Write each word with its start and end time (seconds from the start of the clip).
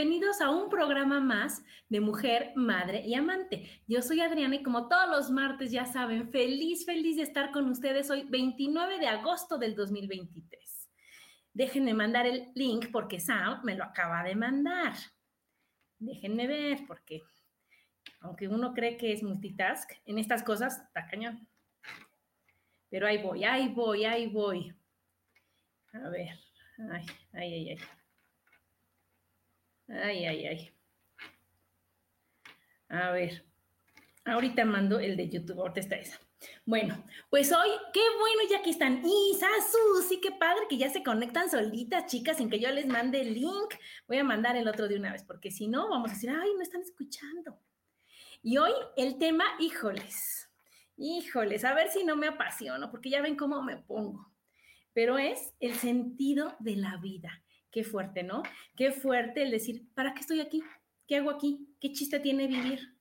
Bienvenidos 0.00 0.40
a 0.40 0.48
un 0.48 0.70
programa 0.70 1.20
más 1.20 1.62
de 1.90 2.00
Mujer, 2.00 2.52
Madre 2.56 3.02
y 3.06 3.12
Amante. 3.14 3.82
Yo 3.86 4.00
soy 4.00 4.22
Adriana 4.22 4.56
y 4.56 4.62
como 4.62 4.88
todos 4.88 5.10
los 5.10 5.30
martes 5.30 5.70
ya 5.70 5.84
saben, 5.84 6.30
feliz, 6.30 6.86
feliz 6.86 7.18
de 7.18 7.22
estar 7.22 7.50
con 7.50 7.68
ustedes 7.68 8.10
hoy 8.10 8.24
29 8.26 8.98
de 8.98 9.06
agosto 9.08 9.58
del 9.58 9.76
2023. 9.76 10.88
Déjenme 11.52 11.92
mandar 11.92 12.24
el 12.24 12.50
link 12.54 12.86
porque 12.90 13.20
Sam 13.20 13.60
me 13.62 13.74
lo 13.74 13.84
acaba 13.84 14.24
de 14.24 14.34
mandar. 14.34 14.94
Déjenme 15.98 16.46
ver 16.46 16.78
porque 16.86 17.20
aunque 18.22 18.48
uno 18.48 18.72
cree 18.72 18.96
que 18.96 19.12
es 19.12 19.22
multitask, 19.22 19.92
en 20.06 20.18
estas 20.18 20.42
cosas 20.42 20.78
está 20.78 21.06
cañón. 21.08 21.46
Pero 22.88 23.06
ahí 23.06 23.22
voy, 23.22 23.44
ahí 23.44 23.68
voy, 23.68 24.06
ahí 24.06 24.28
voy. 24.28 24.74
A 25.92 26.08
ver, 26.08 26.38
ay, 26.90 27.04
ay, 27.34 27.52
ay, 27.52 27.68
ay. 27.72 27.99
Ay, 29.90 30.24
ay, 30.24 30.46
ay. 30.46 30.70
A 32.88 33.10
ver, 33.10 33.44
ahorita 34.24 34.64
mando 34.64 35.00
el 35.00 35.16
de 35.16 35.28
YouTube, 35.28 35.58
ahorita 35.60 35.80
está 35.80 35.96
esa. 35.96 36.20
Bueno, 36.64 37.04
pues 37.28 37.52
hoy, 37.52 37.68
qué 37.92 38.00
bueno, 38.18 38.42
ya 38.48 38.62
que 38.62 38.70
están 38.70 39.02
Isa, 39.04 39.48
Susi, 39.70 40.20
qué 40.20 40.30
padre 40.30 40.62
que 40.68 40.78
ya 40.78 40.88
se 40.90 41.02
conectan 41.02 41.50
solitas, 41.50 42.06
chicas, 42.06 42.38
sin 42.38 42.48
que 42.48 42.60
yo 42.60 42.70
les 42.70 42.86
mande 42.86 43.20
el 43.20 43.34
link. 43.34 43.74
Voy 44.06 44.18
a 44.18 44.24
mandar 44.24 44.56
el 44.56 44.68
otro 44.68 44.88
de 44.88 44.96
una 44.96 45.12
vez, 45.12 45.24
porque 45.24 45.50
si 45.50 45.66
no, 45.66 45.88
vamos 45.88 46.10
a 46.10 46.14
decir, 46.14 46.30
ay, 46.30 46.50
no 46.56 46.62
están 46.62 46.82
escuchando. 46.82 47.58
Y 48.42 48.56
hoy 48.58 48.72
el 48.96 49.18
tema, 49.18 49.44
híjoles, 49.58 50.50
híjoles, 50.96 51.64
a 51.64 51.74
ver 51.74 51.90
si 51.90 52.04
no 52.04 52.16
me 52.16 52.28
apasiono, 52.28 52.90
porque 52.90 53.10
ya 53.10 53.20
ven 53.22 53.36
cómo 53.36 53.60
me 53.62 53.76
pongo. 53.76 54.32
Pero 54.92 55.18
es 55.18 55.52
el 55.60 55.74
sentido 55.74 56.56
de 56.60 56.76
la 56.76 56.96
vida. 56.96 57.42
Qué 57.70 57.84
fuerte, 57.84 58.22
¿no? 58.22 58.42
Qué 58.76 58.92
fuerte 58.92 59.42
el 59.42 59.50
decir, 59.50 59.86
¿para 59.94 60.14
qué 60.14 60.20
estoy 60.20 60.40
aquí? 60.40 60.62
¿Qué 61.06 61.16
hago 61.16 61.30
aquí? 61.30 61.68
¿Qué 61.80 61.92
chiste 61.92 62.20
tiene 62.20 62.46
vivir? 62.46 62.96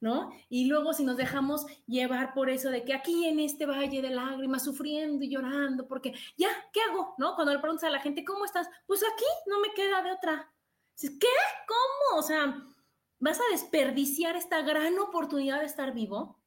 ¿No? 0.00 0.30
Y 0.48 0.64
luego 0.64 0.94
si 0.94 1.04
nos 1.04 1.18
dejamos 1.18 1.66
llevar 1.86 2.32
por 2.32 2.48
eso 2.48 2.70
de 2.70 2.84
que 2.84 2.94
aquí 2.94 3.26
en 3.26 3.38
este 3.38 3.66
valle 3.66 4.00
de 4.00 4.08
lágrimas, 4.10 4.64
sufriendo 4.64 5.22
y 5.24 5.28
llorando, 5.28 5.86
porque 5.86 6.14
ya, 6.38 6.48
¿qué 6.72 6.80
hago? 6.80 7.14
¿No? 7.18 7.34
Cuando 7.34 7.52
le 7.52 7.58
preguntas 7.58 7.84
a 7.84 7.90
la 7.90 8.00
gente, 8.00 8.24
¿cómo 8.24 8.46
estás? 8.46 8.66
Pues 8.86 9.02
aquí 9.02 9.24
no 9.46 9.60
me 9.60 9.72
queda 9.74 10.02
de 10.02 10.12
otra. 10.12 10.50
¿qué? 10.96 11.28
¿Cómo? 11.66 12.18
O 12.18 12.22
sea, 12.22 12.62
¿vas 13.18 13.38
a 13.40 13.50
desperdiciar 13.50 14.36
esta 14.36 14.62
gran 14.62 14.98
oportunidad 14.98 15.60
de 15.60 15.66
estar 15.66 15.92
vivo? 15.94 16.39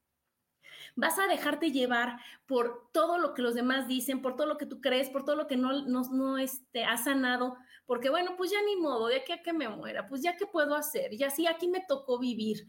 Vas 0.95 1.17
a 1.19 1.27
dejarte 1.27 1.71
llevar 1.71 2.19
por 2.45 2.89
todo 2.91 3.17
lo 3.17 3.33
que 3.33 3.41
los 3.41 3.55
demás 3.55 3.87
dicen, 3.87 4.21
por 4.21 4.35
todo 4.35 4.47
lo 4.47 4.57
que 4.57 4.65
tú 4.65 4.81
crees, 4.81 5.09
por 5.09 5.25
todo 5.25 5.35
lo 5.35 5.47
que 5.47 5.57
no, 5.57 5.81
no, 5.83 6.01
no 6.11 6.37
este, 6.37 6.83
has 6.83 7.05
sanado, 7.05 7.55
porque 7.85 8.09
bueno, 8.09 8.35
pues 8.37 8.51
ya 8.51 8.61
ni 8.63 8.75
modo, 8.75 9.07
de 9.07 9.17
aquí 9.17 9.31
a 9.31 9.41
que 9.41 9.53
me 9.53 9.67
muera, 9.69 10.07
pues 10.07 10.21
ya 10.21 10.37
qué 10.37 10.45
puedo 10.45 10.75
hacer, 10.75 11.15
ya 11.17 11.29
sí, 11.29 11.47
aquí 11.47 11.67
me 11.67 11.83
tocó 11.87 12.19
vivir. 12.19 12.67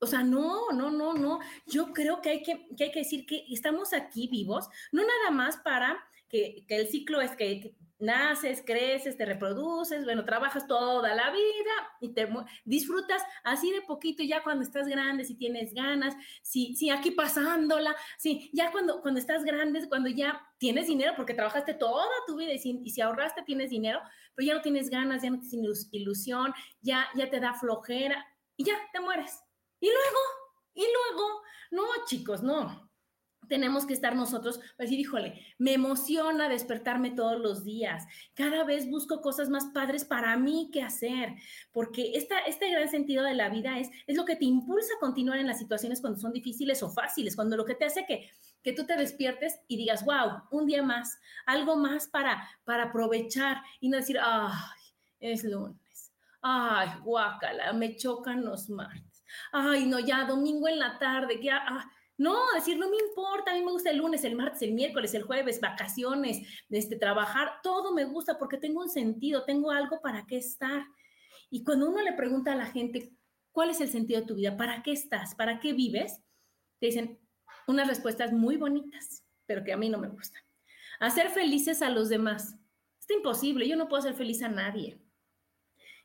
O 0.00 0.06
sea, 0.06 0.22
no, 0.22 0.70
no, 0.70 0.92
no, 0.92 1.12
no. 1.12 1.40
Yo 1.66 1.92
creo 1.92 2.20
que 2.20 2.30
hay 2.30 2.42
que, 2.44 2.68
que 2.76 2.84
hay 2.84 2.92
que 2.92 3.00
decir 3.00 3.26
que 3.26 3.44
estamos 3.50 3.92
aquí 3.92 4.28
vivos, 4.28 4.68
no 4.92 5.02
nada 5.02 5.30
más 5.32 5.56
para 5.56 5.98
que, 6.28 6.64
que 6.68 6.76
el 6.76 6.88
ciclo 6.88 7.20
es 7.20 7.32
que 7.32 7.74
naces, 7.98 8.62
creces, 8.64 9.16
te 9.16 9.24
reproduces, 9.24 10.04
bueno, 10.04 10.24
trabajas 10.24 10.66
toda 10.66 11.14
la 11.14 11.30
vida 11.30 11.70
y 12.00 12.14
te 12.14 12.28
disfrutas 12.64 13.22
así 13.44 13.72
de 13.72 13.82
poquito 13.82 14.22
ya 14.22 14.42
cuando 14.42 14.62
estás 14.62 14.86
grande, 14.86 15.24
si 15.24 15.34
tienes 15.36 15.74
ganas, 15.74 16.14
si, 16.42 16.76
si 16.76 16.90
aquí 16.90 17.10
pasándola, 17.10 17.94
si 18.18 18.50
ya 18.52 18.70
cuando, 18.70 19.00
cuando 19.02 19.20
estás 19.20 19.44
grande, 19.44 19.88
cuando 19.88 20.08
ya 20.08 20.40
tienes 20.58 20.86
dinero, 20.86 21.12
porque 21.16 21.34
trabajaste 21.34 21.74
toda 21.74 22.06
tu 22.26 22.36
vida 22.36 22.52
y 22.52 22.58
si, 22.58 22.80
y 22.84 22.90
si 22.90 23.00
ahorraste 23.00 23.42
tienes 23.42 23.70
dinero, 23.70 24.00
pero 24.34 24.46
ya 24.46 24.54
no 24.54 24.62
tienes 24.62 24.90
ganas, 24.90 25.22
ya 25.22 25.30
no 25.30 25.40
tienes 25.40 25.88
ilusión, 25.92 26.52
ya, 26.80 27.08
ya 27.16 27.28
te 27.28 27.40
da 27.40 27.54
flojera 27.54 28.24
y 28.56 28.64
ya 28.64 28.74
te 28.92 29.00
mueres. 29.00 29.40
Y 29.80 29.86
luego, 29.86 30.20
y 30.74 30.82
luego, 30.82 31.42
no, 31.70 31.84
chicos, 32.06 32.42
no 32.42 32.87
tenemos 33.48 33.86
que 33.86 33.94
estar 33.94 34.14
nosotros, 34.14 34.60
decir, 34.78 34.98
híjole, 34.98 35.44
me 35.58 35.72
emociona 35.74 36.48
despertarme 36.48 37.10
todos 37.10 37.40
los 37.40 37.64
días. 37.64 38.06
Cada 38.34 38.64
vez 38.64 38.88
busco 38.88 39.20
cosas 39.20 39.48
más 39.48 39.66
padres 39.74 40.04
para 40.04 40.36
mí 40.36 40.70
que 40.72 40.82
hacer, 40.82 41.34
porque 41.72 42.12
esta, 42.14 42.38
este 42.40 42.70
gran 42.70 42.88
sentido 42.88 43.24
de 43.24 43.34
la 43.34 43.48
vida 43.48 43.78
es, 43.78 43.90
es 44.06 44.16
lo 44.16 44.24
que 44.24 44.36
te 44.36 44.44
impulsa 44.44 44.92
a 44.96 45.00
continuar 45.00 45.38
en 45.38 45.46
las 45.46 45.58
situaciones 45.58 46.00
cuando 46.00 46.18
son 46.18 46.32
difíciles 46.32 46.82
o 46.82 46.90
fáciles, 46.90 47.36
cuando 47.36 47.56
lo 47.56 47.64
que 47.64 47.74
te 47.74 47.86
hace 47.86 48.04
que, 48.06 48.30
que 48.62 48.72
tú 48.72 48.84
te 48.86 48.96
despiertes 48.96 49.60
y 49.68 49.76
digas, 49.76 50.04
wow, 50.04 50.42
un 50.50 50.66
día 50.66 50.82
más, 50.82 51.18
algo 51.46 51.76
más 51.76 52.06
para, 52.08 52.48
para 52.64 52.84
aprovechar 52.84 53.62
y 53.80 53.88
no 53.88 53.96
decir, 53.96 54.18
ay, 54.22 54.52
es 55.20 55.44
lunes, 55.44 56.12
ay, 56.42 56.88
guácala, 57.02 57.72
me 57.72 57.96
chocan 57.96 58.44
los 58.44 58.68
martes, 58.68 59.24
ay, 59.52 59.86
no, 59.86 59.98
ya 59.98 60.24
domingo 60.24 60.68
en 60.68 60.78
la 60.78 60.98
tarde, 60.98 61.40
ya... 61.42 61.62
Ah, 61.66 61.90
no, 62.18 62.36
decir, 62.52 62.76
no 62.78 62.90
me 62.90 62.96
importa, 62.96 63.52
a 63.52 63.54
mí 63.54 63.64
me 63.64 63.70
gusta 63.70 63.90
el 63.90 63.98
lunes, 63.98 64.24
el 64.24 64.34
martes, 64.34 64.62
el 64.62 64.74
miércoles, 64.74 65.14
el 65.14 65.22
jueves, 65.22 65.60
vacaciones, 65.60 66.42
este, 66.68 66.96
trabajar, 66.96 67.60
todo 67.62 67.94
me 67.94 68.04
gusta 68.04 68.38
porque 68.38 68.58
tengo 68.58 68.82
un 68.82 68.90
sentido, 68.90 69.44
tengo 69.44 69.70
algo 69.70 70.00
para 70.00 70.26
qué 70.26 70.36
estar. 70.36 70.84
Y 71.48 71.62
cuando 71.62 71.88
uno 71.88 72.02
le 72.02 72.12
pregunta 72.14 72.52
a 72.52 72.56
la 72.56 72.66
gente, 72.66 73.12
¿cuál 73.52 73.70
es 73.70 73.80
el 73.80 73.88
sentido 73.88 74.20
de 74.20 74.26
tu 74.26 74.34
vida? 74.34 74.56
¿Para 74.56 74.82
qué 74.82 74.90
estás? 74.90 75.36
¿Para 75.36 75.60
qué 75.60 75.72
vives? 75.72 76.20
Te 76.80 76.86
dicen 76.86 77.20
unas 77.68 77.86
respuestas 77.86 78.32
muy 78.32 78.56
bonitas, 78.56 79.24
pero 79.46 79.62
que 79.62 79.72
a 79.72 79.76
mí 79.76 79.88
no 79.88 79.98
me 79.98 80.08
gustan. 80.08 80.42
Hacer 80.98 81.30
felices 81.30 81.82
a 81.82 81.90
los 81.90 82.08
demás. 82.08 82.56
Es 82.98 83.16
imposible, 83.16 83.68
yo 83.68 83.76
no 83.76 83.88
puedo 83.88 84.00
hacer 84.00 84.14
feliz 84.14 84.42
a 84.42 84.48
nadie. 84.48 85.00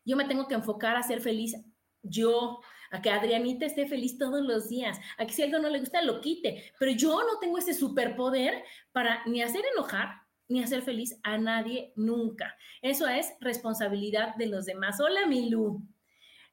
Yo 0.05 0.15
me 0.15 0.25
tengo 0.25 0.47
que 0.47 0.53
enfocar 0.53 0.95
a 0.95 1.03
ser 1.03 1.21
feliz 1.21 1.55
yo, 2.03 2.59
a 2.93 3.01
que 3.01 3.09
Adrianita 3.09 3.65
esté 3.65 3.87
feliz 3.87 4.19
todos 4.19 4.45
los 4.45 4.69
días, 4.69 4.99
a 5.17 5.25
que 5.25 5.33
si 5.33 5.41
algo 5.41 5.57
no 5.57 5.69
le 5.69 5.79
gusta 5.79 6.03
lo 6.03 6.21
quite, 6.21 6.71
pero 6.79 6.91
yo 6.91 7.21
no 7.23 7.39
tengo 7.39 7.57
ese 7.57 7.73
superpoder 7.73 8.63
para 8.91 9.25
ni 9.25 9.41
hacer 9.41 9.65
enojar 9.73 10.21
ni 10.47 10.61
hacer 10.61 10.83
feliz 10.83 11.19
a 11.23 11.39
nadie 11.39 11.91
nunca. 11.95 12.55
Eso 12.83 13.07
es 13.07 13.33
responsabilidad 13.39 14.35
de 14.35 14.45
los 14.45 14.65
demás. 14.65 14.99
Hola, 14.99 15.25
Milú. 15.25 15.81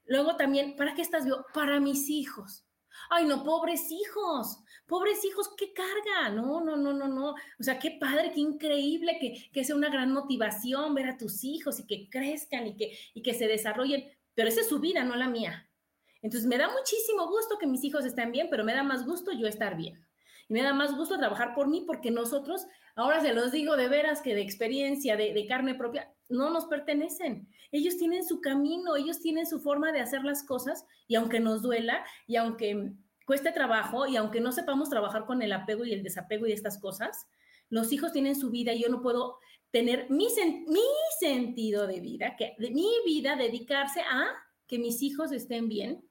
Luego 0.06 0.36
también, 0.36 0.76
¿para 0.76 0.94
qué 0.94 1.02
estás 1.02 1.26
vivo? 1.26 1.44
Para 1.52 1.78
mis 1.78 2.08
hijos. 2.08 2.64
Ay, 3.10 3.26
no, 3.26 3.44
pobres 3.44 3.90
hijos, 3.90 4.62
pobres 4.86 5.22
hijos, 5.26 5.50
qué 5.58 5.74
carga. 5.74 6.30
No, 6.30 6.62
no, 6.64 6.76
no, 6.76 6.94
no, 6.94 7.08
no. 7.08 7.30
O 7.32 7.62
sea, 7.62 7.78
qué 7.78 7.98
padre, 8.00 8.32
qué 8.32 8.40
increíble 8.40 9.18
que, 9.20 9.50
que 9.52 9.64
sea 9.64 9.76
una 9.76 9.90
gran 9.90 10.12
motivación 10.12 10.94
ver 10.94 11.08
a 11.08 11.18
tus 11.18 11.44
hijos 11.44 11.78
y 11.80 11.86
que 11.86 12.08
crezcan 12.08 12.66
y 12.66 12.76
que, 12.76 12.96
y 13.12 13.22
que 13.22 13.34
se 13.34 13.46
desarrollen. 13.46 14.10
Pero 14.34 14.48
esa 14.48 14.62
es 14.62 14.68
su 14.68 14.80
vida, 14.80 15.04
no 15.04 15.16
la 15.16 15.28
mía. 15.28 15.69
Entonces 16.22 16.48
me 16.48 16.58
da 16.58 16.68
muchísimo 16.68 17.28
gusto 17.28 17.58
que 17.58 17.66
mis 17.66 17.84
hijos 17.84 18.04
estén 18.04 18.32
bien, 18.32 18.48
pero 18.50 18.64
me 18.64 18.74
da 18.74 18.82
más 18.82 19.06
gusto 19.06 19.32
yo 19.32 19.46
estar 19.46 19.76
bien. 19.76 20.06
Y 20.48 20.52
me 20.52 20.62
da 20.62 20.74
más 20.74 20.96
gusto 20.96 21.16
trabajar 21.16 21.54
por 21.54 21.68
mí 21.68 21.84
porque 21.86 22.10
nosotros, 22.10 22.66
ahora 22.94 23.20
se 23.20 23.32
los 23.32 23.52
digo 23.52 23.76
de 23.76 23.88
veras 23.88 24.20
que 24.20 24.34
de 24.34 24.42
experiencia, 24.42 25.16
de, 25.16 25.46
carne 25.46 25.74
propia, 25.74 26.12
no 26.28 26.50
nos 26.50 26.66
pertenecen. 26.66 27.48
Ellos 27.72 27.96
tienen 27.96 28.24
su 28.24 28.40
camino, 28.40 28.96
ellos 28.96 29.20
tienen 29.20 29.46
su 29.46 29.60
forma 29.60 29.92
de 29.92 30.00
hacer 30.00 30.24
las 30.24 30.42
cosas 30.42 30.84
y 31.06 31.14
aunque 31.14 31.40
nos 31.40 31.62
duela 31.62 32.04
y 32.26 32.36
aunque 32.36 32.92
cueste 33.24 33.52
trabajo 33.52 34.06
y 34.06 34.16
aunque 34.16 34.40
no 34.40 34.52
sepamos 34.52 34.90
trabajar 34.90 35.24
con 35.24 35.40
el 35.40 35.52
apego 35.52 35.84
y 35.84 35.92
el 35.92 36.02
desapego 36.02 36.46
y 36.46 36.52
estas 36.52 36.78
cosas, 36.78 37.28
los 37.68 37.92
hijos 37.92 38.12
tienen 38.12 38.34
su 38.34 38.50
vida 38.50 38.72
y 38.72 38.82
yo 38.82 38.88
no 38.88 39.00
puedo 39.00 39.38
tener 39.70 40.10
mi, 40.10 40.26
mi 40.66 40.80
sentido 41.20 41.86
de 41.86 42.00
vida, 42.00 42.34
que 42.36 42.54
de 42.58 42.70
mi 42.70 42.90
vida 43.06 43.36
dedicarse 43.36 44.00
a 44.00 44.26
que 44.66 44.78
mis 44.78 45.02
hijos 45.02 45.32
estén 45.32 45.68
bien, 45.68 46.09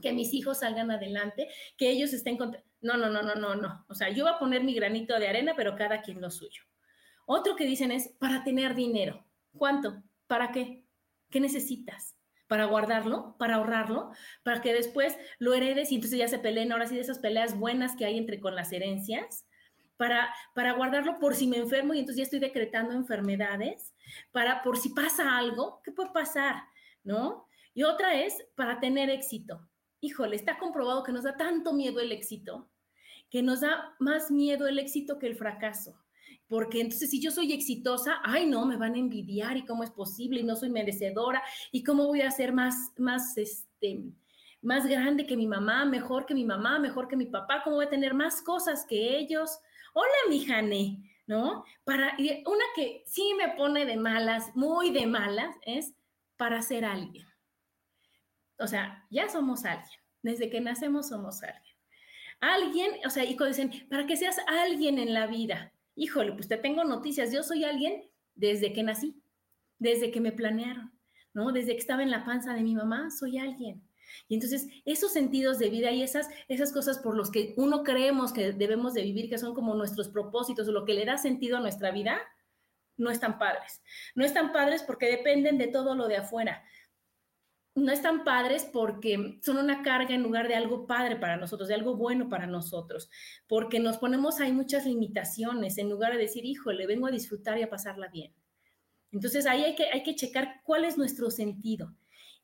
que 0.00 0.12
mis 0.12 0.32
hijos 0.34 0.60
salgan 0.60 0.90
adelante, 0.90 1.48
que 1.76 1.90
ellos 1.90 2.12
estén 2.12 2.36
contentos. 2.36 2.70
No, 2.80 2.96
no, 2.96 3.10
no, 3.10 3.22
no, 3.22 3.34
no, 3.34 3.54
no. 3.54 3.84
O 3.88 3.94
sea, 3.94 4.08
yo 4.10 4.24
voy 4.24 4.32
a 4.32 4.38
poner 4.38 4.64
mi 4.64 4.74
granito 4.74 5.18
de 5.18 5.28
arena, 5.28 5.54
pero 5.56 5.76
cada 5.76 6.00
quien 6.00 6.20
lo 6.20 6.30
suyo. 6.30 6.62
Otro 7.26 7.54
que 7.54 7.64
dicen 7.64 7.92
es 7.92 8.08
para 8.18 8.42
tener 8.42 8.74
dinero. 8.74 9.24
¿Cuánto? 9.56 10.02
¿Para 10.26 10.50
qué? 10.50 10.84
¿Qué 11.30 11.40
necesitas? 11.40 12.16
¿Para 12.48 12.64
guardarlo? 12.64 13.36
¿Para 13.38 13.56
ahorrarlo? 13.56 14.10
¿Para 14.42 14.60
que 14.60 14.72
después 14.72 15.16
lo 15.38 15.54
heredes 15.54 15.92
y 15.92 15.96
entonces 15.96 16.18
ya 16.18 16.28
se 16.28 16.38
peleen 16.38 16.72
ahora 16.72 16.86
sí 16.86 16.94
de 16.94 17.02
esas 17.02 17.18
peleas 17.18 17.56
buenas 17.58 17.94
que 17.94 18.04
hay 18.04 18.18
entre 18.18 18.40
con 18.40 18.56
las 18.56 18.72
herencias? 18.72 19.46
Para, 19.96 20.34
para 20.54 20.72
guardarlo 20.72 21.18
por 21.18 21.34
si 21.34 21.46
me 21.46 21.58
enfermo 21.58 21.92
y 21.92 21.98
entonces 21.98 22.16
ya 22.16 22.24
estoy 22.24 22.40
decretando 22.40 22.94
enfermedades, 22.94 23.94
para 24.32 24.62
por 24.62 24.78
si 24.78 24.88
pasa 24.88 25.36
algo, 25.36 25.82
¿qué 25.84 25.92
puede 25.92 26.10
pasar? 26.10 26.64
¿No? 27.04 27.46
Y 27.74 27.82
otra 27.82 28.14
es 28.14 28.34
para 28.56 28.80
tener 28.80 29.10
éxito 29.10 29.69
híjole, 30.00 30.36
está 30.36 30.58
comprobado 30.58 31.02
que 31.02 31.12
nos 31.12 31.24
da 31.24 31.36
tanto 31.36 31.72
miedo 31.72 32.00
el 32.00 32.12
éxito, 32.12 32.70
que 33.30 33.42
nos 33.42 33.60
da 33.60 33.94
más 33.98 34.30
miedo 34.30 34.66
el 34.66 34.78
éxito 34.78 35.18
que 35.18 35.26
el 35.26 35.36
fracaso. 35.36 35.98
Porque 36.48 36.80
entonces 36.80 37.10
si 37.10 37.20
yo 37.20 37.30
soy 37.30 37.52
exitosa, 37.52 38.20
ay 38.24 38.46
no, 38.46 38.66
me 38.66 38.76
van 38.76 38.94
a 38.94 38.98
envidiar 38.98 39.56
y 39.56 39.64
cómo 39.64 39.84
es 39.84 39.90
posible 39.90 40.40
y 40.40 40.44
no 40.44 40.56
soy 40.56 40.70
merecedora 40.70 41.42
y 41.70 41.84
cómo 41.84 42.06
voy 42.06 42.22
a 42.22 42.30
ser 42.30 42.52
más, 42.52 42.92
más, 42.98 43.38
este, 43.38 44.02
más 44.60 44.86
grande 44.86 45.26
que 45.26 45.36
mi 45.36 45.46
mamá, 45.46 45.84
mejor 45.84 46.26
que 46.26 46.34
mi 46.34 46.44
mamá, 46.44 46.80
mejor 46.80 47.06
que 47.06 47.16
mi 47.16 47.26
papá, 47.26 47.62
cómo 47.62 47.76
voy 47.76 47.86
a 47.86 47.90
tener 47.90 48.14
más 48.14 48.42
cosas 48.42 48.84
que 48.84 49.16
ellos. 49.18 49.60
Hola, 49.94 50.08
mi 50.28 50.44
Jane, 50.44 51.10
¿no? 51.26 51.64
Para, 51.84 52.16
una 52.18 52.64
que 52.74 53.04
sí 53.06 53.32
me 53.38 53.50
pone 53.50 53.86
de 53.86 53.96
malas, 53.96 54.50
muy 54.56 54.90
de 54.90 55.06
malas, 55.06 55.54
es 55.64 55.94
para 56.36 56.62
ser 56.62 56.84
alguien. 56.84 57.29
O 58.60 58.66
sea, 58.66 59.06
ya 59.10 59.28
somos 59.28 59.64
alguien. 59.64 60.00
Desde 60.22 60.50
que 60.50 60.60
nacemos 60.60 61.08
somos 61.08 61.42
alguien. 61.42 61.74
Alguien, 62.40 62.92
o 63.06 63.10
sea, 63.10 63.24
y 63.24 63.36
dicen, 63.36 63.86
para 63.88 64.06
que 64.06 64.16
seas 64.16 64.36
alguien 64.46 64.98
en 64.98 65.12
la 65.12 65.26
vida, 65.26 65.72
híjole, 65.94 66.32
pues 66.32 66.48
te 66.48 66.56
tengo 66.56 66.84
noticias, 66.84 67.32
yo 67.32 67.42
soy 67.42 67.64
alguien 67.64 68.08
desde 68.34 68.72
que 68.72 68.82
nací, 68.82 69.22
desde 69.78 70.10
que 70.10 70.20
me 70.20 70.32
planearon, 70.32 70.92
¿no? 71.34 71.52
Desde 71.52 71.72
que 71.72 71.78
estaba 71.78 72.02
en 72.02 72.10
la 72.10 72.24
panza 72.24 72.54
de 72.54 72.62
mi 72.62 72.74
mamá, 72.74 73.10
soy 73.10 73.38
alguien. 73.38 73.82
Y 74.28 74.34
entonces 74.34 74.68
esos 74.84 75.12
sentidos 75.12 75.58
de 75.58 75.70
vida 75.70 75.90
y 75.90 76.02
esas, 76.02 76.28
esas 76.48 76.72
cosas 76.72 76.98
por 76.98 77.16
los 77.16 77.30
que 77.30 77.54
uno 77.56 77.82
creemos 77.82 78.32
que 78.32 78.52
debemos 78.52 78.94
de 78.94 79.02
vivir, 79.02 79.28
que 79.28 79.38
son 79.38 79.54
como 79.54 79.74
nuestros 79.74 80.08
propósitos 80.08 80.66
lo 80.68 80.84
que 80.84 80.94
le 80.94 81.04
da 81.04 81.18
sentido 81.18 81.58
a 81.58 81.60
nuestra 81.60 81.90
vida, 81.90 82.20
no 82.96 83.10
están 83.10 83.38
padres. 83.38 83.82
No 84.14 84.24
están 84.24 84.52
padres 84.52 84.82
porque 84.82 85.06
dependen 85.06 85.58
de 85.58 85.68
todo 85.68 85.94
lo 85.94 86.08
de 86.08 86.16
afuera 86.16 86.62
no 87.74 87.92
están 87.92 88.24
padres 88.24 88.68
porque 88.72 89.38
son 89.42 89.58
una 89.58 89.82
carga 89.82 90.14
en 90.14 90.22
lugar 90.22 90.48
de 90.48 90.54
algo 90.54 90.86
padre 90.86 91.16
para 91.16 91.36
nosotros, 91.36 91.68
de 91.68 91.74
algo 91.74 91.96
bueno 91.96 92.28
para 92.28 92.46
nosotros, 92.46 93.10
porque 93.46 93.78
nos 93.78 93.98
ponemos 93.98 94.40
ahí 94.40 94.52
muchas 94.52 94.86
limitaciones 94.86 95.78
en 95.78 95.88
lugar 95.88 96.12
de 96.12 96.18
decir, 96.18 96.44
híjole, 96.44 96.86
vengo 96.86 97.06
a 97.06 97.12
disfrutar 97.12 97.58
y 97.58 97.62
a 97.62 97.70
pasarla 97.70 98.08
bien. 98.08 98.34
Entonces 99.12 99.46
ahí 99.46 99.64
hay 99.64 99.74
que, 99.74 99.86
hay 99.90 100.02
que 100.02 100.14
checar 100.14 100.60
cuál 100.64 100.84
es 100.84 100.98
nuestro 100.98 101.30
sentido. 101.30 101.94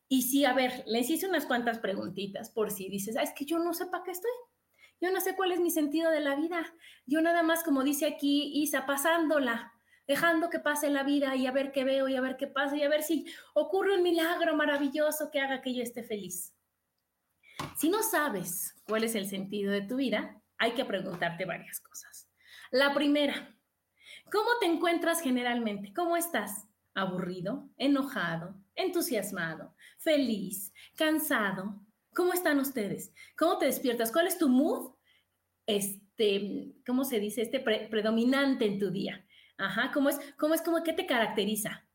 Y 0.08 0.22
sí, 0.22 0.44
a 0.44 0.52
ver, 0.52 0.84
les 0.86 1.10
hice 1.10 1.28
unas 1.28 1.46
cuantas 1.46 1.78
preguntitas 1.78 2.50
por 2.50 2.70
si 2.70 2.88
dices, 2.88 3.16
ah, 3.16 3.22
es 3.22 3.32
que 3.32 3.44
yo 3.44 3.58
no 3.58 3.74
sé 3.74 3.86
para 3.86 4.04
qué 4.04 4.12
estoy. 4.12 4.30
Yo 5.00 5.10
no 5.10 5.20
sé 5.20 5.36
cuál 5.36 5.52
es 5.52 5.60
mi 5.60 5.70
sentido 5.70 6.10
de 6.10 6.20
la 6.20 6.36
vida. 6.36 6.64
Yo 7.04 7.20
nada 7.20 7.42
más, 7.42 7.62
como 7.62 7.82
dice 7.82 8.06
aquí 8.06 8.50
Isa, 8.54 8.86
pasándola, 8.86 9.75
dejando 10.06 10.50
que 10.50 10.60
pase 10.60 10.90
la 10.90 11.02
vida 11.02 11.34
y 11.36 11.46
a 11.46 11.52
ver 11.52 11.72
qué 11.72 11.84
veo 11.84 12.08
y 12.08 12.16
a 12.16 12.20
ver 12.20 12.36
qué 12.36 12.46
pasa 12.46 12.76
y 12.76 12.82
a 12.82 12.88
ver 12.88 13.02
si 13.02 13.26
ocurre 13.54 13.96
un 13.96 14.02
milagro 14.02 14.56
maravilloso 14.56 15.30
que 15.30 15.40
haga 15.40 15.62
que 15.62 15.74
yo 15.74 15.82
esté 15.82 16.02
feliz. 16.02 16.54
Si 17.76 17.88
no 17.88 18.02
sabes 18.02 18.74
cuál 18.86 19.04
es 19.04 19.14
el 19.14 19.28
sentido 19.28 19.72
de 19.72 19.82
tu 19.82 19.96
vida, 19.96 20.40
hay 20.58 20.72
que 20.72 20.84
preguntarte 20.84 21.44
varias 21.44 21.80
cosas. 21.80 22.28
La 22.70 22.94
primera, 22.94 23.56
¿cómo 24.30 24.50
te 24.60 24.66
encuentras 24.66 25.20
generalmente? 25.20 25.92
¿Cómo 25.94 26.16
estás? 26.16 26.66
¿Aburrido? 26.94 27.68
¿Enojado? 27.76 28.54
¿Entusiasmado? 28.74 29.74
¿Feliz? 29.98 30.72
¿Cansado? 30.96 31.80
¿Cómo 32.14 32.32
están 32.32 32.58
ustedes? 32.58 33.12
¿Cómo 33.36 33.58
te 33.58 33.66
despiertas? 33.66 34.10
¿Cuál 34.10 34.26
es 34.26 34.38
tu 34.38 34.48
mood? 34.48 34.94
Este, 35.66 36.74
¿cómo 36.86 37.04
se 37.04 37.20
dice? 37.20 37.42
Este 37.42 37.60
predominante 37.60 38.64
en 38.64 38.78
tu 38.78 38.90
día. 38.90 39.25
Ajá, 39.58 39.90
¿cómo 39.92 40.08
es, 40.10 40.18
cómo 40.38 40.54
es, 40.54 40.62
cómo, 40.62 40.82
qué 40.82 40.92
te 40.94 41.06
caracteriza? 41.06 41.85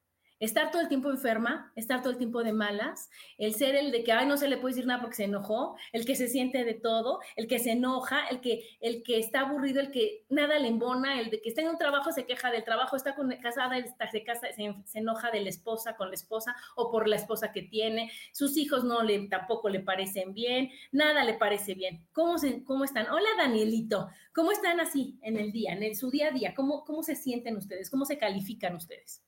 Estar 0.41 0.71
todo 0.71 0.81
el 0.81 0.87
tiempo 0.87 1.11
enferma, 1.11 1.71
estar 1.75 2.01
todo 2.01 2.09
el 2.09 2.17
tiempo 2.17 2.43
de 2.43 2.51
malas, 2.51 3.11
el 3.37 3.53
ser 3.53 3.75
el 3.75 3.91
de 3.91 4.03
que, 4.03 4.11
ay, 4.11 4.25
no 4.25 4.37
se 4.37 4.47
le 4.47 4.57
puede 4.57 4.73
decir 4.73 4.87
nada 4.87 4.99
porque 4.99 5.17
se 5.17 5.25
enojó, 5.25 5.77
el 5.91 6.03
que 6.03 6.15
se 6.15 6.27
siente 6.27 6.65
de 6.65 6.73
todo, 6.73 7.19
el 7.35 7.45
que 7.45 7.59
se 7.59 7.73
enoja, 7.73 8.25
el 8.27 8.41
que, 8.41 8.63
el 8.79 9.03
que 9.03 9.19
está 9.19 9.41
aburrido, 9.41 9.79
el 9.79 9.91
que 9.91 10.25
nada 10.29 10.57
le 10.57 10.67
embona, 10.67 11.21
el 11.21 11.29
de 11.29 11.39
que 11.41 11.49
está 11.49 11.61
en 11.61 11.69
un 11.69 11.77
trabajo 11.77 12.11
se 12.11 12.25
queja 12.25 12.49
del 12.49 12.63
trabajo, 12.63 12.95
está 12.95 13.15
casada, 13.39 13.77
está, 13.77 14.09
se, 14.09 14.23
casa, 14.23 14.47
se, 14.51 14.97
enoja 14.97 15.29
de 15.29 15.41
la 15.41 15.49
esposa 15.49 15.95
con 15.95 16.07
la 16.07 16.15
esposa 16.15 16.55
o 16.75 16.89
por 16.89 17.07
la 17.07 17.17
esposa 17.17 17.51
que 17.51 17.61
tiene, 17.61 18.11
sus 18.31 18.57
hijos 18.57 18.83
no 18.83 19.03
le, 19.03 19.27
tampoco 19.27 19.69
le 19.69 19.81
parecen 19.81 20.33
bien, 20.33 20.71
nada 20.91 21.23
le 21.23 21.35
parece 21.35 21.75
bien. 21.75 22.07
¿Cómo, 22.13 22.39
se, 22.39 22.63
cómo 22.63 22.83
están? 22.83 23.11
Hola 23.11 23.29
Danielito, 23.37 24.09
¿cómo 24.33 24.51
están 24.51 24.79
así 24.79 25.19
en 25.21 25.37
el 25.37 25.51
día, 25.51 25.73
en 25.73 25.95
su 25.95 26.09
día 26.09 26.29
a 26.29 26.31
día? 26.31 26.55
¿Cómo, 26.55 26.83
¿Cómo 26.83 27.03
se 27.03 27.15
sienten 27.15 27.57
ustedes? 27.57 27.91
¿Cómo 27.91 28.05
se 28.05 28.17
califican 28.17 28.75
ustedes? 28.75 29.21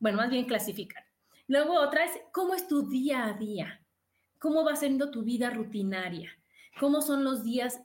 Bueno, 0.00 0.18
más 0.18 0.30
bien 0.30 0.46
clasificar. 0.46 1.04
Luego 1.46 1.74
otra 1.74 2.04
es, 2.04 2.12
¿cómo 2.32 2.54
es 2.54 2.66
tu 2.66 2.88
día 2.88 3.26
a 3.26 3.34
día? 3.34 3.84
¿Cómo 4.38 4.64
va 4.64 4.74
siendo 4.74 5.10
tu 5.10 5.22
vida 5.22 5.50
rutinaria? 5.50 6.30
¿Cómo 6.80 7.02
son 7.02 7.22
los 7.22 7.44
días 7.44 7.80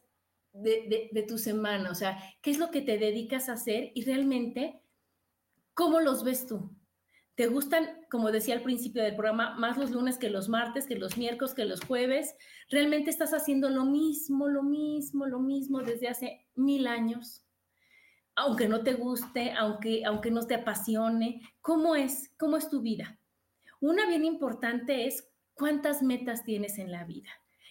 de, 0.54 1.26
tu 1.28 1.38
semana? 1.38 1.92
O 1.92 1.96
sea, 1.96 2.18
¿qué 2.42 2.52
es 2.52 2.58
lo 2.58 2.72
que 2.72 2.82
te 2.82 2.98
dedicas 2.98 3.50
a 3.50 3.54
hacer? 3.54 3.92
Y 3.94 4.06
realmente, 4.06 4.82
¿cómo 5.74 6.00
los 6.00 6.24
ves 6.24 6.48
tú? 6.48 6.72
¿Te 7.36 7.48
gustan, 7.48 8.06
como 8.10 8.32
decía 8.32 8.56
al 8.56 8.64
principio 8.64 9.04
del 9.04 9.18
programa, 9.18 9.56
más 9.56 9.78
los 9.78 9.92
lunes 9.92 10.18
que 10.18 10.30
los 10.30 10.48
martes, 10.48 10.88
que 10.88 10.96
los 10.96 11.18
miércoles, 11.18 11.54
que 11.54 11.66
los 11.66 11.82
jueves? 11.82 12.36
¿Realmente 12.70 13.10
estás 13.10 13.34
haciendo 13.34 13.70
lo 13.70 13.84
mismo, 13.84 14.48
lo 14.48 14.64
mismo, 14.64 15.26
lo 15.26 15.40
mismo 15.40 15.82
desde 15.82 16.08
hace 16.08 16.48
mil 16.56 16.88
años? 16.88 17.45
Aunque 18.36 18.68
no 18.68 18.84
te 18.84 18.94
guste, 18.94 19.54
aunque, 19.58 20.04
aunque 20.06 20.30
no 20.30 20.46
te 20.46 20.56
apasione, 20.56 21.42
¿cómo 21.62 21.96
es? 21.96 22.34
¿Cómo 22.38 22.58
es 22.58 22.70
tu 22.70 22.82
vida? 22.82 23.18
Una 23.80 24.06
bien 24.08 24.26
importante 24.26 25.08
es 25.08 25.30
cuántas 25.54 26.04
metas 26.04 26.44
tienes 26.44 26.78
en 26.78 26.92
la 26.92 27.06
vida. 27.06 27.30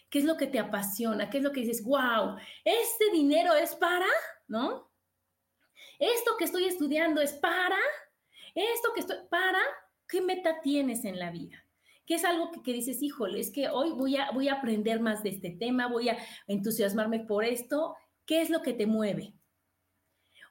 ¿Qué 0.09 0.21
es 0.21 0.25
lo 0.25 0.37
que 0.37 0.47
te 0.47 0.59
apasiona? 0.59 1.29
¿Qué 1.29 1.39
es 1.39 1.45
lo 1.45 1.53
que 1.53 1.61
dices, 1.61 1.85
wow, 1.85 2.37
este 2.65 3.11
dinero 3.13 3.55
es 3.55 3.75
para, 3.75 4.07
¿no? 4.49 4.91
Esto 5.99 6.33
que 6.39 6.45
estoy 6.45 6.65
estudiando 6.65 7.21
es 7.21 7.33
para, 7.35 7.79
esto 8.55 8.93
que 8.95 9.01
estoy, 9.01 9.19
para, 9.29 9.61
¿qué 10.09 10.21
meta 10.21 10.61
tienes 10.63 11.05
en 11.05 11.19
la 11.19 11.31
vida? 11.31 11.65
¿Qué 12.07 12.15
es 12.15 12.25
algo 12.25 12.51
que, 12.51 12.63
que, 12.63 12.73
dices, 12.73 13.03
híjole, 13.03 13.41
es 13.41 13.51
que 13.51 13.69
hoy 13.69 13.91
voy 13.91 14.17
a, 14.17 14.31
voy 14.33 14.49
a 14.49 14.55
aprender 14.55 15.01
más 15.01 15.23
de 15.23 15.31
este 15.31 15.51
tema, 15.51 15.89
voy 15.89 16.11
a 16.11 16.19
entusiasmarme 16.47 17.21
por 17.21 17.45
esto? 17.45 17.97
¿Qué 18.27 18.41
es 18.41 18.51
lo 18.51 18.63
que 18.63 18.73
te 18.73 18.87
mueve? 18.87 19.35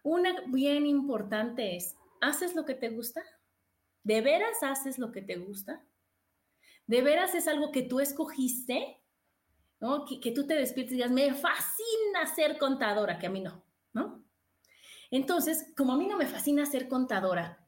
Una 0.04 0.42
bien 0.48 0.86
importante 0.86 1.76
es, 1.76 1.96
¿haces 2.22 2.56
lo 2.56 2.66
que 2.66 2.76
te 2.76 2.90
gusta? 2.90 3.24
¿De 4.04 4.22
veras 4.22 4.62
haces 4.62 5.00
lo 5.00 5.12
que 5.12 5.22
te 5.22 5.38
gusta? 5.38 5.84
¿De 6.86 7.02
veras 7.02 7.34
es 7.34 7.48
algo 7.48 7.72
que 7.72 7.84
tú 7.84 8.00
escogiste? 8.00 9.00
que 10.22 10.32
tú 10.32 10.48
te 10.48 10.56
despiertes 10.56 10.94
y 10.94 10.96
digas, 10.96 11.12
me 11.12 11.34
fascina 11.34 12.26
ser 12.34 12.58
contadora, 12.58 13.20
que 13.20 13.28
a 13.28 13.30
mí 13.30 13.42
no, 13.42 13.66
¿no? 13.92 14.24
Entonces, 15.12 15.74
como 15.76 15.94
a 15.94 15.98
mí 15.98 16.08
no 16.08 16.18
me 16.18 16.26
fascina 16.26 16.66
ser 16.66 16.88
contadora, 16.88 17.63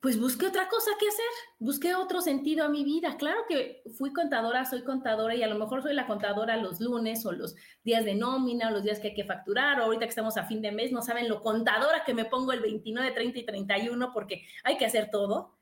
pues 0.00 0.18
busqué 0.18 0.46
otra 0.46 0.66
cosa 0.68 0.90
que 0.98 1.06
hacer, 1.06 1.26
busqué 1.58 1.94
otro 1.94 2.22
sentido 2.22 2.64
a 2.64 2.70
mi 2.70 2.84
vida. 2.84 3.18
Claro 3.18 3.40
que 3.46 3.82
fui 3.98 4.14
contadora, 4.14 4.64
soy 4.64 4.82
contadora 4.82 5.34
y 5.34 5.42
a 5.42 5.46
lo 5.46 5.58
mejor 5.58 5.82
soy 5.82 5.92
la 5.92 6.06
contadora 6.06 6.56
los 6.56 6.80
lunes 6.80 7.26
o 7.26 7.32
los 7.32 7.54
días 7.84 8.06
de 8.06 8.14
nómina, 8.14 8.68
o 8.68 8.70
los 8.70 8.82
días 8.82 8.98
que 8.98 9.08
hay 9.08 9.14
que 9.14 9.24
facturar, 9.24 9.78
o 9.78 9.84
ahorita 9.84 10.06
que 10.06 10.10
estamos 10.10 10.38
a 10.38 10.46
fin 10.46 10.62
de 10.62 10.72
mes, 10.72 10.90
no 10.90 11.02
saben 11.02 11.28
lo 11.28 11.42
contadora 11.42 12.02
que 12.04 12.14
me 12.14 12.24
pongo 12.24 12.52
el 12.52 12.60
29, 12.60 13.12
30 13.12 13.38
y 13.40 13.44
31 13.44 14.12
porque 14.14 14.46
hay 14.64 14.78
que 14.78 14.86
hacer 14.86 15.10
todo. 15.10 15.58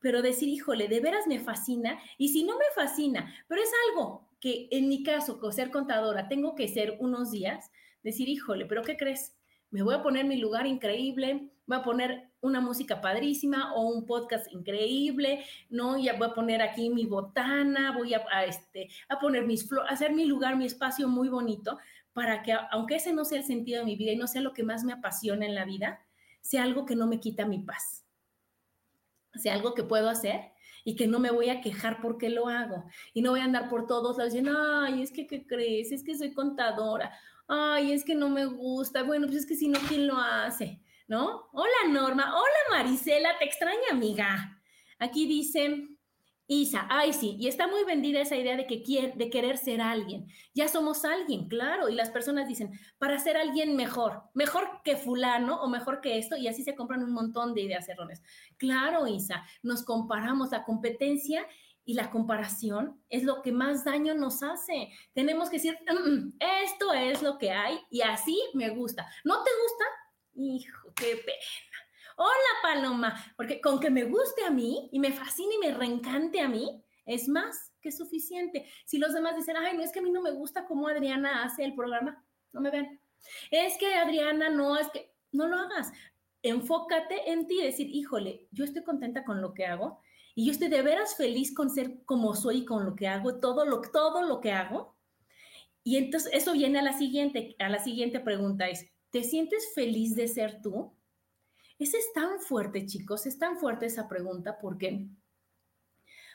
Pero 0.00 0.22
decir, 0.22 0.48
híjole, 0.48 0.88
de 0.88 1.00
veras 1.00 1.26
me 1.26 1.38
fascina, 1.38 1.98
y 2.16 2.28
si 2.28 2.44
no 2.44 2.56
me 2.56 2.64
fascina, 2.74 3.34
pero 3.46 3.62
es 3.62 3.70
algo 3.88 4.28
que 4.40 4.68
en 4.70 4.88
mi 4.88 5.02
caso, 5.02 5.38
con 5.38 5.52
ser 5.52 5.70
contadora, 5.70 6.28
tengo 6.28 6.54
que 6.54 6.68
ser 6.68 6.96
unos 6.98 7.30
días, 7.30 7.70
decir, 8.02 8.28
híjole, 8.28 8.64
pero 8.66 8.82
¿qué 8.82 8.96
crees? 8.96 9.34
Me 9.70 9.82
voy 9.82 9.94
a 9.94 10.02
poner 10.02 10.24
mi 10.24 10.36
lugar 10.36 10.66
increíble, 10.66 11.50
voy 11.66 11.78
a 11.78 11.82
poner 11.82 12.30
una 12.40 12.60
música 12.60 13.00
padrísima 13.00 13.74
o 13.74 13.88
un 13.88 14.04
podcast 14.06 14.52
increíble, 14.52 15.44
¿no? 15.70 15.98
Ya 15.98 16.16
voy 16.16 16.28
a 16.28 16.34
poner 16.34 16.62
aquí 16.62 16.90
mi 16.90 17.06
botana, 17.06 17.92
voy 17.96 18.14
a, 18.14 18.44
este, 18.44 18.88
a 19.08 19.18
poner 19.18 19.44
mis 19.46 19.68
flores, 19.68 19.90
hacer 19.90 20.12
mi 20.12 20.26
lugar, 20.26 20.56
mi 20.56 20.66
espacio 20.66 21.08
muy 21.08 21.28
bonito 21.28 21.78
para 22.12 22.42
que, 22.42 22.54
aunque 22.70 22.96
ese 22.96 23.12
no 23.12 23.24
sea 23.24 23.38
el 23.38 23.44
sentido 23.44 23.80
de 23.80 23.86
mi 23.86 23.96
vida 23.96 24.12
y 24.12 24.16
no 24.16 24.26
sea 24.26 24.40
lo 24.40 24.52
que 24.52 24.62
más 24.62 24.84
me 24.84 24.92
apasiona 24.92 25.46
en 25.46 25.54
la 25.54 25.64
vida, 25.64 26.00
sea 26.40 26.62
algo 26.62 26.86
que 26.86 26.96
no 26.96 27.06
me 27.06 27.18
quita 27.18 27.46
mi 27.46 27.58
paz. 27.58 28.04
Sea 29.34 29.54
algo 29.54 29.74
que 29.74 29.82
puedo 29.82 30.08
hacer 30.08 30.52
y 30.84 30.94
que 30.94 31.08
no 31.08 31.18
me 31.18 31.32
voy 31.32 31.48
a 31.48 31.60
quejar 31.60 32.00
porque 32.00 32.28
lo 32.28 32.48
hago. 32.48 32.84
Y 33.14 33.22
no 33.22 33.30
voy 33.30 33.40
a 33.40 33.44
andar 33.44 33.68
por 33.68 33.86
todos 33.86 34.16
lados 34.16 34.32
diciendo, 34.32 34.56
ay, 34.56 35.02
es 35.02 35.10
que, 35.10 35.26
¿qué 35.26 35.46
crees? 35.46 35.90
Es 35.90 36.04
que 36.04 36.16
soy 36.16 36.32
contadora. 36.32 37.12
Ay, 37.48 37.92
es 37.92 38.04
que 38.04 38.14
no 38.14 38.28
me 38.28 38.44
gusta. 38.44 39.02
Bueno, 39.02 39.26
pues 39.26 39.40
es 39.40 39.46
que 39.46 39.56
si 39.56 39.66
no, 39.66 39.80
¿quién 39.88 40.06
lo 40.06 40.18
hace? 40.18 40.80
¿No? 41.06 41.48
Hola 41.52 41.88
Norma, 41.88 42.34
hola 42.34 42.58
Marisela, 42.70 43.36
te 43.38 43.44
extraña 43.44 43.90
amiga. 43.90 44.60
Aquí 44.98 45.26
dice 45.26 45.88
Isa, 46.46 46.86
ay 46.90 47.12
sí, 47.12 47.36
y 47.38 47.48
está 47.48 47.66
muy 47.66 47.84
vendida 47.84 48.20
esa 48.20 48.36
idea 48.36 48.56
de 48.56 48.66
que 48.66 49.12
de 49.16 49.30
querer 49.30 49.56
ser 49.56 49.80
alguien. 49.80 50.26
Ya 50.54 50.68
somos 50.68 51.04
alguien, 51.04 51.48
claro, 51.48 51.88
y 51.88 51.94
las 51.94 52.10
personas 52.10 52.48
dicen, 52.48 52.70
para 52.98 53.18
ser 53.18 53.36
alguien 53.36 53.76
mejor, 53.76 54.24
mejor 54.34 54.82
que 54.84 54.96
fulano 54.96 55.62
o 55.62 55.68
mejor 55.68 56.00
que 56.00 56.18
esto, 56.18 56.36
y 56.36 56.48
así 56.48 56.62
se 56.62 56.74
compran 56.74 57.02
un 57.02 57.12
montón 57.12 57.54
de 57.54 57.62
ideas 57.62 57.88
erróneas. 57.88 58.22
Claro, 58.58 59.06
Isa, 59.06 59.44
nos 59.62 59.84
comparamos, 59.84 60.50
la 60.50 60.64
competencia 60.64 61.46
y 61.86 61.94
la 61.94 62.10
comparación 62.10 63.02
es 63.08 63.24
lo 63.24 63.42
que 63.42 63.52
más 63.52 63.84
daño 63.84 64.14
nos 64.14 64.42
hace. 64.42 64.90
Tenemos 65.14 65.48
que 65.48 65.56
decir, 65.56 65.78
mm, 65.86 66.10
mm, 66.10 66.32
esto 66.64 66.92
es 66.92 67.22
lo 67.22 67.38
que 67.38 67.52
hay 67.52 67.78
y 67.90 68.02
así 68.02 68.38
me 68.54 68.70
gusta. 68.70 69.06
¿No 69.24 69.42
te 69.42 69.50
gusta? 69.62 69.84
Hijo, 70.36 70.83
qué 70.94 71.16
pena. 71.16 71.74
Hola, 72.16 72.30
Paloma, 72.62 73.34
porque 73.36 73.60
con 73.60 73.80
que 73.80 73.90
me 73.90 74.04
guste 74.04 74.44
a 74.44 74.50
mí 74.50 74.88
y 74.92 75.00
me 75.00 75.12
fascine 75.12 75.56
y 75.56 75.58
me 75.58 75.74
reencante 75.74 76.40
a 76.40 76.48
mí, 76.48 76.82
es 77.06 77.28
más 77.28 77.72
que 77.80 77.90
suficiente. 77.90 78.66
Si 78.84 78.98
los 78.98 79.12
demás 79.12 79.36
dicen, 79.36 79.56
ay, 79.56 79.76
no 79.76 79.82
es 79.82 79.90
que 79.90 79.98
a 79.98 80.02
mí 80.02 80.10
no 80.10 80.22
me 80.22 80.30
gusta 80.30 80.66
cómo 80.66 80.88
Adriana 80.88 81.42
hace 81.42 81.64
el 81.64 81.74
programa, 81.74 82.24
no 82.52 82.60
me 82.60 82.70
ven. 82.70 83.00
Es 83.50 83.76
que 83.78 83.94
Adriana 83.94 84.48
no, 84.48 84.78
es 84.78 84.88
que 84.90 85.12
no 85.32 85.48
lo 85.48 85.56
hagas. 85.58 85.92
Enfócate 86.42 87.32
en 87.32 87.46
ti 87.46 87.60
y 87.60 87.64
decir, 87.64 87.88
híjole, 87.90 88.46
yo 88.52 88.64
estoy 88.64 88.84
contenta 88.84 89.24
con 89.24 89.40
lo 89.40 89.52
que 89.52 89.66
hago 89.66 90.00
y 90.34 90.46
yo 90.46 90.52
estoy 90.52 90.68
de 90.68 90.82
veras 90.82 91.16
feliz 91.16 91.54
con 91.54 91.70
ser 91.70 92.04
como 92.04 92.34
soy 92.34 92.64
con 92.64 92.84
lo 92.84 92.94
que 92.94 93.08
hago, 93.08 93.40
todo 93.40 93.64
lo, 93.64 93.80
todo 93.80 94.22
lo 94.22 94.40
que 94.40 94.52
hago. 94.52 94.96
Y 95.82 95.96
entonces 95.96 96.30
eso 96.32 96.52
viene 96.52 96.78
a 96.78 96.82
la 96.82 96.96
siguiente, 96.96 97.56
a 97.58 97.68
la 97.68 97.78
siguiente 97.78 98.20
pregunta 98.20 98.68
es, 98.68 98.93
¿Te 99.14 99.22
sientes 99.22 99.72
feliz 99.76 100.16
de 100.16 100.26
ser 100.26 100.60
tú? 100.60 100.92
Ese 101.78 101.98
es 101.98 102.12
tan 102.14 102.40
fuerte, 102.40 102.84
chicos, 102.84 103.26
es 103.26 103.38
tan 103.38 103.58
fuerte 103.58 103.86
esa 103.86 104.08
pregunta 104.08 104.58
porque 104.60 105.06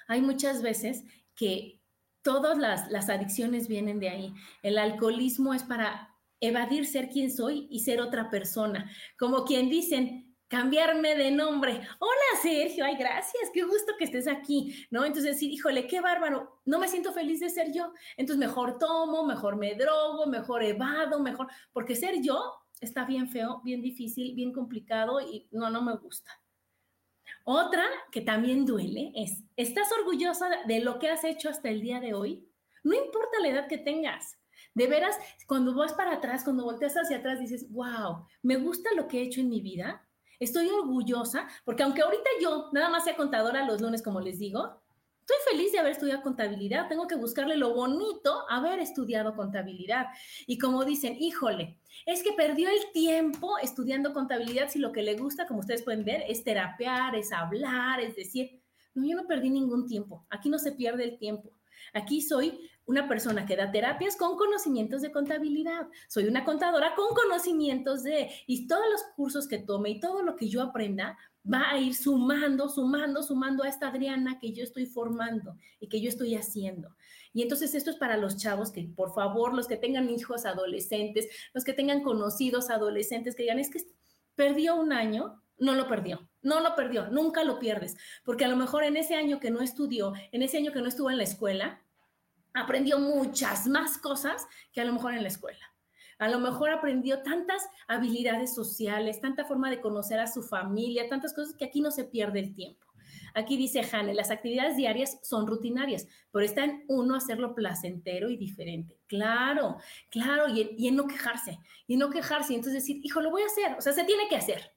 hay 0.08 0.22
muchas 0.22 0.62
veces 0.62 1.04
que 1.36 1.82
todas 2.22 2.58
las, 2.58 3.10
adicciones 3.10 3.68
vienen 3.68 4.00
de 4.00 4.08
ahí. 4.08 4.34
El 4.64 4.78
alcoholismo 4.78 5.54
es 5.54 5.64
para 5.64 6.16
evadir 6.40 6.86
ser 6.86 7.10
quien 7.10 7.36
soy 7.36 7.68
y 7.70 7.82
ser 7.82 8.00
otra 8.00 8.30
persona. 8.30 8.90
Como 9.18 9.44
quien 9.44 9.70
dicen, 9.70 10.38
cambiarme 10.48 11.16
de 11.16 11.32
nombre. 11.32 11.82
Hola, 12.00 12.42
Sergio, 12.42 12.86
ay, 12.86 12.96
gracias, 12.96 13.50
qué 13.54 13.64
gusto 13.64 13.92
que 13.98 14.06
estés 14.06 14.30
aquí, 14.30 14.88
¿no? 14.90 15.04
Entonces 15.04 15.34
decir, 15.34 15.52
híjole, 15.52 15.86
qué 15.86 16.00
bárbaro, 16.00 16.62
no 16.64 16.80
me 16.80 16.88
siento 16.88 17.12
feliz 17.12 17.42
de 17.42 17.50
ser 17.50 17.74
yo. 17.74 17.92
Entonces 18.16 18.40
mejor 18.40 18.78
tomo, 18.78 19.26
mejor 19.26 19.58
me 19.58 19.76
drogo, 19.76 20.28
mejor 20.28 20.64
evado, 20.64 21.20
mejor, 21.20 21.48
porque 21.74 21.98
ser 21.98 22.22
yo 22.22 22.40
está 22.82 23.06
bien 23.06 23.30
feo, 23.30 23.62
bien 23.64 23.82
difícil, 23.82 24.36
bien 24.36 24.54
complicado 24.54 25.20
y 25.22 25.48
no, 25.52 25.70
no 25.70 25.82
me 25.82 25.96
gusta. 25.96 26.32
Otra 27.44 27.86
que 28.12 28.22
también 28.22 28.66
duele 28.66 29.12
es, 29.16 29.44
¿estás 29.56 29.90
orgullosa 30.00 30.50
de 30.68 30.80
lo 30.82 31.00
que 31.00 31.10
has 31.10 31.24
hecho 31.24 31.50
hasta 31.50 31.70
el 31.70 31.82
día 31.82 32.00
de 32.00 32.14
hoy? 32.14 32.48
No 32.84 32.96
importa 32.96 33.40
la 33.42 33.50
edad 33.50 33.68
que 33.68 33.78
tengas. 33.78 34.38
De 34.74 34.88
veras, 34.88 35.18
cuando 35.48 35.74
vas 35.74 35.94
para 35.94 36.14
atrás, 36.14 36.44
cuando 36.44 36.64
volteas 36.64 36.96
hacia 36.96 37.18
atrás, 37.18 37.40
dices, 37.40 37.70
wow, 37.72 38.26
me 38.44 38.58
gusta 38.58 38.90
lo 38.96 39.08
que 39.08 39.20
he 39.20 39.24
hecho 39.24 39.42
en 39.42 39.50
mi 39.50 39.62
vida. 39.62 40.08
Estoy 40.40 40.70
orgullosa, 40.70 41.48
porque 41.66 41.84
aunque 41.84 42.02
ahorita 42.02 42.30
yo 42.42 42.70
nada 42.72 42.90
más 42.90 43.04
sea 43.04 43.16
contadora 43.16 43.66
los 43.66 43.82
lunes, 43.82 44.02
como 44.02 44.22
les 44.22 44.40
digo, 44.40 44.79
Estoy 45.30 45.54
feliz 45.54 45.72
de 45.72 45.78
haber 45.78 45.92
estudiado 45.92 46.24
contabilidad, 46.24 46.88
tengo 46.88 47.06
que 47.06 47.14
buscarle 47.14 47.56
lo 47.56 47.76
bonito 47.76 48.50
haber 48.50 48.80
estudiado 48.80 49.36
contabilidad. 49.36 50.08
Y 50.48 50.58
como 50.58 50.84
dicen, 50.84 51.18
híjole, 51.20 51.78
es 52.08 52.24
que 52.24 52.34
perdió 52.34 52.68
el 52.68 52.92
tiempo 52.94 53.60
estudiando 53.60 54.12
contabilidad 54.12 54.70
si 54.72 54.80
lo 54.80 54.92
que 54.92 55.04
le 55.04 55.14
gusta, 55.18 55.46
como 55.46 55.60
ustedes 55.60 55.84
pueden 55.84 56.04
ver, 56.04 56.24
es 56.28 56.44
terapear, 56.44 57.16
es 57.16 57.32
hablar, 57.32 58.00
es 58.00 58.16
decir, 58.16 58.60
no, 58.96 59.06
yo 59.06 59.16
no 59.16 59.28
perdí 59.28 59.52
ningún 59.52 59.86
tiempo, 59.86 60.26
aquí 60.32 60.50
no 60.50 60.58
se 60.58 60.72
pierde 60.72 61.04
el 61.04 61.20
tiempo. 61.20 61.54
Aquí 61.94 62.22
soy 62.22 62.68
una 62.86 63.08
persona 63.08 63.46
que 63.46 63.56
da 63.56 63.72
terapias 63.72 64.16
con 64.16 64.36
conocimientos 64.36 65.04
de 65.04 65.12
contabilidad. 65.12 65.88
Soy 66.08 66.26
una 66.26 66.44
contadora 66.44 66.96
con 66.96 67.14
conocimientos 67.14 68.02
de, 68.02 68.32
y 68.48 68.68
todos 68.68 68.86
los 68.92 69.04
cursos 69.16 69.48
que 69.48 69.60
tome 69.60 69.92
y 69.92 70.00
todo 70.00 70.24
lo 70.24 70.36
que 70.36 70.50
yo 70.50 70.64
aprenda 70.64 71.18
va 71.46 71.72
a 71.72 71.80
ir 71.80 71.96
sumando, 71.96 72.70
sumando, 72.70 73.24
sumando 73.24 73.64
a 73.64 73.70
esta 73.70 73.88
Adriana 73.88 74.40
que 74.40 74.54
yo 74.54 74.64
estoy 74.64 74.86
formando 74.86 75.56
y 75.80 75.88
que 75.88 76.02
yo 76.02 76.10
estoy 76.10 76.36
haciendo. 76.36 76.96
Y 77.34 77.42
entonces 77.42 77.76
esto 77.76 77.92
es 77.92 77.98
para 77.98 78.18
los 78.18 78.38
chavos 78.38 78.72
que, 78.72 78.84
por 78.84 79.14
favor, 79.14 79.54
los 79.54 79.68
que 79.68 79.78
tengan 79.78 80.10
hijos 80.10 80.46
adolescentes, 80.46 81.28
los 81.54 81.64
que 81.64 81.74
tengan 81.74 82.02
conocidos 82.02 82.70
adolescentes, 82.70 83.36
que 83.36 83.44
digan, 83.44 83.60
es 83.60 83.70
que 83.70 83.82
perdió 84.36 84.76
un 84.76 84.94
año, 84.94 85.42
no 85.58 85.76
lo 85.76 85.88
perdió, 85.88 86.30
no 86.42 86.62
lo 86.62 86.76
perdió, 86.76 87.10
nunca 87.10 87.44
lo 87.44 87.60
pierdes, 87.60 87.98
porque 88.24 88.46
a 88.46 88.48
lo 88.48 88.56
mejor 88.56 88.84
en 88.84 88.98
ese 88.98 89.16
año 89.16 89.40
que 89.40 89.52
no 89.52 89.62
estudió, 89.62 90.14
en 90.32 90.42
ese 90.42 90.58
año 90.58 90.72
que 90.72 90.82
no 90.82 90.88
estuvo 90.88 91.10
en 91.12 91.18
la 91.18 91.24
escuela, 91.24 91.82
aprendió 92.54 93.00
muchas 93.00 93.68
más 93.68 93.98
cosas 93.98 94.48
que 94.72 94.82
a 94.82 94.86
lo 94.86 94.94
mejor 94.94 95.14
en 95.14 95.24
la 95.24 95.28
escuela. 95.28 95.66
A 96.20 96.28
lo 96.28 96.40
mejor 96.40 96.70
aprendió 96.70 97.24
tantas 97.24 97.68
habilidades 97.88 98.54
sociales, 98.54 99.22
tanta 99.22 99.46
forma 99.46 99.70
de 99.70 99.82
conocer 99.82 100.20
a 100.20 100.28
su 100.28 100.44
familia, 100.44 101.10
tantas 101.10 101.34
cosas 101.34 101.56
que 101.56 101.66
aquí 101.66 101.82
no 101.82 101.92
se 101.92 102.04
pierde 102.04 102.40
el 102.40 102.54
tiempo. 102.54 102.86
Aquí 103.34 103.58
dice 103.58 103.84
Jane, 103.84 104.14
las 104.14 104.32
actividades 104.32 104.76
diarias 104.76 105.20
son 105.24 105.48
rutinarias, 105.48 106.08
pero 106.32 106.44
está 106.44 106.64
en 106.66 106.84
uno 106.88 107.16
hacerlo 107.16 107.56
placentero 107.56 108.30
y 108.30 108.38
diferente. 108.38 109.00
Claro, 109.08 109.78
claro, 110.10 110.48
y 110.50 110.62
en, 110.62 110.70
y 110.78 110.88
en 110.88 110.96
no 110.96 111.08
quejarse, 111.08 111.60
y 111.88 111.98
no 111.98 112.10
quejarse, 112.10 112.54
y 112.54 112.56
entonces 112.58 112.84
decir, 112.84 113.00
hijo, 113.04 113.22
lo 113.22 113.32
voy 113.32 113.44
a 113.44 113.48
hacer, 113.48 113.78
o 113.78 113.82
sea, 113.82 113.94
se 113.94 114.04
tiene 114.04 114.28
que 114.28 114.36
hacer. 114.36 114.74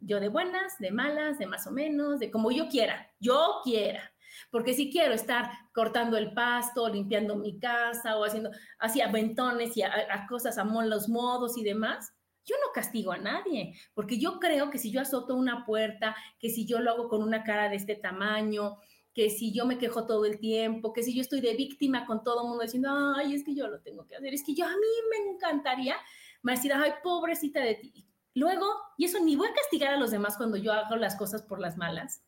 Yo 0.00 0.20
de 0.20 0.28
buenas, 0.28 0.78
de 0.78 0.90
malas, 0.90 1.38
de 1.38 1.46
más 1.46 1.66
o 1.66 1.70
menos, 1.70 2.20
de 2.20 2.30
como 2.30 2.50
yo 2.50 2.68
quiera, 2.68 3.10
yo 3.18 3.60
quiera. 3.64 4.12
Porque 4.50 4.74
si 4.74 4.90
quiero 4.90 5.14
estar 5.14 5.50
cortando 5.72 6.16
el 6.16 6.32
pasto, 6.32 6.88
limpiando 6.88 7.36
mi 7.36 7.58
casa 7.58 8.16
o 8.16 8.24
haciendo 8.24 8.50
así 8.78 9.00
aventones 9.00 9.76
y 9.76 9.82
a, 9.82 10.26
cosas 10.28 10.58
a 10.58 10.64
los 10.64 11.08
modos 11.08 11.56
y 11.56 11.64
demás, 11.64 12.12
yo 12.44 12.54
no 12.64 12.72
castigo 12.72 13.12
a 13.12 13.18
nadie, 13.18 13.74
porque 13.92 14.18
yo 14.18 14.38
creo 14.38 14.70
que 14.70 14.78
si 14.78 14.92
yo 14.92 15.00
azoto 15.00 15.34
una 15.34 15.66
puerta, 15.66 16.14
que 16.38 16.48
si 16.48 16.64
yo 16.64 16.78
lo 16.78 16.92
hago 16.92 17.08
con 17.08 17.22
una 17.22 17.42
cara 17.42 17.68
de 17.68 17.76
este 17.76 17.96
tamaño, 17.96 18.78
que 19.12 19.30
si 19.30 19.52
yo 19.52 19.66
me 19.66 19.78
quejo 19.78 20.06
todo 20.06 20.26
el 20.26 20.38
tiempo, 20.38 20.92
que 20.92 21.02
si 21.02 21.14
yo 21.14 21.22
estoy 21.22 21.40
de 21.40 21.54
víctima 21.54 22.06
con 22.06 22.22
todo 22.22 22.42
el 22.42 22.48
mundo 22.48 22.62
diciendo, 22.62 22.90
ay, 23.16 23.34
es 23.34 23.42
que 23.42 23.54
yo 23.54 23.66
lo 23.66 23.80
tengo 23.80 24.06
que 24.06 24.14
hacer, 24.14 24.32
es 24.32 24.44
que 24.44 24.54
yo 24.54 24.66
a 24.66 24.70
mí 24.70 24.86
me 25.10 25.32
encantaría, 25.32 25.96
me 26.42 26.52
decir, 26.52 26.72
ay, 26.72 26.92
pobrecita 27.02 27.60
de 27.60 27.74
ti. 27.74 28.06
Luego, 28.34 28.66
y 28.98 29.06
eso 29.06 29.18
ni 29.18 29.34
voy 29.34 29.48
a 29.48 29.54
castigar 29.54 29.94
a 29.94 29.96
los 29.96 30.10
demás 30.10 30.36
cuando 30.36 30.58
yo 30.58 30.70
hago 30.72 30.96
las 30.96 31.16
cosas 31.16 31.42
por 31.42 31.58
las 31.58 31.78
malas, 31.78 32.22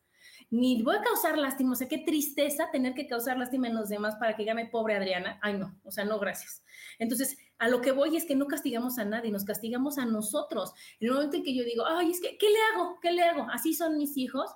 ni 0.50 0.82
voy 0.82 0.96
a 0.96 1.02
causar 1.02 1.36
lástima, 1.36 1.72
o 1.72 1.74
sea, 1.74 1.88
qué 1.88 1.98
tristeza 1.98 2.70
tener 2.70 2.94
que 2.94 3.06
causar 3.06 3.36
lástima 3.36 3.68
en 3.68 3.74
los 3.74 3.88
demás 3.88 4.16
para 4.16 4.34
que 4.34 4.44
gane 4.44 4.66
pobre 4.66 4.96
Adriana. 4.96 5.38
Ay, 5.42 5.58
no, 5.58 5.78
o 5.84 5.90
sea, 5.90 6.04
no, 6.04 6.18
gracias. 6.18 6.64
Entonces, 6.98 7.36
a 7.58 7.68
lo 7.68 7.80
que 7.80 7.92
voy 7.92 8.16
es 8.16 8.24
que 8.24 8.34
no 8.34 8.46
castigamos 8.46 8.98
a 8.98 9.04
nadie, 9.04 9.30
nos 9.30 9.44
castigamos 9.44 9.98
a 9.98 10.06
nosotros. 10.06 10.72
En 11.00 11.08
el 11.08 11.14
momento 11.14 11.36
en 11.36 11.44
que 11.44 11.54
yo 11.54 11.64
digo, 11.64 11.84
ay, 11.86 12.10
es 12.10 12.20
que, 12.20 12.38
¿qué 12.38 12.46
le 12.48 12.58
hago? 12.72 12.98
¿Qué 13.00 13.12
le 13.12 13.22
hago? 13.22 13.46
Así 13.50 13.74
son 13.74 13.98
mis 13.98 14.16
hijos, 14.16 14.50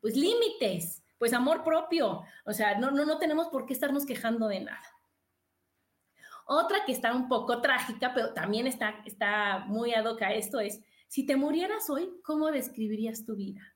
pues 0.00 0.16
límites, 0.16 1.02
pues 1.16 1.32
amor 1.32 1.64
propio. 1.64 2.22
O 2.44 2.52
sea, 2.52 2.78
no, 2.78 2.90
no, 2.90 3.06
no 3.06 3.18
tenemos 3.18 3.48
por 3.48 3.64
qué 3.64 3.72
estarnos 3.72 4.04
quejando 4.04 4.48
de 4.48 4.60
nada. 4.60 4.82
Otra 6.46 6.84
que 6.84 6.92
está 6.92 7.14
un 7.14 7.28
poco 7.28 7.62
trágica, 7.62 8.12
pero 8.12 8.34
también 8.34 8.66
está, 8.66 9.02
está 9.06 9.60
muy 9.66 9.94
ad 9.94 10.04
hoc 10.04 10.20
a 10.22 10.34
esto 10.34 10.60
es, 10.60 10.80
si 11.08 11.24
te 11.24 11.36
murieras 11.36 11.88
hoy, 11.88 12.10
¿cómo 12.22 12.50
describirías 12.50 13.24
tu 13.24 13.36
vida? 13.36 13.71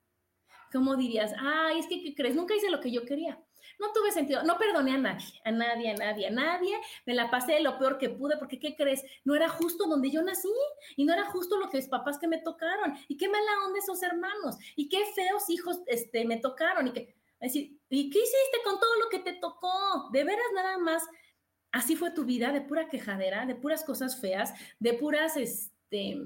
¿Cómo 0.77 0.95
dirías? 0.95 1.33
Ay, 1.39 1.79
es 1.79 1.87
que, 1.87 2.03
¿qué 2.03 2.15
crees? 2.15 2.35
Nunca 2.35 2.55
hice 2.55 2.71
lo 2.71 2.81
que 2.81 2.91
yo 2.91 3.05
quería. 3.07 3.43
No 3.79 3.93
tuve 3.93 4.13
sentido, 4.13 4.43
no 4.43 4.59
perdoné 4.59 4.93
a 4.93 4.99
nadie, 4.99 5.41
a 5.45 5.51
nadie, 5.51 5.91
a 5.91 5.95
nadie, 5.95 6.27
a 6.27 6.31
nadie. 6.31 6.77
Me 7.07 7.15
la 7.15 7.31
pasé 7.31 7.61
lo 7.61 7.79
peor 7.79 7.97
que 7.99 8.11
pude, 8.11 8.37
porque 8.37 8.59
¿qué 8.59 8.77
crees? 8.77 9.03
No 9.25 9.35
era 9.35 9.49
justo 9.49 9.87
donde 9.87 10.11
yo 10.11 10.23
nací 10.23 10.53
y 10.97 11.05
no 11.05 11.15
era 11.15 11.25
justo 11.27 11.59
lo 11.59 11.71
que 11.71 11.79
mis 11.79 11.89
papás 11.89 12.19
que 12.19 12.29
me 12.29 12.39
tocaron. 12.39 12.95
Y 13.09 13.17
qué 13.17 13.29
mala 13.29 13.65
onda 13.67 13.79
esos 13.79 14.03
hermanos 14.03 14.57
y 14.77 14.89
qué 14.89 14.99
feos 15.15 15.49
hijos 15.49 15.81
este, 15.87 16.27
me 16.27 16.39
tocaron. 16.39 16.89
Y 16.89 16.93
que, 16.93 17.17
decir, 17.41 17.79
¿y 17.89 18.11
qué 18.11 18.19
hiciste 18.19 18.59
con 18.63 18.79
todo 18.79 18.95
lo 19.03 19.09
que 19.09 19.21
te 19.21 19.33
tocó? 19.35 20.11
De 20.13 20.25
veras 20.25 20.47
nada 20.55 20.77
más. 20.79 21.03
Así 21.73 21.97
fue 21.97 22.11
tu 22.11 22.25
vida, 22.25 22.53
de 22.53 22.61
pura 22.61 22.89
quejadera, 22.89 23.47
de 23.47 23.55
puras 23.55 23.85
cosas 23.85 24.21
feas, 24.21 24.53
de 24.79 24.93
puras, 24.95 25.37
este, 25.37 26.19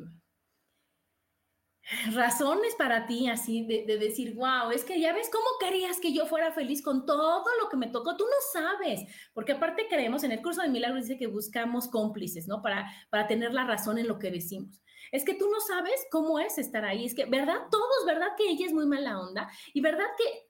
razones 2.14 2.74
para 2.76 3.06
ti 3.06 3.28
así 3.28 3.66
de, 3.66 3.98
decir, 3.98 4.34
wow, 4.34 4.70
es 4.72 4.84
que 4.84 5.00
ya 5.00 5.12
ves 5.12 5.30
cómo 5.32 5.46
querías 5.58 5.98
que 5.98 6.12
yo 6.12 6.26
fuera 6.26 6.52
feliz 6.52 6.82
con 6.82 7.06
todo 7.06 7.44
lo 7.60 7.68
que 7.68 7.76
me 7.76 7.88
tocó, 7.88 8.16
tú 8.16 8.24
no 8.24 8.36
sabes, 8.52 9.02
porque 9.32 9.52
aparte 9.52 9.86
creemos, 9.88 10.22
en 10.24 10.32
el 10.32 10.42
curso 10.42 10.62
de 10.62 10.68
milagros 10.68 11.02
dice 11.02 11.18
que 11.18 11.26
buscamos 11.26 11.88
cómplices, 11.88 12.46
¿no? 12.46 12.62
Para, 12.62 12.90
para 13.10 13.26
tener 13.26 13.52
la 13.52 13.64
razón 13.64 13.98
en 13.98 14.08
lo 14.08 14.18
que 14.18 14.30
decimos. 14.30 14.80
Es 15.12 15.24
que 15.24 15.34
tú 15.34 15.50
no 15.50 15.60
sabes 15.60 16.06
cómo 16.10 16.38
es 16.38 16.58
estar 16.58 16.84
ahí, 16.84 17.04
es 17.04 17.14
que, 17.14 17.24
¿verdad? 17.24 17.58
Todos, 17.70 18.06
¿verdad? 18.06 18.28
Que 18.36 18.48
ella 18.48 18.66
es 18.66 18.72
muy 18.72 18.86
mala 18.86 19.20
onda 19.20 19.50
y 19.72 19.80
¿verdad 19.80 20.06
que... 20.16 20.48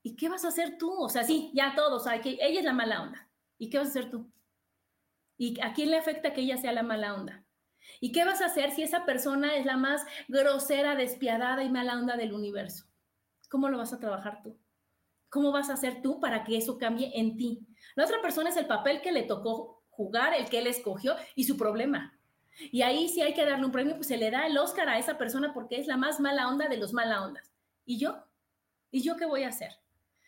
¿Y 0.00 0.14
qué 0.14 0.28
vas 0.28 0.44
a 0.44 0.48
hacer 0.48 0.78
tú? 0.78 0.90
O 1.02 1.08
sea, 1.08 1.24
sí, 1.24 1.50
ya 1.52 1.74
todos, 1.74 2.06
hay 2.06 2.20
que 2.20 2.38
ella 2.40 2.60
es 2.60 2.64
la 2.64 2.72
mala 2.72 3.02
onda. 3.02 3.28
¿Y 3.58 3.68
qué 3.68 3.78
vas 3.78 3.88
a 3.88 3.90
hacer 3.90 4.10
tú? 4.10 4.30
¿Y 5.36 5.60
a 5.60 5.74
quién 5.74 5.90
le 5.90 5.98
afecta 5.98 6.32
que 6.32 6.40
ella 6.40 6.56
sea 6.56 6.72
la 6.72 6.84
mala 6.84 7.14
onda? 7.14 7.44
¿Y 8.00 8.12
qué 8.12 8.24
vas 8.24 8.40
a 8.40 8.46
hacer 8.46 8.70
si 8.70 8.82
esa 8.82 9.04
persona 9.04 9.56
es 9.56 9.66
la 9.66 9.76
más 9.76 10.04
grosera, 10.28 10.94
despiadada 10.94 11.62
y 11.64 11.70
mala 11.70 11.98
onda 11.98 12.16
del 12.16 12.32
universo? 12.32 12.84
¿Cómo 13.48 13.68
lo 13.68 13.78
vas 13.78 13.92
a 13.92 13.98
trabajar 13.98 14.42
tú? 14.42 14.58
¿Cómo 15.30 15.52
vas 15.52 15.70
a 15.70 15.74
hacer 15.74 16.00
tú 16.02 16.20
para 16.20 16.44
que 16.44 16.56
eso 16.56 16.78
cambie 16.78 17.10
en 17.14 17.36
ti? 17.36 17.66
La 17.94 18.04
otra 18.04 18.20
persona 18.20 18.50
es 18.50 18.56
el 18.56 18.66
papel 18.66 19.00
que 19.02 19.12
le 19.12 19.24
tocó 19.24 19.84
jugar, 19.90 20.34
el 20.34 20.48
que 20.48 20.58
él 20.58 20.66
escogió 20.66 21.16
y 21.34 21.44
su 21.44 21.56
problema. 21.56 22.18
Y 22.72 22.82
ahí 22.82 23.08
si 23.08 23.20
hay 23.20 23.34
que 23.34 23.44
darle 23.44 23.66
un 23.66 23.72
premio, 23.72 23.94
pues 23.96 24.08
se 24.08 24.16
le 24.16 24.30
da 24.30 24.46
el 24.46 24.58
Oscar 24.58 24.88
a 24.88 24.98
esa 24.98 25.18
persona 25.18 25.52
porque 25.52 25.78
es 25.78 25.86
la 25.86 25.96
más 25.96 26.20
mala 26.20 26.48
onda 26.48 26.68
de 26.68 26.76
los 26.76 26.92
mala 26.92 27.24
ondas. 27.24 27.52
¿Y 27.84 27.98
yo? 27.98 28.24
¿Y 28.90 29.02
yo 29.02 29.16
qué 29.16 29.26
voy 29.26 29.44
a 29.44 29.48
hacer? 29.48 29.72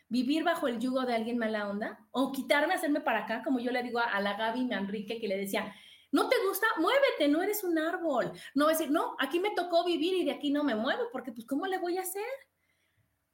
¿Vivir 0.09 0.45
bajo 0.45 0.67
el 0.67 0.81
yugo 0.81 1.03
de 1.03 1.15
alguien 1.15 1.39
mala 1.39 1.69
onda? 1.69 2.01
¿O 2.11 2.33
quitarme, 2.33 2.75
hacerme 2.75 3.01
para 3.01 3.21
acá, 3.21 3.43
como 3.45 3.61
yo 3.61 3.71
le 3.71 3.83
digo 3.83 4.01
a, 4.01 4.21
la 4.21 4.35
Gaby 4.35 4.67
Manrique 4.67 5.21
que 5.21 5.29
le 5.29 5.37
decía, 5.37 5.73
¿No 6.13 6.29
te 6.29 6.37
gusta? 6.47 6.67
Muévete, 6.79 7.29
no 7.29 7.43
eres 7.43 7.63
un 7.63 7.79
árbol. 7.79 8.33
No 8.55 8.67
decir, 8.67 8.91
no, 8.91 9.17
aquí 9.19 9.39
me 9.39 9.55
tocó 9.55 9.85
vivir 9.85 10.15
y 10.15 10.25
de 10.25 10.33
aquí 10.33 10.51
no 10.51 10.65
me 10.65 10.75
muevo, 10.75 11.05
porque 11.13 11.33
pues 11.33 11.47
¿cómo 11.47 11.67
le 11.67 11.79
voy 11.79 11.99
a 11.99 12.03
hacer? 12.03 12.23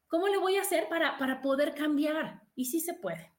¿Cómo 0.09 0.29
le 0.29 0.39
voy 0.39 0.57
a 0.57 0.63
hacer 0.63 0.89
para, 0.89 1.19
para 1.19 1.41
poder 1.41 1.75
cambiar? 1.75 2.43
Y 2.55 2.67
sí 2.67 2.81
se 2.81 2.95
puede. 2.95 3.33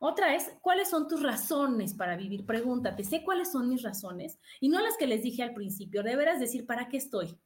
Otra 0.00 0.34
es, 0.34 0.50
¿cuáles 0.60 0.90
son 0.90 1.08
tus 1.08 1.22
razones 1.22 1.94
para 1.94 2.16
vivir? 2.16 2.44
Pregúntate, 2.44 3.04
sé 3.04 3.22
cuáles 3.22 3.52
son 3.52 3.68
mis 3.68 3.82
razones 3.82 4.38
y 4.60 4.68
no 4.68 4.80
las 4.80 4.96
que 4.96 5.06
les 5.06 5.22
dije 5.22 5.42
al 5.42 5.54
principio, 5.54 6.02
deberás 6.02 6.40
decir, 6.40 6.66
¿para 6.66 6.88
qué 6.88 6.96
estoy? 6.98 7.38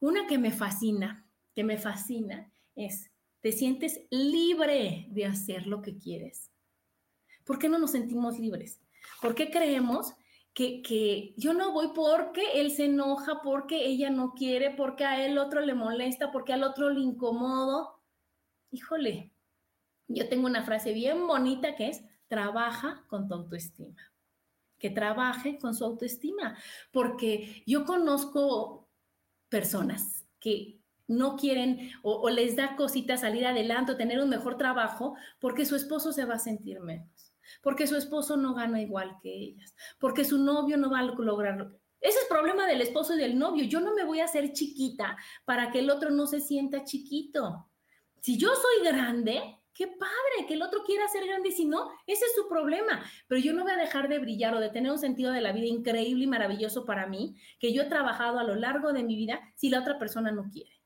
Una 0.00 0.26
que 0.26 0.38
me 0.38 0.50
fascina, 0.50 1.26
que 1.54 1.64
me 1.64 1.76
fascina, 1.76 2.52
es, 2.74 3.10
¿te 3.42 3.52
sientes 3.52 4.00
libre 4.10 5.06
de 5.10 5.26
hacer 5.26 5.66
lo 5.66 5.82
que 5.82 5.98
quieres? 5.98 6.50
¿Por 7.44 7.58
qué 7.58 7.68
no 7.68 7.78
nos 7.78 7.92
sentimos 7.92 8.38
libres? 8.38 8.80
¿Por 9.20 9.34
qué 9.34 9.50
creemos 9.50 10.14
que, 10.58 11.34
yo 11.36 11.52
no 11.52 11.72
voy 11.72 11.88
porque 11.94 12.60
él 12.60 12.72
se 12.72 12.86
enoja, 12.86 13.42
porque 13.42 13.86
ella 13.86 14.10
no 14.10 14.34
quiere, 14.34 14.70
porque 14.70 15.04
a 15.04 15.24
él 15.24 15.38
otro 15.38 15.60
le 15.60 15.74
molesta, 15.74 16.32
porque 16.32 16.52
al 16.52 16.64
otro 16.64 16.90
le 16.90 17.00
incomodo. 17.00 18.00
Híjole, 18.72 19.32
yo 20.08 20.28
tengo 20.28 20.46
una 20.46 20.64
frase 20.64 20.92
bien 20.92 21.26
bonita 21.28 21.76
que 21.76 21.88
es, 21.88 22.02
trabaja 22.26 23.04
con 23.08 23.28
tu 23.28 23.34
autoestima. 23.34 24.12
Que 24.78 24.90
trabaje 24.90 25.58
con 25.58 25.74
su 25.74 25.84
autoestima, 25.84 26.58
porque 26.92 27.62
yo 27.64 27.84
conozco 27.84 28.88
personas 29.48 30.26
que 30.40 30.80
no 31.06 31.36
quieren 31.36 31.92
o, 32.02 32.14
o 32.14 32.30
les 32.30 32.56
da 32.56 32.76
cosita 32.76 33.16
salir 33.16 33.46
adelante 33.46 33.92
o 33.92 33.96
tener 33.96 34.20
un 34.20 34.28
mejor 34.28 34.58
trabajo 34.58 35.14
porque 35.40 35.64
su 35.64 35.74
esposo 35.74 36.12
se 36.12 36.26
va 36.26 36.34
a 36.34 36.38
sentir 36.38 36.80
menos 36.80 37.27
porque 37.62 37.86
su 37.86 37.96
esposo 37.96 38.36
no 38.36 38.54
gana 38.54 38.80
igual 38.80 39.16
que 39.22 39.32
ellas, 39.32 39.74
porque 39.98 40.24
su 40.24 40.38
novio 40.38 40.76
no 40.76 40.90
va 40.90 41.00
a 41.00 41.04
lograr 41.04 41.56
lo 41.56 41.70
que... 41.70 41.76
Ese 42.00 42.18
es 42.18 42.22
el 42.22 42.28
problema 42.28 42.66
del 42.66 42.80
esposo 42.80 43.14
y 43.14 43.18
del 43.18 43.38
novio. 43.38 43.64
Yo 43.64 43.80
no 43.80 43.94
me 43.94 44.04
voy 44.04 44.20
a 44.20 44.26
hacer 44.26 44.52
chiquita 44.52 45.16
para 45.44 45.72
que 45.72 45.80
el 45.80 45.90
otro 45.90 46.10
no 46.10 46.26
se 46.26 46.40
sienta 46.40 46.84
chiquito. 46.84 47.68
Si 48.20 48.38
yo 48.38 48.48
soy 48.54 48.86
grande, 48.86 49.58
qué 49.74 49.86
padre 49.86 50.46
que 50.46 50.54
el 50.54 50.62
otro 50.62 50.82
quiera 50.84 51.08
ser 51.08 51.26
grande 51.26 51.50
si 51.50 51.64
no, 51.64 51.88
ese 52.06 52.24
es 52.24 52.34
su 52.34 52.48
problema. 52.48 53.04
Pero 53.26 53.40
yo 53.40 53.52
no 53.52 53.62
voy 53.62 53.72
a 53.72 53.76
dejar 53.76 54.08
de 54.08 54.18
brillar 54.18 54.54
o 54.54 54.60
de 54.60 54.70
tener 54.70 54.90
un 54.92 54.98
sentido 54.98 55.32
de 55.32 55.40
la 55.40 55.52
vida 55.52 55.66
increíble 55.66 56.24
y 56.24 56.26
maravilloso 56.28 56.84
para 56.84 57.06
mí, 57.06 57.36
que 57.58 57.72
yo 57.72 57.82
he 57.82 57.86
trabajado 57.86 58.38
a 58.38 58.44
lo 58.44 58.54
largo 58.54 58.92
de 58.92 59.02
mi 59.02 59.16
vida, 59.16 59.40
si 59.56 59.70
la 59.70 59.80
otra 59.80 59.98
persona 59.98 60.30
no 60.30 60.50
quiere. 60.50 60.77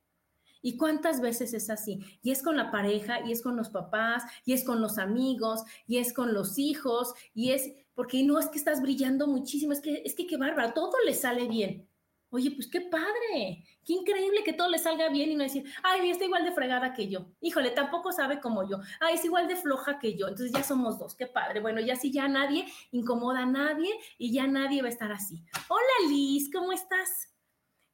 ¿Y 0.62 0.76
cuántas 0.76 1.20
veces 1.20 1.52
es 1.52 1.68
así? 1.68 2.00
Y 2.22 2.30
es 2.30 2.42
con 2.42 2.56
la 2.56 2.70
pareja, 2.70 3.20
y 3.26 3.32
es 3.32 3.42
con 3.42 3.56
los 3.56 3.68
papás, 3.68 4.22
y 4.44 4.52
es 4.52 4.64
con 4.64 4.80
los 4.80 4.96
amigos, 4.98 5.62
y 5.86 5.98
es 5.98 6.12
con 6.12 6.32
los 6.32 6.58
hijos, 6.58 7.12
y 7.34 7.50
es 7.50 7.72
porque 7.94 8.22
no 8.22 8.38
es 8.38 8.46
que 8.46 8.58
estás 8.58 8.80
brillando 8.80 9.26
muchísimo, 9.26 9.72
es 9.72 9.80
que 9.80 10.02
es 10.04 10.14
que 10.14 10.26
qué 10.26 10.36
bárbaro, 10.36 10.72
todo 10.72 10.92
le 11.04 11.14
sale 11.14 11.48
bien. 11.48 11.88
Oye, 12.30 12.50
pues 12.50 12.66
qué 12.66 12.80
padre, 12.80 13.62
qué 13.84 13.92
increíble 13.92 14.42
que 14.42 14.54
todo 14.54 14.70
le 14.70 14.78
salga 14.78 15.10
bien 15.10 15.30
y 15.30 15.34
no 15.34 15.42
decir, 15.42 15.64
ay, 15.82 16.08
está 16.08 16.24
igual 16.24 16.46
de 16.46 16.52
fregada 16.52 16.94
que 16.94 17.06
yo. 17.06 17.26
Híjole, 17.42 17.72
tampoco 17.72 18.10
sabe 18.10 18.40
como 18.40 18.66
yo. 18.66 18.78
Ay, 19.00 19.16
es 19.16 19.24
igual 19.26 19.48
de 19.48 19.56
floja 19.56 19.98
que 19.98 20.16
yo. 20.16 20.28
Entonces 20.28 20.50
ya 20.50 20.62
somos 20.62 20.98
dos, 20.98 21.14
qué 21.14 21.26
padre. 21.26 21.60
Bueno, 21.60 21.82
ya 21.82 21.94
sí, 21.94 22.10
ya 22.10 22.28
nadie 22.28 22.64
incomoda 22.90 23.40
a 23.40 23.46
nadie 23.46 23.90
y 24.16 24.32
ya 24.32 24.46
nadie 24.46 24.80
va 24.80 24.88
a 24.88 24.92
estar 24.92 25.12
así. 25.12 25.44
Hola 25.68 26.08
Liz, 26.08 26.50
¿cómo 26.50 26.72
estás? 26.72 27.28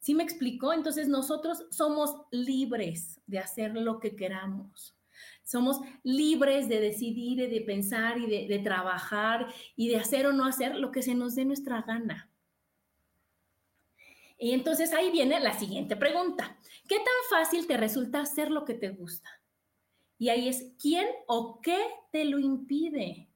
¿Sí 0.09 0.15
me 0.15 0.23
explicó? 0.23 0.73
Entonces 0.73 1.07
nosotros 1.07 1.67
somos 1.69 2.15
libres 2.31 3.21
de 3.27 3.37
hacer 3.37 3.75
lo 3.75 3.99
que 3.99 4.15
queramos. 4.15 4.97
Somos 5.43 5.81
libres 6.01 6.67
de 6.67 6.79
decidir, 6.79 7.47
de 7.47 7.61
pensar 7.61 8.17
y 8.17 8.25
de, 8.25 8.47
de 8.47 8.57
trabajar 8.57 9.53
y 9.75 9.89
de 9.89 9.97
hacer 9.97 10.25
o 10.25 10.33
no 10.33 10.45
hacer 10.45 10.73
lo 10.77 10.91
que 10.91 11.03
se 11.03 11.13
nos 11.13 11.35
dé 11.35 11.45
nuestra 11.45 11.83
gana. 11.83 12.31
Y 14.39 14.53
entonces 14.53 14.93
ahí 14.93 15.11
viene 15.11 15.39
la 15.41 15.53
siguiente 15.53 15.95
pregunta. 15.95 16.57
¿Qué 16.87 16.95
tan 16.95 17.05
fácil 17.29 17.67
te 17.67 17.77
resulta 17.77 18.21
hacer 18.21 18.49
lo 18.49 18.65
que 18.65 18.73
te 18.73 18.89
gusta? 18.89 19.29
Y 20.17 20.29
ahí 20.29 20.49
es, 20.49 20.73
¿quién 20.81 21.05
o 21.27 21.61
qué 21.61 21.77
te 22.11 22.25
lo 22.25 22.39
impide? 22.39 23.29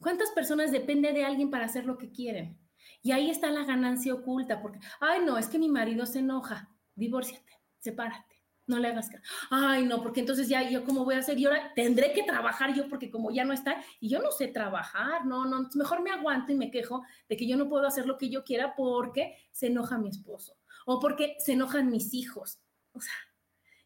¿Cuántas 0.00 0.32
personas 0.32 0.72
dependen 0.72 1.14
de 1.14 1.24
alguien 1.24 1.48
para 1.48 1.66
hacer 1.66 1.84
lo 1.84 1.96
que 1.96 2.10
quieren? 2.10 2.58
Y 3.02 3.12
ahí 3.12 3.30
está 3.30 3.50
la 3.50 3.64
ganancia 3.64 4.14
oculta, 4.14 4.60
porque, 4.60 4.78
ay, 5.00 5.20
no, 5.24 5.38
es 5.38 5.48
que 5.48 5.58
mi 5.58 5.68
marido 5.68 6.04
se 6.04 6.18
enoja, 6.18 6.68
divórciate, 6.94 7.52
sepárate, 7.78 8.42
no 8.66 8.78
le 8.78 8.88
hagas 8.88 9.08
caso. 9.08 9.22
Ay, 9.50 9.84
no, 9.84 10.02
porque 10.02 10.20
entonces 10.20 10.48
ya 10.48 10.68
yo 10.68 10.84
cómo 10.84 11.04
voy 11.04 11.14
a 11.14 11.18
hacer 11.18 11.38
y 11.38 11.46
ahora 11.46 11.72
tendré 11.74 12.12
que 12.12 12.22
trabajar 12.22 12.74
yo 12.74 12.88
porque 12.88 13.10
como 13.10 13.30
ya 13.30 13.44
no 13.44 13.52
está 13.52 13.82
y 14.00 14.08
yo 14.08 14.20
no 14.20 14.30
sé 14.30 14.48
trabajar, 14.48 15.26
no, 15.26 15.44
no, 15.44 15.68
mejor 15.74 16.02
me 16.02 16.10
aguanto 16.10 16.52
y 16.52 16.56
me 16.56 16.70
quejo 16.70 17.02
de 17.28 17.36
que 17.36 17.48
yo 17.48 17.56
no 17.56 17.68
puedo 17.68 17.86
hacer 17.86 18.06
lo 18.06 18.16
que 18.16 18.28
yo 18.28 18.44
quiera 18.44 18.74
porque 18.76 19.34
se 19.50 19.68
enoja 19.68 19.98
mi 19.98 20.10
esposo 20.10 20.56
o 20.86 21.00
porque 21.00 21.36
se 21.38 21.52
enojan 21.52 21.90
mis 21.90 22.14
hijos. 22.14 22.60
O 22.92 23.00
sea, 23.00 23.14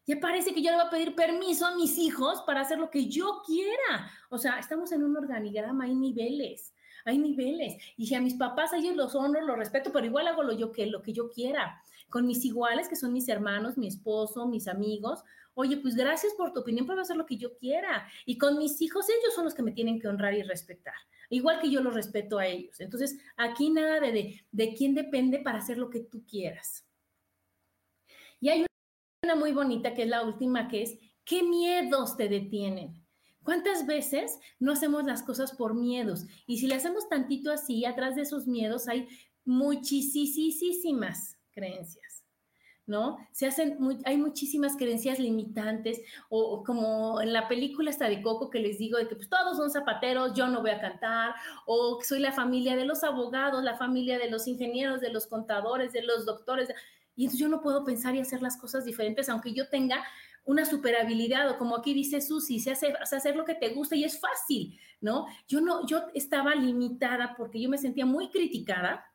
ya 0.05 0.19
parece 0.19 0.53
que 0.53 0.61
yo 0.61 0.71
le 0.71 0.77
voy 0.77 0.85
a 0.87 0.89
pedir 0.89 1.15
permiso 1.15 1.65
a 1.65 1.75
mis 1.75 1.97
hijos 1.97 2.43
para 2.45 2.61
hacer 2.61 2.77
lo 2.77 2.91
que 2.91 3.07
yo 3.07 3.41
quiera. 3.45 4.11
O 4.29 4.37
sea, 4.37 4.59
estamos 4.59 4.91
en 4.91 5.03
un 5.03 5.17
organigrama, 5.17 5.85
hay 5.85 5.95
niveles 5.95 6.74
hay 7.05 7.17
niveles. 7.17 7.75
Y 7.95 8.07
si 8.07 8.15
a 8.15 8.21
mis 8.21 8.33
papás 8.33 8.73
ellos 8.73 8.95
los 8.95 9.15
honro, 9.15 9.41
los 9.41 9.57
respeto, 9.57 9.91
pero 9.93 10.05
igual 10.05 10.27
hago 10.27 10.43
lo, 10.43 10.53
yo 10.53 10.71
que, 10.71 10.87
lo 10.87 11.01
que 11.01 11.13
yo 11.13 11.29
quiera. 11.29 11.81
Con 12.09 12.25
mis 12.25 12.43
iguales, 12.43 12.89
que 12.89 12.95
son 12.95 13.13
mis 13.13 13.29
hermanos, 13.29 13.77
mi 13.77 13.87
esposo, 13.87 14.47
mis 14.47 14.67
amigos, 14.67 15.23
oye, 15.53 15.77
pues 15.77 15.95
gracias 15.95 16.33
por 16.33 16.53
tu 16.53 16.59
opinión, 16.61 16.85
puedo 16.85 17.01
hacer 17.01 17.15
lo 17.15 17.25
que 17.25 17.37
yo 17.37 17.55
quiera. 17.57 18.07
Y 18.25 18.37
con 18.37 18.57
mis 18.57 18.81
hijos, 18.81 19.07
ellos 19.09 19.33
son 19.33 19.45
los 19.45 19.53
que 19.53 19.63
me 19.63 19.71
tienen 19.71 19.99
que 19.99 20.07
honrar 20.07 20.33
y 20.33 20.43
respetar, 20.43 20.95
igual 21.29 21.59
que 21.61 21.71
yo 21.71 21.81
los 21.81 21.93
respeto 21.93 22.37
a 22.37 22.47
ellos. 22.47 22.79
Entonces, 22.79 23.17
aquí 23.37 23.69
nada 23.69 23.99
de, 23.99 24.11
de, 24.11 24.45
de 24.51 24.73
quién 24.73 24.93
depende 24.93 25.39
para 25.39 25.59
hacer 25.59 25.77
lo 25.77 25.89
que 25.89 26.01
tú 26.01 26.25
quieras. 26.25 26.85
Y 28.39 28.49
hay 28.49 28.65
una 29.23 29.35
muy 29.35 29.53
bonita 29.53 29.93
que 29.93 30.03
es 30.03 30.09
la 30.09 30.23
última, 30.23 30.67
que 30.67 30.83
es, 30.83 30.99
¿qué 31.23 31.41
miedos 31.41 32.17
te 32.17 32.29
detienen? 32.29 33.04
¿Cuántas 33.45 33.85
veces 33.85 34.39
no 34.59 34.71
hacemos 34.71 35.05
las 35.05 35.21
cosas 35.21 35.53
por 35.53 35.75
miedos? 35.75 36.25
Y 36.47 36.57
si 36.57 36.67
le 36.67 36.73
hacemos 36.73 37.07
tantito 37.07 37.51
así, 37.51 37.85
atrás 37.85 38.15
de 38.15 38.23
esos 38.23 38.47
miedos 38.47 38.87
hay 38.87 39.07
muchísimas 39.45 41.37
creencias, 41.51 42.25
¿no? 42.87 43.17
Se 43.31 43.45
hacen, 43.45 43.77
hay 44.03 44.17
muchísimas 44.17 44.75
creencias 44.75 45.19
limitantes, 45.19 46.01
o, 46.29 46.63
como 46.63 47.21
en 47.21 47.33
la 47.33 47.47
película 47.47 47.91
esta 47.91 48.09
de 48.09 48.23
Coco 48.23 48.49
que 48.49 48.59
les 48.59 48.79
digo 48.79 48.97
de 48.97 49.07
que 49.07 49.15
pues, 49.15 49.29
todos 49.29 49.57
son 49.57 49.69
zapateros, 49.69 50.33
yo 50.33 50.47
no 50.47 50.61
voy 50.61 50.71
a 50.71 50.81
cantar, 50.81 51.35
o 51.67 51.99
soy 52.01 52.21
la 52.21 52.31
familia 52.31 52.75
de 52.75 52.85
los 52.85 53.03
abogados, 53.03 53.63
la 53.63 53.77
familia 53.77 54.17
de 54.17 54.31
los 54.31 54.47
ingenieros, 54.47 55.01
de 55.01 55.11
los 55.11 55.27
contadores, 55.27 55.93
de 55.93 56.01
los 56.01 56.25
doctores, 56.25 56.69
y 57.15 57.25
entonces 57.25 57.39
yo 57.39 57.47
no 57.47 57.61
puedo 57.61 57.85
pensar 57.85 58.15
y 58.15 58.19
hacer 58.19 58.41
las 58.41 58.57
cosas 58.57 58.85
diferentes, 58.85 59.29
aunque 59.29 59.53
yo 59.53 59.69
tenga 59.69 60.03
una 60.45 60.63
super 60.65 60.95
habilidad 60.95 61.49
o 61.49 61.57
como 61.57 61.75
aquí 61.75 61.93
dice 61.93 62.21
Susi, 62.21 62.59
se 62.59 62.71
hace, 62.71 62.93
hacer 62.93 63.35
lo 63.35 63.45
que 63.45 63.55
te 63.55 63.69
gusta 63.69 63.95
y 63.95 64.03
es 64.03 64.19
fácil, 64.19 64.79
¿no? 65.01 65.25
Yo 65.47 65.59
no, 65.59 65.85
yo 65.85 66.05
estaba 66.13 66.55
limitada 66.55 67.35
porque 67.35 67.59
yo 67.59 67.67
me 67.67 67.77
sentía 67.77 68.05
muy 68.05 68.29
criticada 68.29 69.11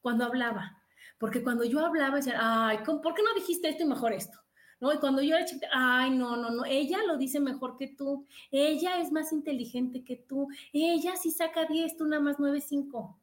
cuando 0.00 0.24
hablaba, 0.24 0.82
porque 1.18 1.42
cuando 1.42 1.64
yo 1.64 1.80
hablaba 1.80 2.16
decía, 2.16 2.38
ay, 2.38 2.78
¿por 2.84 3.14
qué 3.14 3.22
no 3.22 3.34
dijiste 3.34 3.68
esto 3.68 3.84
y 3.84 3.86
mejor 3.86 4.12
esto? 4.12 4.38
¿No? 4.80 4.92
Y 4.92 4.98
cuando 4.98 5.22
yo 5.22 5.36
era 5.36 5.44
chiquita, 5.44 5.68
ay, 5.72 6.10
no, 6.10 6.36
no, 6.36 6.50
no, 6.50 6.64
ella 6.64 6.98
lo 7.06 7.16
dice 7.16 7.40
mejor 7.40 7.76
que 7.76 7.88
tú, 7.88 8.26
ella 8.50 9.00
es 9.00 9.12
más 9.12 9.32
inteligente 9.32 10.02
que 10.02 10.16
tú, 10.16 10.48
ella 10.72 11.16
sí 11.16 11.30
saca 11.30 11.64
10, 11.66 11.96
tú 11.96 12.06
nada 12.06 12.22
más 12.22 12.36
9, 12.38 12.60
5. 12.60 13.20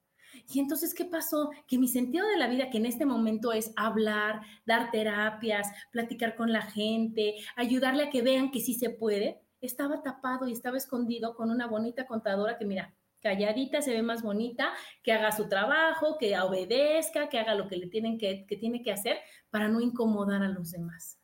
Y 0.54 0.60
entonces, 0.60 0.94
¿qué 0.94 1.06
pasó? 1.06 1.52
Que 1.68 1.78
mi 1.78 1.88
sentido 1.88 2.28
de 2.28 2.38
la 2.38 2.48
vida, 2.48 2.70
que 2.70 2.78
en 2.78 2.86
este 2.86 3.06
momento 3.06 3.54
es 3.54 3.72
hablar, 3.76 4.42
dar 4.66 4.92
terapias, 4.92 5.70
platicar 5.92 6.36
con 6.36 6.52
la 6.52 6.62
gente, 6.62 7.36
ayudarle 7.56 8.04
a 8.04 8.10
que 8.10 8.22
vean 8.22 8.52
que 8.52 8.60
sí 8.60 8.74
se 8.74 8.90
puede, 8.90 9.42
estaba 9.62 10.02
tapado 10.02 10.48
y 10.48 10.52
estaba 10.52 10.78
escondido 10.78 11.36
con 11.36 11.52
una 11.52 11.68
bonita 11.68 12.06
contadora 12.06 12.58
que, 12.58 12.66
mira, 12.66 12.94
calladita 13.22 13.82
se 13.82 13.94
ve 13.94 14.02
más 14.02 14.24
bonita, 14.24 14.74
que 15.04 15.14
haga 15.14 15.32
su 15.32 15.48
trabajo, 15.48 16.18
que 16.18 16.38
obedezca, 16.40 17.30
que 17.30 17.40
haga 17.40 17.56
lo 17.56 17.68
que 17.68 17.78
le 17.78 17.88
tienen 17.88 18.18
que, 18.18 18.46
que 18.48 18.58
tiene 18.58 18.82
que 18.82 18.92
hacer 18.92 19.20
para 19.50 19.68
no 19.68 19.80
incomodar 19.80 20.44
a 20.44 20.50
los 20.50 20.72
demás. 20.72 21.20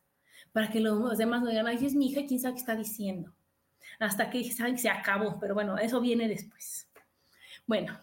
Para 0.52 0.70
que 0.70 0.80
los 0.80 1.18
demás 1.18 1.42
no 1.42 1.48
digan, 1.48 1.66
ay, 1.66 1.84
es 1.84 1.94
mi 1.94 2.10
hija, 2.10 2.24
quién 2.26 2.40
sabe 2.40 2.54
qué 2.54 2.60
está 2.60 2.76
diciendo. 2.76 3.34
Hasta 3.98 4.30
que 4.30 4.44
saben 4.52 4.78
se 4.78 4.88
acabó, 4.88 5.38
pero 5.40 5.54
bueno, 5.54 5.76
eso 5.76 6.00
viene 6.00 6.28
después. 6.28 6.88
Bueno, 7.66 8.00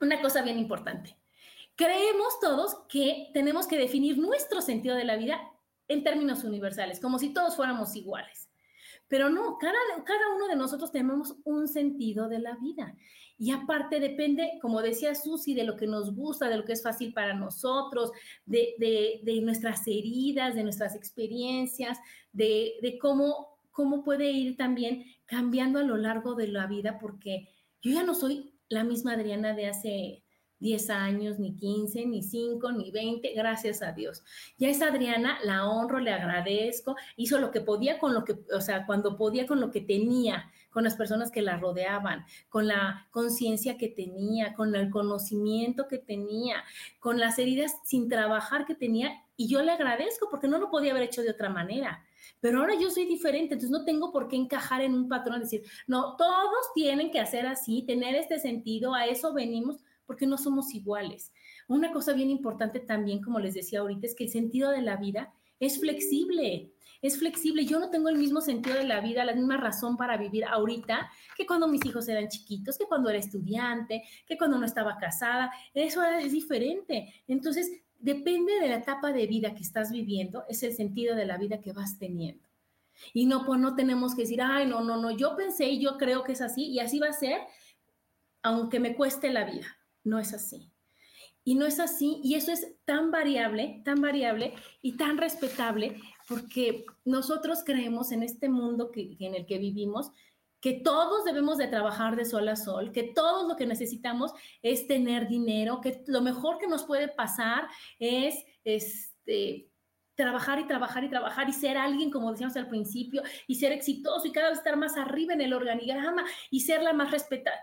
una 0.00 0.20
cosa 0.20 0.42
bien 0.42 0.58
importante. 0.58 1.16
Creemos 1.76 2.40
todos 2.40 2.76
que 2.88 3.30
tenemos 3.32 3.66
que 3.66 3.78
definir 3.78 4.18
nuestro 4.18 4.60
sentido 4.60 4.96
de 4.96 5.04
la 5.04 5.16
vida 5.16 5.40
en 5.88 6.04
términos 6.04 6.44
universales, 6.44 7.00
como 7.00 7.18
si 7.18 7.32
todos 7.32 7.56
fuéramos 7.56 7.96
iguales. 7.96 8.50
Pero 9.08 9.28
no, 9.28 9.58
cada, 9.58 9.78
cada 10.04 10.34
uno 10.36 10.46
de 10.46 10.56
nosotros 10.56 10.92
tenemos 10.92 11.36
un 11.44 11.66
sentido 11.66 12.28
de 12.28 12.38
la 12.38 12.54
vida. 12.56 12.96
Y 13.38 13.50
aparte 13.50 13.98
depende, 13.98 14.58
como 14.60 14.82
decía 14.82 15.14
Susi, 15.14 15.54
de 15.54 15.64
lo 15.64 15.76
que 15.76 15.86
nos 15.86 16.14
gusta, 16.14 16.48
de 16.48 16.58
lo 16.58 16.64
que 16.64 16.74
es 16.74 16.82
fácil 16.82 17.12
para 17.12 17.34
nosotros, 17.34 18.12
de, 18.44 18.74
de, 18.78 19.40
nuestras 19.40 19.86
heridas, 19.88 20.54
de 20.54 20.62
nuestras 20.62 20.94
experiencias, 20.94 21.98
de, 22.32 22.74
de 22.82 22.98
cómo, 22.98 23.58
cómo 23.70 24.04
puede 24.04 24.30
ir 24.30 24.56
también 24.56 25.06
cambiando 25.24 25.78
a 25.78 25.84
lo 25.84 25.96
largo 25.96 26.34
de 26.34 26.48
la 26.48 26.66
vida, 26.66 26.98
porque 26.98 27.48
yo 27.80 27.92
ya 27.92 28.02
no 28.02 28.14
soy 28.14 28.52
la 28.70 28.84
misma 28.84 29.12
Adriana 29.12 29.52
de 29.52 29.66
hace 29.66 30.24
10 30.60 30.90
años, 30.90 31.38
ni 31.38 31.56
15, 31.56 32.06
ni 32.06 32.22
5, 32.22 32.72
ni 32.72 32.90
20, 32.90 33.32
gracias 33.34 33.82
a 33.82 33.92
Dios. 33.92 34.22
Ya 34.58 34.68
es 34.68 34.80
Adriana, 34.80 35.38
la 35.42 35.68
honro, 35.68 35.98
le 35.98 36.12
agradezco, 36.12 36.96
hizo 37.16 37.38
lo 37.38 37.50
que 37.50 37.60
podía 37.60 37.98
con 37.98 38.14
lo 38.14 38.24
que, 38.24 38.38
o 38.54 38.60
sea, 38.60 38.86
cuando 38.86 39.16
podía 39.16 39.46
con 39.46 39.60
lo 39.60 39.70
que 39.70 39.80
tenía, 39.80 40.50
con 40.70 40.84
las 40.84 40.94
personas 40.94 41.32
que 41.32 41.42
la 41.42 41.56
rodeaban, 41.56 42.24
con 42.48 42.68
la 42.68 43.08
conciencia 43.10 43.76
que 43.76 43.88
tenía, 43.88 44.54
con 44.54 44.74
el 44.74 44.90
conocimiento 44.90 45.88
que 45.88 45.98
tenía, 45.98 46.62
con 47.00 47.18
las 47.18 47.38
heridas 47.38 47.76
sin 47.84 48.08
trabajar 48.08 48.66
que 48.66 48.74
tenía, 48.74 49.24
y 49.36 49.48
yo 49.48 49.62
le 49.62 49.72
agradezco 49.72 50.28
porque 50.30 50.46
no 50.46 50.58
lo 50.58 50.70
podía 50.70 50.92
haber 50.92 51.04
hecho 51.04 51.22
de 51.22 51.30
otra 51.30 51.48
manera. 51.48 52.04
Pero 52.40 52.60
ahora 52.60 52.74
yo 52.80 52.90
soy 52.90 53.06
diferente, 53.06 53.54
entonces 53.54 53.70
no 53.70 53.84
tengo 53.84 54.12
por 54.12 54.28
qué 54.28 54.36
encajar 54.36 54.82
en 54.82 54.94
un 54.94 55.08
patrón, 55.08 55.40
decir, 55.40 55.62
no, 55.86 56.16
todos 56.16 56.72
tienen 56.74 57.10
que 57.10 57.20
hacer 57.20 57.46
así, 57.46 57.82
tener 57.86 58.14
este 58.14 58.38
sentido, 58.38 58.94
a 58.94 59.06
eso 59.06 59.32
venimos 59.32 59.78
porque 60.06 60.26
no 60.26 60.38
somos 60.38 60.74
iguales. 60.74 61.32
Una 61.68 61.92
cosa 61.92 62.12
bien 62.12 62.30
importante 62.30 62.80
también, 62.80 63.22
como 63.22 63.38
les 63.38 63.54
decía 63.54 63.80
ahorita, 63.80 64.06
es 64.06 64.14
que 64.14 64.24
el 64.24 64.30
sentido 64.30 64.70
de 64.70 64.82
la 64.82 64.96
vida 64.96 65.32
es 65.60 65.78
flexible, 65.78 66.72
es 67.02 67.18
flexible. 67.18 67.64
Yo 67.64 67.78
no 67.78 67.90
tengo 67.90 68.08
el 68.08 68.16
mismo 68.16 68.40
sentido 68.40 68.76
de 68.76 68.88
la 68.88 69.00
vida, 69.00 69.24
la 69.24 69.34
misma 69.34 69.56
razón 69.56 69.96
para 69.96 70.16
vivir 70.16 70.44
ahorita 70.44 71.10
que 71.36 71.46
cuando 71.46 71.68
mis 71.68 71.84
hijos 71.84 72.08
eran 72.08 72.28
chiquitos, 72.28 72.76
que 72.76 72.86
cuando 72.86 73.08
era 73.08 73.18
estudiante, 73.18 74.02
que 74.26 74.36
cuando 74.36 74.58
no 74.58 74.66
estaba 74.66 74.96
casada. 74.98 75.52
Eso 75.72 76.02
es 76.02 76.32
diferente. 76.32 77.14
Entonces, 77.28 77.70
depende 78.00 78.54
de 78.60 78.68
la 78.68 78.76
etapa 78.76 79.12
de 79.12 79.26
vida 79.26 79.54
que 79.54 79.62
estás 79.62 79.90
viviendo, 79.90 80.44
es 80.48 80.62
el 80.62 80.74
sentido 80.74 81.14
de 81.14 81.26
la 81.26 81.38
vida 81.38 81.60
que 81.60 81.72
vas 81.72 81.98
teniendo. 81.98 82.48
Y 83.14 83.26
no, 83.26 83.46
pues 83.46 83.60
no 83.60 83.74
tenemos 83.76 84.14
que 84.14 84.22
decir, 84.22 84.42
ay, 84.42 84.66
no, 84.66 84.82
no, 84.82 84.96
no, 84.96 85.10
yo 85.10 85.36
pensé 85.36 85.68
y 85.68 85.80
yo 85.80 85.96
creo 85.96 86.24
que 86.24 86.32
es 86.32 86.40
así 86.40 86.66
y 86.66 86.80
así 86.80 86.98
va 86.98 87.08
a 87.08 87.12
ser, 87.12 87.40
aunque 88.42 88.80
me 88.80 88.94
cueste 88.94 89.30
la 89.30 89.44
vida 89.44 89.66
no 90.04 90.18
es 90.18 90.32
así. 90.32 90.70
Y 91.42 91.54
no 91.54 91.66
es 91.66 91.80
así, 91.80 92.20
y 92.22 92.34
eso 92.34 92.52
es 92.52 92.74
tan 92.84 93.10
variable, 93.10 93.80
tan 93.84 94.00
variable 94.02 94.52
y 94.82 94.96
tan 94.96 95.16
respetable, 95.16 95.96
porque 96.28 96.84
nosotros 97.04 97.62
creemos 97.64 98.12
en 98.12 98.22
este 98.22 98.48
mundo 98.50 98.90
que, 98.90 99.16
en 99.18 99.34
el 99.34 99.46
que 99.46 99.58
vivimos 99.58 100.10
que 100.60 100.74
todos 100.74 101.24
debemos 101.24 101.58
de 101.58 101.68
trabajar 101.68 102.16
de 102.16 102.24
sol 102.24 102.48
a 102.48 102.56
sol, 102.56 102.92
que 102.92 103.04
todo 103.14 103.48
lo 103.48 103.56
que 103.56 103.66
necesitamos 103.66 104.32
es 104.62 104.86
tener 104.86 105.28
dinero, 105.28 105.80
que 105.80 106.04
lo 106.06 106.20
mejor 106.20 106.58
que 106.58 106.66
nos 106.66 106.84
puede 106.84 107.08
pasar 107.08 107.66
es 107.98 108.44
este, 108.64 109.70
trabajar 110.14 110.58
y 110.60 110.66
trabajar 110.66 111.04
y 111.04 111.08
trabajar 111.08 111.48
y 111.48 111.52
ser 111.52 111.76
alguien, 111.76 112.10
como 112.10 112.30
decíamos 112.30 112.56
al 112.56 112.68
principio, 112.68 113.22
y 113.46 113.54
ser 113.54 113.72
exitoso 113.72 114.26
y 114.26 114.32
cada 114.32 114.50
vez 114.50 114.58
estar 114.58 114.76
más 114.76 114.96
arriba 114.96 115.32
en 115.32 115.40
el 115.40 115.52
organigrama 115.52 116.24
y 116.50 116.60
ser 116.60 116.82
la 116.82 116.92
más 116.92 117.10
respetada. 117.10 117.60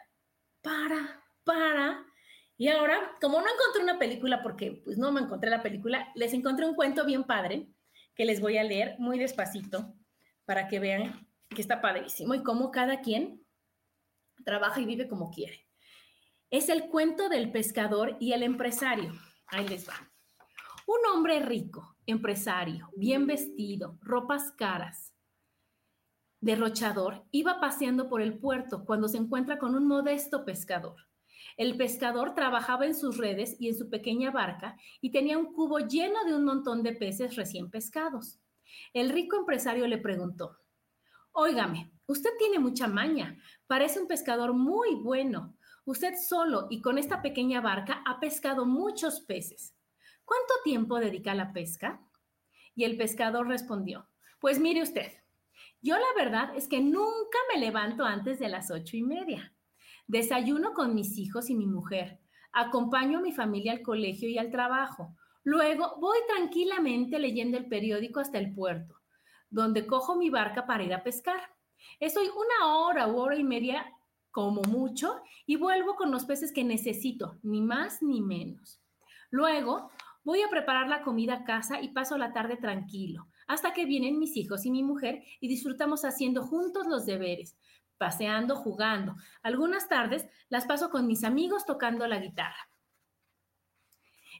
Para, 0.62 1.23
para 1.43 2.05
y 2.57 2.69
ahora, 2.69 3.15
como 3.21 3.39
no 3.39 3.47
encontré 3.47 3.83
una 3.83 3.99
película, 3.99 4.41
porque 4.41 4.81
pues 4.83 4.97
no 4.97 5.12
me 5.12 5.21
encontré 5.21 5.49
la 5.51 5.62
película, 5.62 6.12
les 6.15 6.33
encontré 6.33 6.65
un 6.65 6.73
cuento 6.73 7.05
bien 7.05 7.23
padre 7.23 7.69
que 8.15 8.25
les 8.25 8.41
voy 8.41 8.57
a 8.57 8.63
leer 8.63 8.95
muy 8.97 9.19
despacito 9.19 9.93
para 10.43 10.67
que 10.67 10.79
vean 10.79 11.26
que 11.49 11.62
está 11.62 11.81
padrísimo 11.81 12.36
y 12.36 12.43
cómo 12.43 12.71
cada 12.71 13.01
quien 13.01 13.45
trabaja 14.45 14.79
y 14.81 14.86
vive 14.86 15.07
como 15.07 15.31
quiere. 15.31 15.67
Es 16.49 16.69
el 16.69 16.88
cuento 16.88 17.29
del 17.29 17.51
pescador 17.51 18.17
y 18.19 18.33
el 18.33 18.43
empresario. 18.43 19.13
Ahí 19.47 19.67
les 19.67 19.88
va. 19.88 20.12
Un 20.86 20.99
hombre 21.13 21.41
rico, 21.41 21.97
empresario, 22.05 22.89
bien 22.95 23.27
vestido, 23.27 23.97
ropas 24.01 24.53
caras, 24.53 25.13
derrochador, 26.39 27.25
iba 27.31 27.60
paseando 27.60 28.07
por 28.07 28.21
el 28.21 28.38
puerto 28.38 28.86
cuando 28.86 29.07
se 29.07 29.17
encuentra 29.17 29.57
con 29.57 29.75
un 29.75 29.88
modesto 29.88 30.45
pescador. 30.45 30.95
El 31.57 31.75
pescador 31.75 32.36
trabajaba 32.36 32.86
en 32.86 32.95
sus 32.95 33.17
redes 33.17 33.57
y 33.60 33.69
en 33.69 33.75
su 33.75 33.89
pequeña 33.89 34.31
barca 34.31 34.77
y 35.01 35.12
tenía 35.12 35.38
un 35.38 35.53
cubo 35.53 35.79
lleno 35.79 36.23
de 36.23 36.36
un 36.36 36.45
montón 36.45 36.83
de 36.83 36.93
peces 36.93 37.36
recién 37.36 37.69
pescados. 37.69 38.39
El 38.93 39.10
rico 39.10 39.38
empresario 39.38 39.88
le 39.88 39.97
preguntó, 39.97 40.57
Óigame, 41.39 41.91
usted 42.08 42.32
tiene 42.39 42.58
mucha 42.58 42.88
maña, 42.88 43.38
parece 43.67 44.00
un 44.00 44.08
pescador 44.08 44.54
muy 44.54 44.95
bueno. 44.95 45.56
Usted 45.86 46.15
solo 46.15 46.65
y 46.71 46.82
con 46.82 46.97
esta 46.97 47.21
pequeña 47.21 47.62
barca 47.62 48.02
ha 48.08 48.19
pescado 48.19 48.65
muchos 48.65 49.19
peces. 49.19 49.76
¿Cuánto 50.26 50.56
tiempo 50.63 51.00
dedica 51.00 51.34
a 51.34 51.36
la 51.36 51.54
pesca? 51.54 52.02
Y 52.73 52.86
el 52.86 52.97
pescador 52.97 53.47
respondió, 53.47 54.10
pues 54.39 54.60
mire 54.60 54.82
usted, 54.82 55.12
yo 55.80 55.95
la 55.95 56.12
verdad 56.15 56.56
es 56.56 56.67
que 56.67 56.82
nunca 56.82 57.38
me 57.54 57.60
levanto 57.60 58.04
antes 58.04 58.39
de 58.39 58.50
las 58.50 58.71
ocho 58.71 58.97
y 58.97 59.04
media. 59.04 59.54
Desayuno 60.08 60.73
con 60.73 60.95
mis 60.95 61.19
hijos 61.19 61.52
y 61.52 61.56
mi 61.56 61.67
mujer. 61.67 62.19
Acompaño 62.52 63.19
a 63.19 63.21
mi 63.21 63.32
familia 63.32 63.73
al 63.73 63.84
colegio 63.84 64.28
y 64.28 64.39
al 64.39 64.50
trabajo. 64.50 65.15
Luego 65.43 65.97
voy 66.00 66.17
tranquilamente 66.28 67.19
leyendo 67.19 67.60
el 67.60 67.67
periódico 67.67 68.21
hasta 68.21 68.39
el 68.39 68.56
puerto, 68.56 68.96
donde 69.49 69.88
cojo 69.88 70.15
mi 70.15 70.29
barca 70.29 70.65
para 70.65 70.83
ir 70.83 70.93
a 70.93 71.03
pescar. 71.03 71.41
Estoy 71.99 72.27
una 72.27 72.75
hora 72.77 73.07
u 73.07 73.17
hora 73.17 73.36
y 73.36 73.43
media 73.43 73.86
como 74.31 74.62
mucho 74.62 75.21
y 75.45 75.55
vuelvo 75.55 75.95
con 75.95 76.12
los 76.12 76.25
peces 76.25 76.51
que 76.51 76.63
necesito, 76.63 77.38
ni 77.43 77.62
más 77.62 78.01
ni 78.01 78.21
menos. 78.21 78.81
Luego 79.29 79.91
voy 80.23 80.41
a 80.41 80.49
preparar 80.49 80.88
la 80.88 81.01
comida 81.01 81.33
a 81.33 81.43
casa 81.43 81.81
y 81.81 81.89
paso 81.89 82.17
la 82.17 82.33
tarde 82.33 82.57
tranquilo, 82.57 83.27
hasta 83.47 83.73
que 83.73 83.86
vienen 83.86 84.19
mis 84.19 84.36
hijos 84.38 84.65
y 84.65 84.71
mi 84.71 84.83
mujer 84.83 85.23
y 85.39 85.47
disfrutamos 85.47 86.05
haciendo 86.05 86.45
juntos 86.45 86.86
los 86.88 87.05
deberes, 87.05 87.57
paseando, 87.97 88.55
jugando. 88.55 89.15
Algunas 89.41 89.88
tardes 89.88 90.27
las 90.49 90.65
paso 90.65 90.89
con 90.89 91.07
mis 91.07 91.23
amigos 91.23 91.65
tocando 91.65 92.05
la 92.07 92.19
guitarra. 92.19 92.69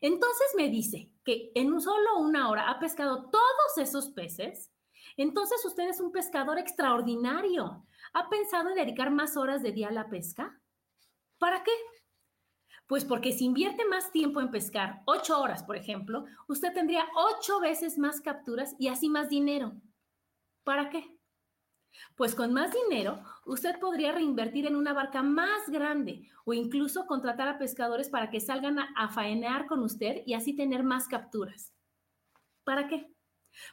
Entonces 0.02 0.48
me 0.56 0.70
dice 0.70 1.10
que 1.24 1.52
en 1.56 1.80
solo 1.82 2.20
una 2.20 2.50
hora 2.50 2.70
ha 2.70 2.80
pescado 2.80 3.30
todos 3.30 3.78
esos 3.78 4.12
peces. 4.12 4.72
Entonces 5.17 5.63
usted 5.65 5.89
es 5.89 5.99
un 5.99 6.12
pescador 6.12 6.58
extraordinario. 6.60 7.86
¿Ha 8.13 8.30
pensado 8.30 8.69
en 8.69 8.75
dedicar 8.75 9.12
más 9.12 9.36
horas 9.36 9.62
de 9.63 9.71
día 9.71 9.89
a 9.89 9.91
la 9.91 10.10
pesca? 10.10 10.62
¿Para 11.39 11.63
qué? 11.63 11.71
Pues 12.88 13.03
porque 13.03 13.34
si 13.34 13.45
invierte 13.45 13.84
más 13.86 14.12
tiempo 14.12 14.39
en 14.39 14.49
pescar, 14.49 15.01
ocho 15.06 15.41
horas, 15.41 15.63
por 15.63 15.75
ejemplo, 15.75 16.25
usted 16.47 16.73
tendría 16.73 17.06
ocho 17.15 17.60
veces 17.60 17.97
más 17.97 18.21
capturas 18.21 18.75
y 18.80 18.88
así 18.88 19.10
más 19.10 19.27
dinero. 19.27 19.73
¿Para 20.63 20.89
qué? 20.89 21.17
Pues 22.15 22.36
con 22.36 22.53
más 22.53 22.71
dinero, 22.71 23.23
usted 23.45 23.80
podría 23.80 24.12
reinvertir 24.12 24.65
en 24.67 24.75
una 24.75 24.93
barca 24.93 25.21
más 25.23 25.67
grande 25.69 26.30
o 26.45 26.53
incluso 26.53 27.06
contratar 27.08 27.47
a 27.47 27.58
pescadores 27.58 28.10
para 28.10 28.30
que 28.30 28.39
salgan 28.39 28.80
a, 28.80 29.10
faenear 29.10 29.67
con 29.67 29.82
usted 29.82 30.21
y 30.25 30.34
así 30.34 30.56
tener 30.56 30.84
más 30.84 31.08
capturas. 31.08 31.73
¿Para 32.63 32.88
qué? 32.88 33.16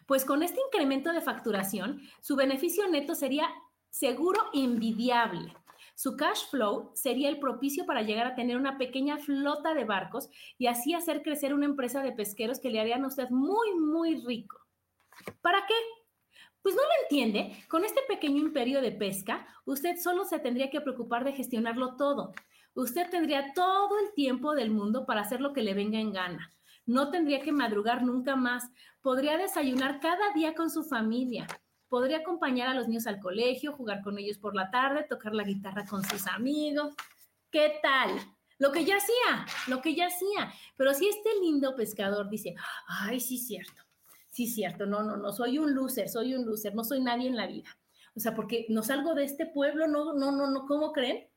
Pues 0.07 0.25
con 0.25 0.43
este 0.43 0.61
incremento 0.67 1.13
de 1.13 1.21
facturación, 1.21 2.01
su 2.21 2.37
beneficio 2.37 2.89
neto 2.89 3.15
sería 3.15 3.49
seguro 3.91 4.41
envidiable. 4.53 5.55
Su 5.95 6.17
cash 6.17 6.49
flow 6.51 6.91
sería 6.95 7.29
el 7.29 7.39
propicio 7.39 7.87
para 7.87 8.03
llegar 8.03 8.27
a 8.27 8.35
tener 8.35 8.57
una 8.57 8.79
pequeña 8.79 9.19
flota 9.19 9.75
de 9.75 9.85
barcos 9.85 10.29
y 10.59 10.67
así 10.67 10.93
hacer 10.95 11.23
crecer 11.23 11.55
una 11.55 11.67
empresa 11.67 12.03
de 12.03 12.13
pesqueros 12.13 12.59
que 12.59 12.71
le 12.71 12.81
harían 12.81 13.05
a 13.05 13.09
usted 13.09 13.31
muy, 13.31 13.75
muy 13.75 14.21
rico. 14.25 14.59
¿Para 15.41 15.65
qué? 15.67 15.75
Pues 16.63 16.75
no 16.75 16.83
lo 16.83 17.03
entiende. 17.03 17.65
Con 17.69 17.85
este 17.85 18.01
pequeño 18.09 18.39
imperio 18.39 18.81
de 18.81 18.91
pesca, 18.91 19.47
usted 19.67 19.97
solo 19.99 20.25
se 20.25 20.39
tendría 20.39 20.71
que 20.71 20.81
preocupar 20.81 21.23
de 21.23 21.33
gestionarlo 21.33 21.97
todo. 21.97 22.33
usted 22.75 23.09
tendría 23.09 23.53
todo 23.55 24.01
el 24.01 24.13
tiempo 24.15 24.55
del 24.55 24.71
mundo 24.71 25.07
para 25.07 25.21
hacer 25.21 25.41
lo 25.41 25.53
que 25.53 25.63
le 25.63 25.75
venga 25.75 26.01
en 26.01 26.13
gana. 26.13 26.51
No 26.87 27.11
tendría 27.11 27.41
que 27.41 27.53
madrugar 27.53 28.03
nunca 28.03 28.37
más. 28.37 28.65
Podría 29.01 29.39
desayunar 29.39 30.01
cada 30.01 30.33
día 30.35 30.55
con 30.55 30.71
su 30.71 30.85
familia. 30.85 31.47
Podría 31.89 32.19
acompañar 32.19 32.69
a 32.69 32.75
los 32.75 32.89
niños 32.89 33.07
al 33.07 33.21
colegio, 33.21 33.73
jugar 33.73 34.03
con 34.03 34.19
ellos 34.19 34.39
por 34.39 34.55
la 34.55 34.71
tarde, 34.71 35.07
tocar 35.09 35.35
la 35.35 35.45
guitarra 35.45 35.87
con 35.87 36.03
sus 36.05 36.27
amigos. 36.27 36.95
¿Qué 37.51 37.75
tal? 37.83 38.11
Lo 38.59 38.73
que 38.73 38.85
ya 38.85 38.97
hacía, 38.97 39.47
lo 39.69 39.81
que 39.81 39.95
ya 39.95 40.07
hacía. 40.07 40.53
Pero 40.77 40.95
si 40.95 41.09
este 41.09 41.31
lindo 41.41 41.75
pescador 41.75 42.29
dice, 42.29 42.55
ay, 42.87 43.21
sí, 43.21 43.39
cierto, 43.39 43.83
sí, 44.31 44.47
cierto, 44.47 44.87
no, 44.87 45.03
no, 45.03 45.17
no, 45.17 45.33
soy 45.33 45.59
un 45.59 45.75
loser, 45.75 46.09
soy 46.09 46.35
un 46.35 46.47
loser, 46.47 46.75
no 46.75 46.85
soy 46.85 47.01
nadie 47.01 47.29
en 47.29 47.37
la 47.37 47.47
vida. 47.47 47.77
O 48.17 48.21
sea, 48.21 48.35
porque 48.35 48.67
no 48.69 48.83
salgo 48.83 49.15
de 49.15 49.25
este 49.25 49.47
pueblo, 49.47 49.89
no, 49.89 50.15
no, 50.15 50.31
no, 50.31 50.51
no, 50.51 50.67
¿cómo 50.67 50.93
creen? 50.93 51.29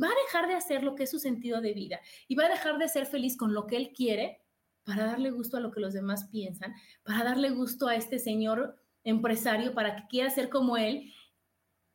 Va 0.00 0.08
a 0.08 0.24
dejar 0.26 0.48
de 0.48 0.54
hacer 0.54 0.82
lo 0.82 0.94
que 0.94 1.04
es 1.04 1.10
su 1.10 1.18
sentido 1.18 1.60
de 1.60 1.72
vida 1.72 2.00
y 2.28 2.34
va 2.34 2.46
a 2.46 2.50
dejar 2.50 2.78
de 2.78 2.88
ser 2.88 3.06
feliz 3.06 3.36
con 3.36 3.54
lo 3.54 3.66
que 3.66 3.76
él 3.76 3.92
quiere 3.94 4.42
para 4.86 5.04
darle 5.04 5.30
gusto 5.30 5.56
a 5.56 5.60
lo 5.60 5.72
que 5.72 5.80
los 5.80 5.92
demás 5.92 6.28
piensan, 6.30 6.72
para 7.02 7.24
darle 7.24 7.50
gusto 7.50 7.88
a 7.88 7.96
este 7.96 8.20
señor 8.20 8.80
empresario, 9.02 9.74
para 9.74 9.96
que 9.96 10.06
quiera 10.08 10.30
ser 10.30 10.48
como 10.48 10.76
él. 10.76 11.12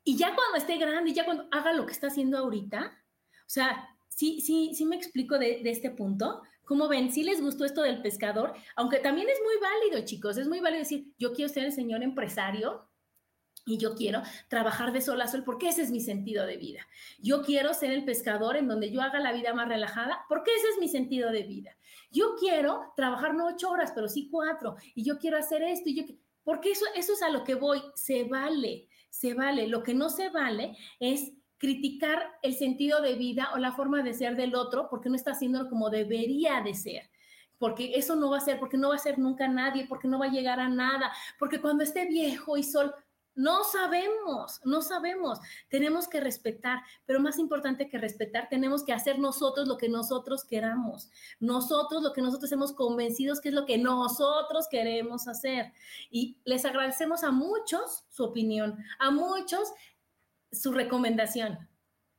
Y 0.04 0.18
ya 0.18 0.36
cuando 0.36 0.58
esté 0.58 0.78
grande, 0.78 1.14
ya 1.14 1.24
cuando 1.24 1.48
haga 1.52 1.72
lo 1.72 1.86
que 1.86 1.94
está 1.94 2.08
haciendo 2.08 2.38
ahorita, 2.38 2.92
o 3.32 3.50
sea, 3.50 3.88
sí, 4.10 4.42
sí, 4.42 4.72
sí 4.74 4.86
me 4.86 4.98
explico 4.98 5.40
de, 5.40 5.62
este 5.64 5.90
punto. 5.90 6.42
Como 6.66 6.90
ven, 6.90 7.12
sí 7.12 7.24
les 7.24 7.42
gustó 7.42 7.64
esto 7.64 7.82
del 7.82 8.02
pescador, 8.02 8.54
aunque 8.76 9.00
también 9.00 9.30
es 9.30 9.40
muy 9.42 9.56
válido, 9.62 10.06
chicos, 10.06 10.38
es 10.38 10.48
muy 10.48 10.60
válido 10.60 10.80
decir, 10.80 11.14
yo 11.18 11.34
quiero 11.34 11.52
ser 11.52 11.64
el 11.64 11.72
señor 11.72 12.04
empresario, 12.04 12.90
y 13.64 13.78
yo 13.78 13.94
quiero 13.94 14.24
trabajar 14.48 14.92
de 14.92 15.02
sol 15.02 15.22
a 15.22 15.28
sol 15.28 15.44
porque 15.44 15.70
ese 15.70 15.84
es 15.84 15.92
mi 15.92 16.02
sentido 16.02 16.48
de 16.48 16.58
vida. 16.58 16.88
Yo 17.20 17.44
quiero 17.44 17.76
ser 17.76 17.92
el 17.92 18.06
pescador 18.06 18.58
en 18.58 18.68
donde 18.68 18.92
yo 18.92 19.02
haga 19.02 19.20
la 19.20 19.32
vida 19.34 19.54
más 19.54 19.68
relajada 19.68 20.26
porque 20.28 20.50
ese 20.56 20.70
es 20.70 20.80
mi 20.80 20.90
sentido 20.90 21.32
de 21.32 21.44
vida. 21.44 21.78
Yo 22.12 22.36
quiero 22.39 22.93
trabajar 22.95 23.34
no 23.34 23.47
ocho 23.47 23.71
horas, 23.71 23.91
pero 23.95 24.08
sí 24.08 24.30
cuatro. 24.30 24.76
Y 24.95 25.04
yo 25.04 25.17
quiero 25.17 25.38
hacer 25.38 25.63
esto 25.63 25.89
y 25.89 25.95
yo 25.95 26.04
porque 26.43 26.71
eso, 26.71 26.86
eso 26.95 27.13
es 27.13 27.21
a 27.21 27.30
lo 27.30 27.43
que 27.43 27.56
voy. 27.56 27.82
Se 27.95 28.24
vale, 28.24 28.88
se 29.10 29.34
vale. 29.34 29.67
Lo 29.67 29.84
que 29.84 29.93
no 29.93 30.10
se 30.10 30.30
vale 30.30 30.78
es 31.00 31.32
criticar 31.58 32.19
el 32.41 32.56
sentido 32.56 33.02
de 33.02 33.15
vida 33.15 33.50
o 33.54 33.58
la 33.58 33.71
forma 33.71 34.02
de 34.02 34.13
ser 34.13 34.36
del 34.36 34.56
otro 34.56 34.88
porque 34.89 35.10
no 35.10 35.15
está 35.15 35.32
haciéndolo 35.32 35.69
como 35.69 35.89
debería 35.89 36.62
de 36.62 36.74
ser. 36.74 37.10
Porque 37.60 37.91
eso 37.93 38.15
no 38.15 38.32
va 38.32 38.38
a 38.38 38.41
ser, 38.41 38.60
porque 38.60 38.78
no 38.78 38.89
va 38.89 38.95
a 38.95 39.00
ser 39.00 39.19
nunca 39.19 39.47
nadie, 39.47 39.86
porque 39.88 40.08
no 40.08 40.17
va 40.17 40.26
a 40.26 40.32
llegar 40.32 40.60
a 40.60 40.67
nada, 40.67 41.13
porque 41.38 41.62
cuando 41.62 41.84
esté 41.84 42.08
viejo 42.08 42.58
y 42.58 42.63
sol, 42.63 42.91
no 43.36 43.63
sabemos, 43.63 44.60
no 44.63 44.82
sabemos. 44.82 45.39
Tenemos 45.70 46.08
que 46.08 46.20
respetar, 46.20 46.82
pero 47.06 47.20
más 47.20 47.39
importante 47.39 47.88
que 47.89 47.98
respetar, 47.98 48.50
tenemos 48.50 48.84
que 48.84 48.94
hacer 48.94 49.20
nosotros 49.20 49.67
lo 49.67 49.78
que 49.78 49.89
nosotros 49.89 50.44
queramos. 50.44 51.10
Nosotros 51.39 52.04
lo 52.04 52.13
que 52.13 52.22
nosotros 52.22 52.52
hemos 52.52 52.74
convencidos 52.74 53.39
que 53.39 53.50
es 53.50 53.56
lo 53.56 53.65
que 53.65 53.78
nosotros 53.78 54.67
queremos 54.70 55.28
hacer. 55.28 55.72
Y 56.10 56.38
les 56.44 56.65
agradecemos 56.65 57.24
a 57.24 57.32
muchos 57.32 58.04
su 58.10 58.24
opinión, 58.24 58.78
a 59.00 59.12
muchos 59.12 59.72
su 60.52 60.72
recomendación. 60.72 61.70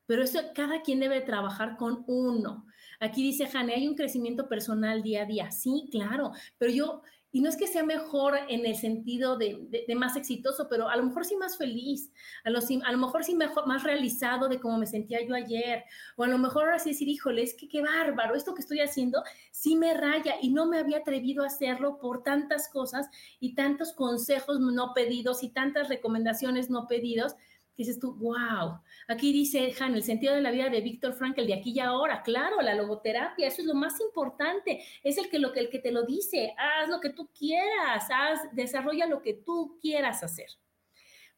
Pero 0.07 0.25
eso 0.25 0.41
cada 0.55 0.83
quien 0.83 1.01
debe 1.01 1.21
trabajar 1.21 1.77
con 1.77 2.05
uno. 2.07 2.67
Aquí 3.01 3.23
dice 3.23 3.47
Jane, 3.47 3.75
hay 3.75 3.89
un 3.89 3.97
crecimiento 3.97 4.49
personal 4.49 5.03
día 5.03 5.23
a 5.23 5.27
día. 5.27 5.51
Sí, 5.51 5.89
claro, 5.91 6.33
pero 6.59 6.71
yo, 6.71 7.03
y 7.33 7.41
no 7.41 7.49
es 7.49 7.57
que 7.57 7.67
sea 7.67 7.83
mejor 7.83 8.35
en 8.49 8.67
el 8.67 8.77
sentido 8.77 9.39
de, 9.39 9.85
más 9.97 10.17
exitoso, 10.17 10.69
pero 10.69 10.89
a 10.89 10.97
lo 10.97 11.05
mejor 11.05 11.25
sí 11.25 11.35
más 11.37 11.57
feliz, 11.57 12.13
a 12.45 12.51
lo, 12.51 12.61
a 12.61 12.93
lo 12.93 12.99
mejor 12.99 13.25
sí 13.25 13.35
mejor, 13.35 13.67
más 13.67 13.83
realizado 13.83 14.49
de 14.49 14.61
cómo 14.61 14.77
me 14.77 14.87
sentía 14.87 15.27
yo 15.27 15.35
ayer, 15.35 15.85
o 16.17 16.25
a 16.25 16.29
lo 16.29 16.37
mejor 16.37 16.65
ahora 16.65 16.79
sí 16.79 16.91
decir, 16.91 17.09
híjole, 17.09 17.43
es 17.43 17.55
que 17.55 17.69
qué 17.69 17.81
bárbaro, 17.81 18.35
esto 18.35 18.55
que 18.55 18.61
estoy 18.61 18.81
haciendo 18.81 19.23
sí 19.51 19.77
me 19.77 19.95
raya 19.95 20.37
y 20.43 20.51
no 20.51 20.67
me 20.67 20.79
había 20.79 20.99
atrevido 20.99 21.43
a 21.43 21.47
hacerlo 21.47 21.99
por 21.99 22.23
tantas 22.23 22.69
cosas 22.69 23.09
y 23.41 23.55
tantos 23.55 23.95
consejos 23.95 24.61
no 24.61 24.93
pedidos 24.95 25.43
y 25.43 25.49
tantas 25.49 25.89
recomendaciones 25.89 26.69
no 26.69 26.87
pedidos 26.87 27.35
dices 27.77 27.99
tú, 27.99 28.15
wow. 28.15 28.81
Aquí 29.09 29.33
dice 29.33 29.75
Han, 29.81 29.95
el 29.95 30.03
sentido 30.03 30.35
de 30.35 30.41
la 30.41 30.51
vida 30.51 30.69
de 30.69 30.81
Víctor 30.81 31.15
Frankl 31.15 31.47
de 31.47 31.55
aquí 31.55 31.73
y 31.75 31.81
ahora. 31.81 32.23
Claro, 32.23 32.61
la 32.61 32.75
logoterapia, 32.75 33.49
eso 33.49 33.63
es 33.63 33.67
lo 33.67 33.75
más 33.75 34.01
importante. 34.01 34.85
Es 35.03 35.19
el 35.19 35.29
que, 35.29 35.39
lo, 35.39 35.53
el 35.55 35.71
que 35.71 35.79
te 35.79 35.93
lo 35.93 36.05
dice. 36.05 36.55
Haz 36.57 36.89
lo 36.89 37.01
que 37.01 37.11
tú 37.11 37.31
quieras, 37.37 38.09
haz, 38.11 38.41
desarrolla 38.53 39.07
lo 39.07 39.23
que 39.23 39.35
tú 39.35 39.79
quieras 39.81 40.23
hacer. 40.23 40.49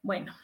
Bueno, 0.03 0.35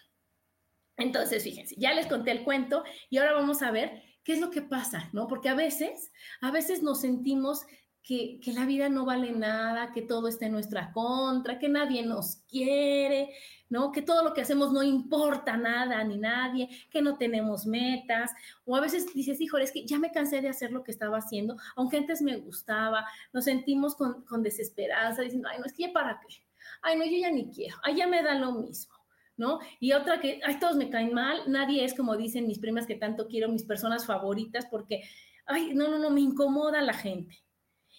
entonces 0.97 1.43
fíjense, 1.43 1.75
ya 1.79 1.93
les 1.95 2.07
conté 2.07 2.31
el 2.31 2.45
cuento 2.45 2.85
y 3.09 3.19
ahora 3.19 3.33
vamos 3.33 3.63
a 3.63 3.71
ver 3.71 4.03
qué 4.25 4.35
es 4.35 4.41
lo 4.41 4.51
que 4.51 4.63
pasa, 4.63 5.09
¿no? 5.13 5.27
Porque 5.27 5.49
a 5.49 5.55
veces, 5.55 6.13
a 6.41 6.51
veces 6.51 6.83
nos 6.83 7.01
sentimos 7.01 7.67
que, 8.03 8.41
que, 8.43 8.53
la 8.53 8.67
vida 8.67 8.89
no 8.89 9.05
vale 9.05 9.33
nada, 9.33 9.93
que 9.93 10.03
todo 10.03 10.29
está 10.29 10.47
en 10.47 10.53
nuestra 10.53 10.93
contra, 10.93 11.59
que 11.59 11.69
nadie 11.69 12.05
nos 12.05 12.37
quiere, 12.49 13.31
¿no? 13.69 13.93
Que 13.93 14.03
todo 14.03 14.25
lo 14.25 14.35
que 14.35 14.41
hacemos 14.41 14.73
no 14.73 14.83
importa 14.83 15.57
nada 15.57 16.03
ni 16.05 16.19
nadie, 16.19 16.69
que 16.91 17.03
no 17.03 17.17
tenemos 17.17 17.67
metas, 17.67 18.33
o 18.65 18.77
a 18.77 18.81
veces 18.81 19.15
dices, 19.15 19.41
híjole, 19.41 19.65
es 19.65 19.73
que 19.73 19.87
ya 19.87 19.99
me 19.99 20.11
cansé 20.11 20.41
de 20.41 20.49
hacer 20.49 20.73
lo 20.73 20.83
que 20.83 20.91
estaba 20.91 21.19
haciendo, 21.19 21.57
aunque 21.77 21.97
antes 21.97 22.21
me 22.21 22.37
gustaba, 22.37 23.07
nos 23.33 23.45
sentimos 23.45 23.95
con, 23.95 24.25
con 24.25 24.43
desesperanza, 24.43 25.23
diciendo, 25.23 25.49
ay, 25.51 25.59
no, 25.61 25.67
es 25.67 25.73
que 25.73 25.85
ya 25.85 25.93
para 25.93 26.21
qué, 26.21 26.35
ay, 26.83 26.99
no, 26.99 27.05
yo 27.05 27.19
ya 27.19 27.31
ni 27.31 27.51
quiero, 27.51 27.77
ay, 27.83 27.97
ya 27.97 28.07
me 28.07 28.23
da 28.23 28.35
lo 28.35 28.53
mismo. 28.53 28.95
¿No? 29.37 29.59
Y 29.79 29.95
otra 29.95 30.21
que, 30.21 30.39
ay, 30.45 30.59
todos 30.59 30.77
me 30.77 30.91
caen 30.91 31.15
mal, 31.15 31.45
nadie 31.47 31.83
es 31.83 31.95
como 31.95 32.15
dicen 32.15 32.47
mis 32.47 32.59
primas 32.59 32.87
que 32.87 32.97
tanto 32.97 33.27
quiero, 33.27 33.49
mis 33.49 33.65
personas 33.65 34.05
favoritas, 34.05 34.67
porque, 34.71 35.03
ay, 35.47 35.73
no, 35.73 35.89
no, 35.89 35.99
no, 35.99 36.11
me 36.11 36.21
incomoda 36.21 36.83
la 36.83 36.93
gente. 36.93 37.43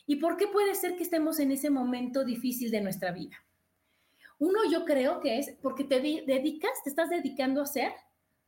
¿Y 0.05 0.17
por 0.17 0.37
qué 0.37 0.47
puede 0.47 0.75
ser 0.75 0.95
que 0.95 1.03
estemos 1.03 1.39
en 1.39 1.51
ese 1.51 1.69
momento 1.69 2.23
difícil 2.23 2.71
de 2.71 2.81
nuestra 2.81 3.11
vida? 3.11 3.37
Uno, 4.39 4.59
yo 4.71 4.85
creo 4.85 5.19
que 5.19 5.37
es 5.37 5.57
porque 5.61 5.83
te 5.83 5.99
dedicas, 5.99 6.71
te 6.83 6.89
estás 6.89 7.09
dedicando 7.09 7.61
a 7.61 7.65
hacer, 7.65 7.91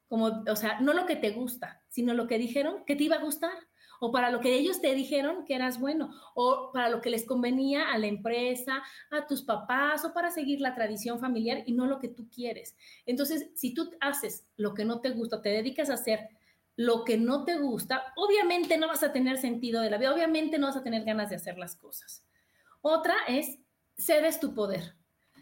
como, 0.08 0.44
o 0.48 0.56
sea, 0.56 0.80
no 0.82 0.94
lo 0.94 1.06
que 1.06 1.16
te 1.16 1.32
gusta, 1.32 1.84
sino 1.88 2.14
lo 2.14 2.28
que 2.28 2.38
dijeron 2.38 2.84
que 2.86 2.96
te 2.96 3.04
iba 3.04 3.18
a 3.18 3.24
gustar, 3.24 3.54
o 4.00 4.12
para 4.12 4.32
lo 4.32 4.42
que 4.42 4.56
ellos 4.56 4.82
te 4.82 4.94
dijeron 4.96 5.46
que 5.46 5.56
eras 5.56 5.80
bueno, 5.80 6.12
o 6.36 6.72
para 6.74 6.90
lo 6.90 7.00
que 7.00 7.10
les 7.10 7.26
convenía 7.26 7.92
a 7.92 7.98
la 7.98 8.08
empresa, 8.08 8.84
a 9.12 9.28
tus 9.28 9.44
papás, 9.44 10.04
o 10.04 10.14
para 10.14 10.32
seguir 10.32 10.60
la 10.62 10.76
tradición 10.76 11.20
familiar 11.20 11.64
y 11.66 11.74
no 11.74 11.86
lo 11.86 12.00
que 12.00 12.10
tú 12.10 12.28
quieres. 12.30 12.76
Entonces, 13.06 13.52
si 13.54 13.74
tú 13.74 13.92
haces 14.02 14.46
lo 14.58 14.74
que 14.74 14.84
no 14.84 15.00
te 15.00 15.12
gusta, 15.12 15.42
te 15.42 15.50
dedicas 15.50 15.90
a 15.90 15.94
hacer 15.94 16.28
lo 16.76 17.04
que 17.04 17.18
no 17.18 17.46
te 17.46 17.58
gusta, 17.58 18.14
obviamente 18.16 18.78
no 18.78 18.88
vas 18.88 19.04
a 19.04 19.14
tener 19.14 19.38
sentido 19.38 19.82
de 19.82 19.90
la 19.90 19.98
vida, 19.98 20.14
obviamente 20.14 20.58
no 20.58 20.68
vas 20.68 20.78
a 20.78 20.84
tener 20.84 21.04
ganas 21.04 21.30
de 21.30 21.36
hacer 21.36 21.58
las 21.58 21.76
cosas. 21.76 22.24
Otra 22.82 23.16
es, 23.28 23.60
cedes 23.98 24.40
tu 24.40 24.54
poder. 24.54 24.96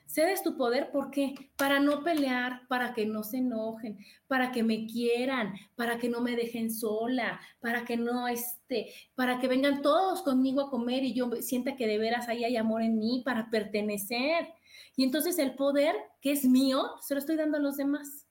Cedes 0.06 0.44
tu 0.44 0.58
poder, 0.58 0.91
¿por 0.91 1.10
qué? 1.10 1.52
Para 1.56 1.80
no 1.80 2.04
pelear, 2.04 2.67
para 2.67 2.94
que 2.94 3.06
no 3.06 3.24
se 3.24 3.38
enojen, 3.38 3.98
para 4.28 4.52
que 4.52 4.62
me 4.62 4.86
quieran, 4.86 5.54
para 5.76 6.00
que 6.00 6.10
no 6.10 6.20
me 6.20 6.36
dejen 6.36 6.70
sola, 6.70 7.39
para 7.62 7.86
que 7.86 7.96
no 7.96 8.28
esté, 8.28 8.94
para 9.15 9.39
que 9.39 9.48
vengan 9.48 9.82
todos 9.82 10.22
conmigo 10.22 10.62
a 10.62 10.70
comer 10.70 11.06
y 11.06 11.13
yo 11.13 11.32
sienta 11.39 11.78
que 11.78 11.88
de 11.88 11.98
veras 11.98 12.28
ahí 12.28 12.44
hay 12.44 12.58
amor 12.58 12.82
en 12.82 13.00
mí, 13.00 13.22
para 13.24 13.50
pertenecer. 13.50 14.50
Y 14.98 15.06
entonces 15.06 15.39
el 15.39 15.56
poder 15.56 15.96
que 16.20 16.34
es 16.34 16.44
mío, 16.44 16.91
se 17.02 17.13
lo 17.13 17.20
estoy 17.20 17.38
dando 17.38 17.58
a 17.58 17.62
los 17.62 17.78
demás. 17.78 18.28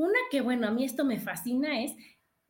Una 0.00 0.18
que, 0.30 0.40
bueno, 0.40 0.66
a 0.66 0.70
mí 0.70 0.82
esto 0.82 1.04
me 1.04 1.20
fascina 1.20 1.82
es, 1.84 1.94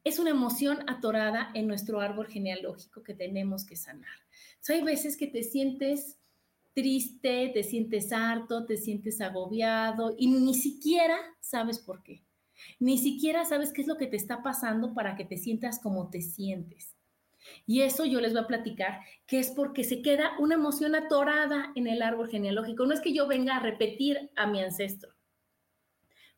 es 0.05 0.21
una 0.21 0.31
emoción 0.31 0.89
atorada 0.89 1.51
en 1.55 1.67
nuestro 1.67 2.01
árbol 2.01 2.29
genealógico 2.29 3.03
que 3.03 3.13
tenemos 3.13 3.67
que 3.67 3.75
sanar. 3.75 4.15
hay 4.69 4.85
veces 4.85 5.17
que 5.17 5.27
te 5.27 5.43
sientes 5.43 6.21
triste, 6.75 7.51
te 7.53 7.65
sientes 7.65 8.13
harto, 8.13 8.67
te 8.67 8.77
sientes 8.77 9.21
agobiado 9.21 10.15
y 10.17 10.29
ni 10.29 10.55
siquiera 10.55 11.19
sabes 11.41 11.81
por 11.81 12.05
qué. 12.05 12.23
Ni 12.79 12.99
siquiera 12.99 13.45
sabes 13.45 13.73
qué 13.73 13.81
es 13.81 13.89
lo 13.89 13.97
que 13.97 14.07
te 14.07 14.17
está 14.17 14.45
pasando 14.45 14.95
para 14.95 15.17
que 15.17 15.25
te 15.25 15.37
sientas 15.37 15.81
como 15.81 16.09
te 16.09 16.23
sientes. 16.23 16.95
Y 17.67 17.81
eso 17.83 18.05
yo 18.05 18.21
les 18.21 18.33
voy 18.33 18.43
a 18.43 18.47
platicar, 18.47 19.01
que 19.27 19.41
es 19.41 19.51
porque 19.51 19.83
se 19.83 20.03
queda 20.03 20.39
una 20.39 20.55
emoción 20.55 20.95
atorada 20.95 21.73
en 21.75 21.89
el 21.89 22.03
árbol 22.03 22.31
genealógico. 22.31 22.87
No 22.87 22.95
es 22.95 23.01
que 23.01 23.13
yo 23.13 23.27
venga 23.27 23.57
a 23.57 23.61
repetir 23.61 24.31
a 24.37 24.47
mi 24.47 24.63
ancestro. 24.63 25.11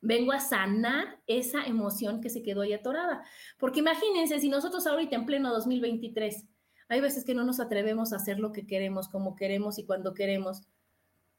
Vengo 0.03 0.33
a 0.33 0.41
sanar 0.41 1.21
esa 1.27 1.65
emoción 1.65 2.21
que 2.21 2.29
se 2.29 2.43
quedó 2.43 2.61
ahí 2.61 2.75
atorada. 2.75 3.25
Porque 3.57 3.81
imagínense, 3.81 4.38
si 4.41 4.51
nosotros 4.51 4.87
ahorita 4.87 5.17
en 5.17 5.25
pleno 5.25 5.51
2023 5.51 6.45
hay 6.88 7.01
veces 7.01 7.25
que 7.25 7.35
no 7.35 7.45
nos 7.45 7.61
atrevemos 7.61 8.12
a 8.12 8.17
hacer 8.17 8.38
lo 8.38 8.53
que 8.53 8.67
queremos, 8.67 9.09
como 9.09 9.35
queremos 9.35 9.79
y 9.79 9.87
cuando 9.87 10.12
queremos, 10.12 10.69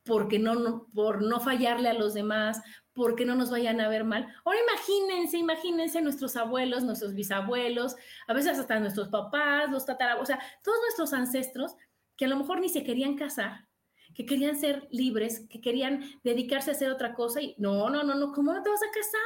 porque 0.04 0.40
no, 0.40 0.88
por 0.94 1.22
no 1.22 1.40
fallarle 1.40 1.90
a 1.90 1.94
los 1.94 2.14
demás, 2.14 2.62
porque 2.94 3.26
no 3.26 3.36
nos 3.36 3.52
vayan 3.52 3.82
a 3.82 3.90
ver 3.90 4.04
mal. 4.04 4.28
Ahora 4.46 4.60
imagínense, 4.68 5.38
imagínense 5.38 6.02
nuestros 6.02 6.36
abuelos, 6.38 6.84
nuestros 6.84 7.14
bisabuelos, 7.14 7.96
a 8.28 8.34
veces 8.34 8.58
hasta 8.58 8.80
nuestros 8.80 9.10
papás, 9.10 9.70
los 9.70 9.86
tatarabuelos, 9.86 10.30
o 10.30 10.34
sea, 10.34 10.40
todos 10.64 10.80
nuestros 10.82 11.14
ancestros 11.14 11.76
que 12.18 12.26
a 12.26 12.28
lo 12.28 12.38
mejor 12.38 12.60
ni 12.60 12.70
se 12.70 12.84
querían 12.84 13.16
casar, 13.16 13.68
que 14.14 14.26
querían 14.26 14.56
ser 14.56 14.88
libres, 14.92 15.48
que 15.50 15.62
querían 15.62 16.04
dedicarse 16.24 16.72
a 16.72 16.74
hacer 16.74 16.92
otra 16.92 17.14
cosa 17.14 17.42
y 17.42 17.56
no, 17.58 17.90
no, 17.90 18.04
no, 18.04 18.16
no, 18.16 18.32
¿cómo 18.32 18.54
no 18.54 18.62
te 18.62 18.70
vas 18.70 18.84
a 18.84 18.92
casar? 18.92 19.22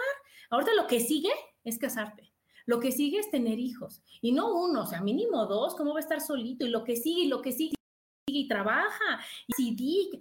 Ahorita 0.50 0.74
lo 0.76 0.88
que 0.88 1.00
sigue 1.00 1.32
es 1.64 1.78
casarte. 1.78 2.32
Lo 2.66 2.80
que 2.80 2.92
sigue 2.92 3.20
es 3.20 3.32
tener 3.32 3.60
hijos. 3.60 4.02
Y 4.22 4.34
no 4.34 4.54
uno, 4.54 4.84
o 4.84 4.86
sea, 4.86 5.02
mínimo 5.02 5.46
dos, 5.46 5.76
¿cómo 5.76 5.94
va 5.94 6.00
a 6.00 6.02
estar 6.02 6.20
solito? 6.20 6.66
Y 6.66 6.70
lo 6.70 6.84
que 6.84 6.98
sigue, 6.98 7.28
lo 7.28 7.42
que 7.42 7.54
sigue, 7.54 7.76
y 8.28 8.48
trabaja, 8.48 9.22
y 9.58 10.12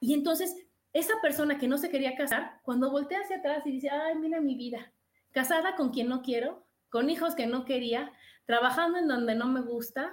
Y 0.00 0.14
entonces, 0.14 0.54
esa 0.92 1.14
persona 1.20 1.58
que 1.58 1.68
no 1.68 1.78
se 1.78 1.90
quería 1.90 2.14
casar, 2.14 2.60
cuando 2.62 2.90
voltea 2.90 3.20
hacia 3.20 3.38
atrás 3.38 3.66
y 3.66 3.72
dice, 3.72 3.90
ay, 3.90 4.16
mira 4.16 4.40
mi 4.40 4.54
vida, 4.54 4.92
casada 5.32 5.74
con 5.74 5.90
quien 5.90 6.08
no 6.08 6.22
quiero, 6.22 6.64
con 6.88 7.10
hijos 7.10 7.34
que 7.34 7.46
no 7.46 7.64
quería, 7.64 8.12
trabajando 8.46 8.98
en 8.98 9.08
donde 9.08 9.34
no 9.34 9.46
me 9.46 9.62
gusta, 9.62 10.12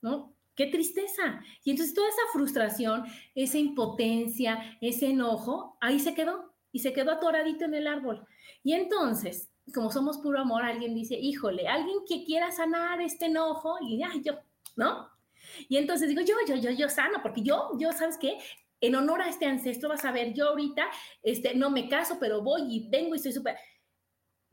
¿no? 0.00 0.31
Qué 0.54 0.66
tristeza. 0.66 1.40
Y 1.64 1.70
entonces 1.70 1.94
toda 1.94 2.08
esa 2.08 2.22
frustración, 2.32 3.04
esa 3.34 3.58
impotencia, 3.58 4.76
ese 4.80 5.10
enojo, 5.10 5.78
ahí 5.80 5.98
se 5.98 6.14
quedó 6.14 6.52
y 6.72 6.80
se 6.80 6.92
quedó 6.92 7.12
atoradito 7.12 7.64
en 7.64 7.74
el 7.74 7.86
árbol. 7.86 8.26
Y 8.62 8.74
entonces, 8.74 9.50
como 9.74 9.90
somos 9.90 10.18
puro 10.18 10.40
amor, 10.40 10.62
alguien 10.62 10.94
dice, 10.94 11.14
híjole, 11.14 11.68
alguien 11.68 11.98
que 12.06 12.24
quiera 12.24 12.50
sanar 12.50 13.00
este 13.00 13.26
enojo 13.26 13.76
y 13.80 13.98
ya, 13.98 14.10
yo, 14.22 14.38
¿no? 14.76 15.08
Y 15.68 15.76
entonces 15.76 16.08
digo, 16.08 16.22
yo, 16.22 16.36
yo, 16.46 16.56
yo, 16.56 16.70
yo 16.70 16.88
sano, 16.88 17.18
porque 17.22 17.42
yo, 17.42 17.70
yo, 17.78 17.92
¿sabes 17.92 18.18
qué? 18.18 18.38
En 18.80 18.94
honor 18.94 19.22
a 19.22 19.28
este 19.28 19.46
ancestro 19.46 19.88
vas 19.88 20.04
a 20.04 20.12
ver, 20.12 20.34
yo 20.34 20.48
ahorita, 20.48 20.86
este, 21.22 21.54
no 21.54 21.70
me 21.70 21.88
caso, 21.88 22.18
pero 22.18 22.42
voy 22.42 22.62
y 22.68 22.88
vengo 22.88 23.14
y 23.14 23.16
estoy 23.16 23.32
súper, 23.32 23.56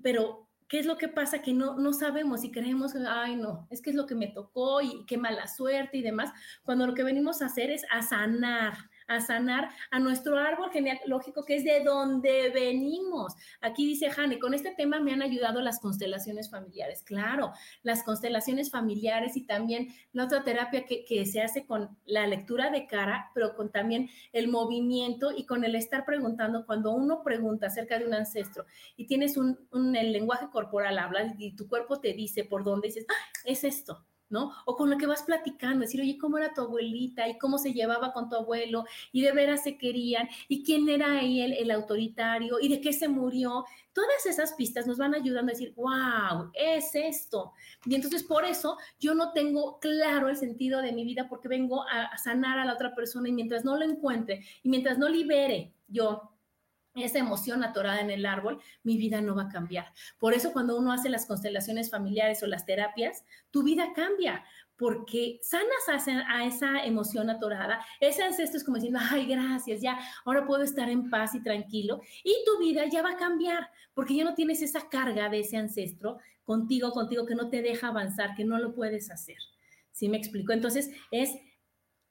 pero 0.02 0.49
¿Qué 0.70 0.78
es 0.78 0.86
lo 0.86 0.98
que 0.98 1.08
pasa? 1.08 1.42
Que 1.42 1.52
no, 1.52 1.78
no 1.78 1.94
sabemos 1.94 2.44
y 2.44 2.52
creemos, 2.52 2.94
ay, 2.96 3.36
no, 3.36 3.68
es 3.72 3.82
que 3.82 3.90
es 3.90 3.96
lo 3.96 4.06
que 4.06 4.14
me 4.14 4.28
tocó 4.28 4.82
y 4.82 5.04
qué 5.08 5.18
mala 5.18 5.48
suerte 5.48 5.98
y 5.98 6.04
demás, 6.04 6.32
cuando 6.64 6.86
lo 6.86 6.94
que 6.94 7.04
venimos 7.04 7.42
a 7.42 7.48
hacer 7.48 7.72
es 7.72 7.84
a 7.92 8.04
sanar, 8.04 8.76
a 9.10 9.20
sanar 9.20 9.70
a 9.92 10.00
nuestro 10.00 10.38
árbol 10.38 10.70
genealógico, 10.72 11.44
que 11.44 11.56
es 11.56 11.64
de 11.64 11.84
donde 11.84 12.50
venimos. 12.52 13.34
Aquí 13.60 13.86
dice 13.86 14.10
Jane, 14.10 14.40
con 14.40 14.54
este 14.54 14.72
tema 14.72 15.00
me 15.00 15.12
han 15.12 15.22
ayudado 15.22 15.62
las 15.62 15.80
constelaciones 15.80 16.50
familiares. 16.50 17.02
Claro, 17.04 17.52
las 17.82 18.04
constelaciones 18.04 18.70
familiares 18.70 19.36
y 19.36 19.46
también 19.46 19.90
la 20.14 20.26
otra 20.26 20.44
terapia 20.44 20.86
que, 20.86 21.04
que 21.04 21.26
se 21.26 21.42
hace 21.42 21.66
con 21.66 21.98
la 22.06 22.28
lectura 22.28 22.70
de 22.70 22.86
cara, 22.86 23.32
pero 23.34 23.56
con 23.56 23.72
también 23.72 24.10
el 24.32 24.48
movimiento 24.48 25.32
y 25.36 25.46
con 25.46 25.64
el 25.64 25.76
estar 25.76 26.06
preguntando. 26.06 26.66
Cuando 26.66 26.92
uno 26.92 27.24
pregunta 27.24 27.68
acerca 27.68 27.98
de 27.98 28.06
un 28.06 28.14
ancestro 28.14 28.66
y 28.96 29.08
tienes 29.08 29.38
un, 29.38 29.60
un 29.72 29.96
el 29.96 30.12
lenguaje 30.14 30.50
corporal, 30.52 31.00
hablas 31.00 31.34
y 31.40 31.56
tu 31.56 31.68
cuerpo 31.68 32.00
te 32.00 32.14
dice 32.14 32.44
por 32.44 32.64
dónde 32.64 32.90
dices, 32.90 33.08
ah, 33.10 33.40
es 33.44 33.64
esto 33.64 34.06
¿no? 34.30 34.54
O 34.66 34.76
con 34.76 34.90
lo 34.90 34.98
que 34.98 35.08
vas 35.08 35.24
platicando, 35.24 35.82
decir, 35.82 36.02
oye, 36.02 36.18
¿cómo 36.18 36.38
era 36.38 36.54
tu 36.54 36.62
abuelita? 36.62 37.28
¿Y 37.28 37.38
cómo 37.38 37.58
se 37.58 37.74
llevaba 37.74 38.14
con 38.14 38.30
tu 38.30 38.36
abuelo? 38.36 38.86
¿Y 39.12 39.22
de 39.22 39.32
veras 39.32 39.64
se 39.64 39.78
querían? 39.78 40.30
¿Y 40.48 40.64
quién 40.64 40.88
era 40.90 41.20
ahí 41.20 41.42
el, 41.42 41.54
el 41.54 41.72
autoritario? 41.72 42.60
¿Y 42.60 42.70
de 42.70 42.82
qué 42.82 42.94
se 42.94 43.08
murió? 43.08 43.66
Todas 43.94 44.26
esas 44.26 44.54
pistas 44.54 44.88
nos 44.88 44.98
van 44.98 45.16
ayudando 45.16 45.52
a 45.52 45.54
decir, 45.54 45.74
wow, 45.76 46.52
es 46.54 46.94
esto. 46.94 47.54
Y 47.86 47.96
entonces 47.96 48.24
por 48.24 48.46
eso 48.46 48.78
yo 49.00 49.16
no 49.16 49.32
tengo 49.34 49.80
claro 49.80 50.30
el 50.30 50.38
sentido 50.38 50.82
de 50.82 50.92
mi 50.92 51.04
vida 51.04 51.28
porque 51.28 51.48
vengo 51.48 51.84
a 51.90 52.18
sanar 52.18 52.60
a 52.60 52.66
la 52.66 52.74
otra 52.74 52.96
persona 52.96 53.30
y 53.30 53.34
mientras 53.34 53.66
no 53.66 53.76
lo 53.78 53.86
encuentre 53.86 54.44
y 54.64 54.70
mientras 54.70 54.98
no 54.98 55.10
libere 55.10 55.74
yo 55.88 56.32
esa 57.02 57.20
emoción 57.20 57.64
atorada 57.64 58.02
en 58.02 58.10
el 58.10 58.26
árbol, 58.26 58.62
mi 58.84 58.98
vida 58.98 59.22
no 59.22 59.36
va 59.36 59.44
a 59.44 59.50
cambiar. 59.50 59.92
Por 60.18 60.34
eso 60.34 60.52
cuando 60.54 60.78
uno 60.78 60.92
hace 60.92 61.10
las 61.10 61.26
constelaciones 61.26 61.90
familiares 61.90 62.42
o 62.44 62.48
las 62.48 62.66
terapias, 62.66 63.24
tu 63.52 63.64
vida 63.64 63.94
cambia, 63.94 64.44
porque 64.80 65.40
sanas 65.42 66.08
a, 66.30 66.46
esa 66.46 66.86
emoción 66.86 67.30
atorada. 67.30 67.86
Ese 68.00 68.24
ancestro 68.24 68.58
es 68.58 68.64
como 68.64 68.78
diciendo, 68.78 69.00
ay, 69.12 69.26
gracias, 69.26 69.82
ya, 69.82 70.00
ahora 70.24 70.46
puedo 70.46 70.64
estar 70.64 70.90
en 70.90 71.10
paz 71.10 71.36
y 71.36 71.44
tranquilo. 71.44 72.02
Y 72.24 72.34
tu 72.46 72.60
vida 72.60 72.86
ya 72.90 73.02
va 73.02 73.12
a 73.12 73.18
cambiar, 73.18 73.70
porque 73.94 74.16
ya 74.16 74.24
no 74.24 74.36
tienes 74.36 74.62
esa 74.62 74.88
carga 74.88 75.30
de 75.30 75.42
ese 75.42 75.58
ancestro 75.58 76.20
contigo, 76.46 76.92
contigo, 76.92 77.26
que 77.26 77.36
no 77.36 77.50
te 77.50 77.62
deja 77.62 77.90
avanzar, 77.90 78.36
que 78.36 78.46
no 78.46 78.58
lo 78.58 78.74
puedes 78.74 79.12
hacer. 79.12 79.38
¿Sí 79.92 80.08
me 80.08 80.18
explico? 80.18 80.54
Entonces, 80.54 80.90
es 81.12 81.36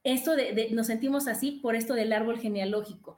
esto 0.03 0.35
de, 0.35 0.69
nos 0.71 0.87
sentimos 0.87 1.27
así 1.27 1.59
por 1.63 1.75
esto 1.75 1.93
del 1.93 2.13
árbol 2.13 2.39
genealógico. 2.39 3.17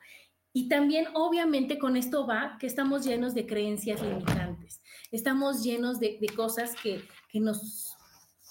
Y 0.54 0.68
también, 0.68 1.08
obviamente, 1.14 1.80
con 1.80 1.96
esto 1.96 2.28
va 2.28 2.58
que 2.60 2.68
estamos 2.68 3.06
llenos 3.06 3.34
de 3.34 3.46
creencias 3.46 4.02
limitantes, 4.02 4.82
estamos 5.12 5.64
llenos 5.64 6.00
de, 6.00 6.20
cosas 6.36 6.76
que, 6.82 7.02
nos, 7.40 7.96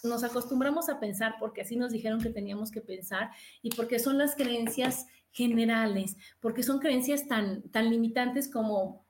nos 0.02 0.24
acostumbramos 0.24 0.88
a 0.88 0.98
pensar 0.98 1.34
porque 1.38 1.60
así 1.60 1.76
nos 1.76 1.92
dijeron 1.92 2.20
que 2.20 2.30
teníamos 2.30 2.70
que 2.70 2.80
pensar 2.80 3.30
y 3.60 3.70
porque 3.70 3.98
son 3.98 4.16
las 4.16 4.34
creencias 4.34 5.06
generales, 5.30 6.16
porque 6.40 6.62
son 6.62 6.78
creencias 6.78 7.28
tan, 7.28 7.62
tan 7.70 7.90
limitantes 7.90 8.50
como 8.50 9.04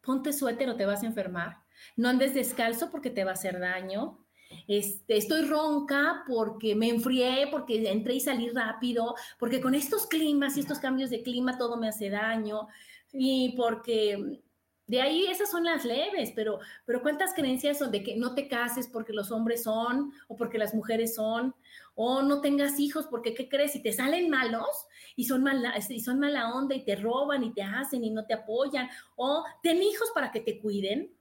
ponte 0.00 0.32
suéter 0.32 0.70
o 0.70 0.76
te 0.76 0.86
vas 0.86 1.02
a 1.02 1.06
enfermar, 1.06 1.58
no 1.96 2.08
andes 2.08 2.34
descalzo 2.34 2.90
porque 2.90 3.10
te 3.10 3.24
va 3.24 3.32
a 3.32 3.34
hacer 3.34 3.60
daño, 3.60 4.24
este, 4.70 5.16
estoy 5.16 5.46
ronca 5.46 6.22
porque 6.28 6.76
me 6.76 6.90
enfrié, 6.90 7.48
porque 7.50 7.90
entré 7.90 8.14
y 8.14 8.20
salí 8.20 8.50
rápido, 8.50 9.16
porque 9.36 9.60
con 9.60 9.74
estos 9.74 10.06
climas 10.06 10.56
y 10.56 10.60
estos 10.60 10.78
cambios 10.78 11.10
de 11.10 11.24
clima 11.24 11.58
todo 11.58 11.76
me 11.76 11.88
hace 11.88 12.08
daño 12.08 12.68
y 13.12 13.56
porque 13.56 14.40
de 14.86 15.02
ahí 15.02 15.26
esas 15.26 15.50
son 15.50 15.64
las 15.64 15.84
leves, 15.84 16.32
pero, 16.36 16.60
pero 16.86 17.02
¿cuántas 17.02 17.34
creencias 17.34 17.78
son 17.78 17.90
de 17.90 18.04
que 18.04 18.14
no 18.14 18.36
te 18.36 18.46
cases 18.46 18.86
porque 18.86 19.12
los 19.12 19.32
hombres 19.32 19.64
son 19.64 20.12
o 20.28 20.36
porque 20.36 20.56
las 20.56 20.72
mujeres 20.72 21.16
son? 21.16 21.52
O 21.96 22.22
no 22.22 22.40
tengas 22.40 22.78
hijos 22.78 23.08
porque, 23.10 23.34
¿qué 23.34 23.48
crees? 23.48 23.72
Si 23.72 23.82
te 23.82 23.92
salen 23.92 24.30
malos 24.30 24.86
y 25.16 25.24
son, 25.24 25.42
mala, 25.42 25.74
y 25.88 26.00
son 26.00 26.20
mala 26.20 26.54
onda 26.54 26.76
y 26.76 26.84
te 26.84 26.94
roban 26.94 27.42
y 27.42 27.52
te 27.52 27.62
hacen 27.62 28.04
y 28.04 28.10
no 28.10 28.24
te 28.24 28.34
apoyan. 28.34 28.88
O 29.16 29.44
ten 29.64 29.82
hijos 29.82 30.12
para 30.14 30.30
que 30.30 30.40
te 30.40 30.60
cuiden 30.60 31.12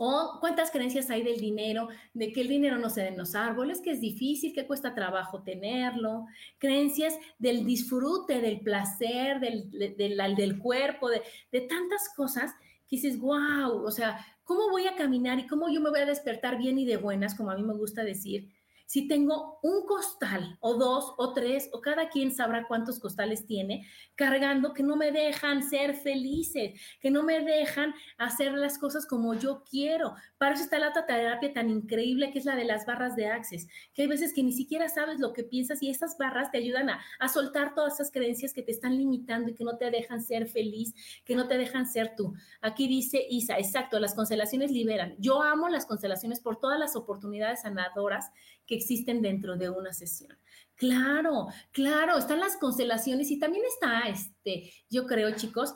o 0.00 0.38
cuántas 0.40 0.70
creencias 0.70 1.10
hay 1.10 1.22
del 1.22 1.40
dinero, 1.40 1.88
de 2.14 2.32
que 2.32 2.40
el 2.40 2.48
dinero 2.48 2.78
no 2.78 2.88
se 2.88 3.02
da 3.02 3.08
en 3.08 3.18
los 3.18 3.34
árboles, 3.34 3.80
que 3.80 3.90
es 3.90 4.00
difícil, 4.00 4.54
que 4.54 4.66
cuesta 4.66 4.94
trabajo 4.94 5.42
tenerlo. 5.42 6.26
Creencias 6.58 7.18
del 7.38 7.66
disfrute, 7.66 8.40
del 8.40 8.60
placer, 8.60 9.40
del, 9.40 9.68
del, 9.96 10.58
cuerpo, 10.60 11.10
de, 11.10 11.22
de 11.50 11.60
tantas 11.62 12.08
cosas 12.16 12.52
que 12.88 12.96
dices, 12.96 13.18
wow, 13.18 13.84
o 13.84 13.90
sea, 13.90 14.24
¿cómo 14.44 14.70
voy 14.70 14.86
a 14.86 14.94
caminar 14.94 15.40
y 15.40 15.48
cómo 15.48 15.68
yo 15.68 15.80
me 15.80 15.90
voy 15.90 16.00
a 16.00 16.06
despertar 16.06 16.58
bien 16.58 16.78
y 16.78 16.86
de 16.86 16.96
buenas, 16.96 17.34
como 17.34 17.50
a 17.50 17.56
mí 17.56 17.64
me 17.64 17.74
gusta 17.74 18.04
decir? 18.04 18.48
Si 18.88 19.06
tengo 19.06 19.58
un 19.62 19.84
costal 19.84 20.56
o 20.60 20.72
dos 20.72 21.12
o 21.18 21.34
tres 21.34 21.68
o 21.72 21.82
cada 21.82 22.08
quien 22.08 22.32
sabrá 22.34 22.66
cuántos 22.66 22.98
costales 22.98 23.44
tiene 23.44 23.86
cargando 24.14 24.72
que 24.72 24.82
no 24.82 24.96
me 24.96 25.12
dejan 25.12 25.62
ser 25.62 25.94
felices, 25.94 26.80
que 26.98 27.10
no 27.10 27.22
me 27.22 27.40
dejan 27.40 27.94
hacer 28.16 28.54
las 28.54 28.78
cosas 28.78 29.04
como 29.04 29.34
yo 29.34 29.62
quiero. 29.62 30.14
Para 30.38 30.54
eso 30.54 30.64
está 30.64 30.78
la 30.78 30.94
terapia 30.94 31.52
tan 31.52 31.68
increíble 31.68 32.32
que 32.32 32.38
es 32.38 32.46
la 32.46 32.56
de 32.56 32.64
las 32.64 32.86
barras 32.86 33.14
de 33.14 33.26
Access, 33.26 33.68
que 33.92 34.02
hay 34.02 34.08
veces 34.08 34.32
que 34.32 34.42
ni 34.42 34.52
siquiera 34.52 34.88
sabes 34.88 35.20
lo 35.20 35.34
que 35.34 35.44
piensas 35.44 35.82
y 35.82 35.90
esas 35.90 36.16
barras 36.16 36.50
te 36.50 36.56
ayudan 36.56 36.88
a, 36.88 37.02
a 37.20 37.28
soltar 37.28 37.74
todas 37.74 37.94
esas 37.94 38.10
creencias 38.10 38.54
que 38.54 38.62
te 38.62 38.72
están 38.72 38.96
limitando 38.96 39.50
y 39.50 39.54
que 39.54 39.64
no 39.64 39.76
te 39.76 39.90
dejan 39.90 40.22
ser 40.22 40.48
feliz, 40.48 40.94
que 41.26 41.36
no 41.36 41.46
te 41.46 41.58
dejan 41.58 41.86
ser 41.86 42.14
tú. 42.16 42.32
Aquí 42.62 42.88
dice 42.88 43.22
Isa, 43.28 43.58
exacto, 43.58 44.00
las 44.00 44.14
constelaciones 44.14 44.70
liberan. 44.70 45.14
Yo 45.18 45.42
amo 45.42 45.68
las 45.68 45.84
constelaciones 45.84 46.40
por 46.40 46.58
todas 46.58 46.78
las 46.78 46.96
oportunidades 46.96 47.60
sanadoras 47.60 48.30
que 48.68 48.76
existen 48.76 49.22
dentro 49.22 49.56
de 49.56 49.70
una 49.70 49.92
sesión. 49.92 50.38
Claro, 50.76 51.48
claro, 51.72 52.18
están 52.18 52.38
las 52.38 52.56
constelaciones 52.56 53.32
y 53.32 53.40
también 53.40 53.64
está, 53.64 54.02
este, 54.02 54.72
yo 54.88 55.06
creo, 55.06 55.34
chicos, 55.34 55.74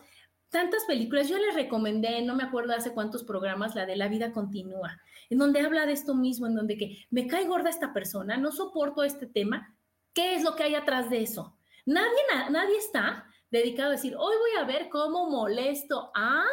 tantas 0.48 0.84
películas. 0.84 1.28
Yo 1.28 1.38
les 1.38 1.54
recomendé, 1.54 2.22
no 2.22 2.36
me 2.36 2.44
acuerdo 2.44 2.74
hace 2.74 2.92
cuántos 2.92 3.24
programas, 3.24 3.74
la 3.74 3.86
de 3.86 3.96
La 3.96 4.06
vida 4.06 4.32
continúa, 4.32 5.00
en 5.30 5.38
donde 5.38 5.60
habla 5.60 5.86
de 5.86 5.92
esto 5.92 6.14
mismo, 6.14 6.46
en 6.46 6.54
donde 6.54 6.76
que 6.76 6.98
me 7.10 7.26
cae 7.26 7.48
gorda 7.48 7.70
esta 7.70 7.92
persona, 7.92 8.36
no 8.36 8.52
soporto 8.52 9.02
este 9.02 9.26
tema. 9.26 9.76
¿Qué 10.12 10.36
es 10.36 10.44
lo 10.44 10.54
que 10.54 10.64
hay 10.64 10.74
atrás 10.74 11.10
de 11.10 11.22
eso? 11.22 11.58
Nadie, 11.86 12.20
nadie 12.50 12.76
está 12.76 13.26
dedicado 13.50 13.88
a 13.88 13.92
decir, 13.92 14.14
hoy 14.16 14.36
voy 14.36 14.60
a 14.60 14.66
ver 14.66 14.88
cómo 14.88 15.28
molesto 15.28 16.12
a... 16.14 16.44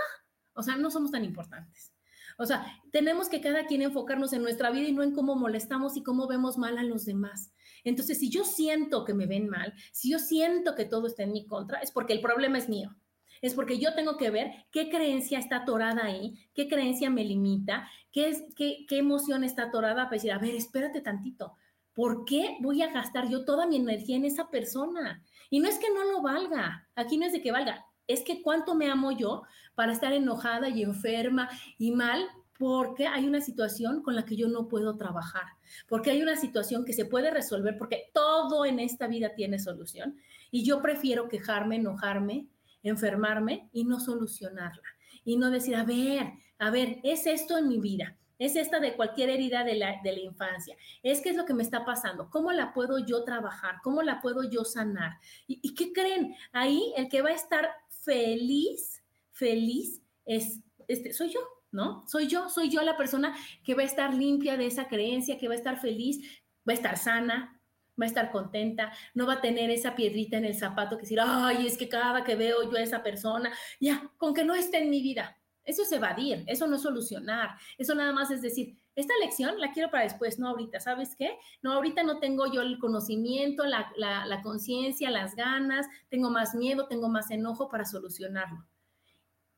O 0.54 0.64
sea, 0.64 0.76
no 0.78 0.90
somos 0.90 1.12
tan 1.12 1.24
importantes. 1.24 1.94
O 2.42 2.46
sea, 2.46 2.66
tenemos 2.92 3.28
que 3.28 3.42
cada 3.42 3.66
quien 3.66 3.82
enfocarnos 3.82 4.32
en 4.32 4.42
nuestra 4.42 4.72
vida 4.72 4.88
y 4.88 4.94
no 4.94 5.04
en 5.04 5.14
cómo 5.14 5.36
molestamos 5.36 5.98
y 5.98 6.04
cómo 6.04 6.26
vemos 6.26 6.58
mal 6.58 6.78
a 6.78 6.84
los 6.84 7.04
demás. 7.04 7.54
Entonces, 7.84 8.18
si 8.18 8.30
yo 8.30 8.46
siento 8.46 9.04
que 9.04 9.14
me 9.14 9.26
ven 9.26 9.50
mal, 9.50 9.74
si 9.92 10.12
yo 10.12 10.20
siento 10.20 10.74
que 10.74 10.86
todo 10.86 11.08
está 11.08 11.24
en 11.24 11.34
mi 11.34 11.46
contra, 11.46 11.80
es 11.80 11.92
porque 11.92 12.14
el 12.14 12.22
problema 12.22 12.58
es 12.58 12.70
mío. 12.70 12.96
Es 13.42 13.54
porque 13.56 13.78
yo 13.78 13.94
tengo 13.94 14.16
que 14.16 14.30
ver 14.30 14.52
qué 14.72 14.90
creencia 14.90 15.38
está 15.38 15.58
atorada 15.58 16.06
ahí, 16.06 16.34
qué 16.54 16.70
creencia 16.70 17.10
me 17.10 17.26
limita, 17.26 17.90
qué, 18.12 18.30
es, 18.30 18.44
qué, 18.56 18.86
qué 18.88 19.00
emoción 19.00 19.44
está 19.44 19.64
atorada 19.64 20.06
para 20.06 20.16
decir, 20.16 20.32
a 20.32 20.40
ver, 20.40 20.56
espérate 20.56 21.02
tantito, 21.02 21.58
¿por 21.94 22.24
qué 22.24 22.56
voy 22.62 22.82
a 22.84 22.92
gastar 22.94 23.28
yo 23.28 23.44
toda 23.44 23.68
mi 23.68 23.76
energía 23.76 24.16
en 24.16 24.24
esa 24.24 24.50
persona? 24.50 25.22
Y 25.50 25.60
no 25.60 25.68
es 25.68 25.78
que 25.78 25.92
no 25.94 26.06
lo 26.06 26.22
valga, 26.22 26.88
aquí 26.96 27.18
no 27.18 27.26
es 27.26 27.34
de 27.34 27.42
que 27.42 27.52
valga, 27.52 27.86
es 28.10 28.24
que 28.24 28.42
cuánto 28.42 28.76
me 28.76 28.90
amo 28.90 29.12
yo 29.12 29.44
para 29.76 29.94
estar 29.94 30.12
enojada 30.12 30.68
y 30.68 30.82
enferma 30.84 31.48
y 31.78 31.92
mal 31.92 32.28
porque 32.60 33.08
hay 33.08 33.26
una 33.26 33.40
situación 33.40 34.04
con 34.04 34.18
la 34.18 34.26
que 34.26 34.36
yo 34.36 34.50
no 34.50 34.68
puedo 34.68 34.98
trabajar, 34.98 35.46
porque 35.88 36.12
hay 36.12 36.22
una 36.22 36.36
situación 36.36 36.84
que 36.84 36.92
se 36.92 37.06
puede 37.06 37.32
resolver, 37.32 37.78
porque 37.78 38.12
todo 38.14 38.66
en 38.66 38.80
esta 38.80 39.08
vida 39.08 39.34
tiene 39.34 39.60
solución 39.60 40.18
y 40.52 40.66
yo 40.66 40.82
prefiero 40.82 41.30
quejarme, 41.30 41.78
enojarme, 41.78 42.48
enfermarme 42.84 43.70
y 43.72 43.86
no 43.86 44.00
solucionarla. 44.02 44.84
y 45.24 45.38
no 45.38 45.52
decir, 45.52 45.76
a 45.76 45.84
ver, 45.86 46.34
a 46.58 46.70
ver, 46.70 47.00
es 47.04 47.28
esto 47.28 47.58
en 47.58 47.70
mi 47.70 47.80
vida, 47.80 48.18
es 48.40 48.56
esta 48.56 48.80
de 48.80 48.96
cualquier 48.96 49.30
herida 49.30 49.64
de 49.64 49.76
la, 49.76 50.02
de 50.04 50.12
la 50.12 50.20
infancia, 50.20 50.76
es 51.02 51.22
qué 51.22 51.30
es 51.30 51.38
lo 51.38 51.46
que 51.46 51.54
me 51.54 51.64
está 51.64 51.86
pasando, 51.86 52.30
cómo 52.30 52.52
la 52.52 52.74
puedo 52.74 53.00
yo 53.00 53.24
trabajar, 53.24 53.76
cómo 53.84 54.02
la 54.02 54.20
puedo 54.20 54.50
yo 54.50 54.66
sanar. 54.66 55.14
¿Y, 55.48 55.60
y 55.62 55.76
qué 55.76 55.94
creen? 55.94 56.36
Ahí 56.52 56.94
el 56.98 57.08
que 57.08 57.22
va 57.22 57.30
a 57.30 57.34
estar 57.34 57.70
feliz, 57.90 59.02
feliz, 59.32 60.02
es, 60.26 60.60
este, 60.88 61.14
soy 61.14 61.30
yo, 61.30 61.40
¿no? 61.72 62.08
Soy 62.08 62.28
yo, 62.28 62.50
soy 62.50 62.70
yo 62.70 62.82
la 62.82 62.98
persona 62.98 63.36
que 63.64 63.76
va 63.76 63.82
a 63.82 63.86
estar 63.86 64.14
limpia 64.14 64.58
de 64.58 64.66
esa 64.66 64.88
creencia, 64.88 65.38
que 65.38 65.48
va 65.48 65.54
a 65.54 65.58
estar 65.58 65.80
feliz, 65.80 66.42
va 66.68 66.74
a 66.74 66.76
estar 66.76 66.98
sana, 66.98 67.60
va 68.00 68.06
a 68.06 68.08
estar 68.08 68.32
contenta, 68.32 68.94
no 69.14 69.28
va 69.28 69.34
a 69.34 69.42
tener 69.42 69.70
esa 69.70 69.96
piedrita 69.96 70.38
en 70.38 70.46
el 70.46 70.56
zapato 70.56 70.98
que 70.98 71.04
decir, 71.04 71.20
ay, 71.22 71.68
es 71.68 71.78
que 71.78 71.90
cada 71.90 72.24
que 72.24 72.36
veo 72.36 72.70
yo 72.70 72.78
a 72.78 72.82
esa 72.82 73.04
persona, 73.04 73.52
ya, 73.80 74.10
con 74.18 74.34
que 74.34 74.44
no 74.44 74.56
esté 74.56 74.80
en 74.80 74.90
mi 74.90 75.02
vida. 75.02 75.36
Eso 75.66 75.84
es 75.84 75.92
evadir, 75.92 76.44
eso 76.48 76.66
no 76.66 76.78
es 76.78 76.82
solucionar, 76.82 77.52
eso 77.78 77.94
nada 77.94 78.12
más 78.12 78.32
es 78.32 78.42
decir, 78.42 78.76
esta 78.96 79.14
lección 79.22 79.60
la 79.60 79.72
quiero 79.72 79.92
para 79.92 80.04
después, 80.04 80.40
no 80.40 80.48
ahorita, 80.48 80.80
¿sabes 80.80 81.16
qué? 81.16 81.38
No, 81.62 81.74
ahorita 81.74 82.02
no 82.02 82.20
tengo 82.20 82.52
yo 82.52 82.62
el 82.62 82.80
conocimiento, 82.80 83.66
la, 83.66 83.92
la 83.96 84.42
conciencia, 84.42 85.12
las 85.12 85.36
ganas, 85.36 85.86
tengo 86.10 86.32
más 86.32 86.56
miedo, 86.56 86.88
tengo 86.88 87.08
más 87.08 87.30
enojo 87.30 87.70
para 87.70 87.86
solucionarlo. 87.86 88.66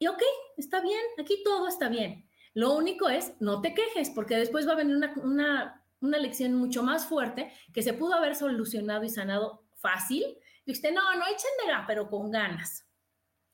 Y 0.02 0.08
ok, 0.08 0.24
está 0.58 0.82
bien, 0.82 1.00
aquí 1.20 1.44
todo 1.44 1.68
está 1.68 1.88
bien. 1.88 2.28
Lo 2.56 2.74
único 2.74 3.08
es, 3.08 3.40
no 3.40 3.62
te 3.62 3.76
quejes, 3.76 4.10
porque 4.10 4.36
después 4.36 4.68
va 4.68 4.72
a 4.72 4.78
venir 4.78 4.96
una, 4.96 5.14
una, 5.18 5.86
una 6.00 6.18
lección 6.18 6.56
mucho 6.56 6.82
más 6.82 7.06
fuerte 7.06 7.54
que 7.72 7.84
se 7.84 7.94
pudo 7.94 8.16
haber 8.16 8.34
solucionado 8.36 9.04
y 9.04 9.10
sanado 9.10 9.64
fácil. 9.76 10.26
Y 10.66 10.72
usted, 10.72 10.92
no, 10.92 11.04
no 11.04 11.26
echen 11.28 11.86
pero 11.86 12.10
con 12.10 12.32
ganas. 12.32 12.88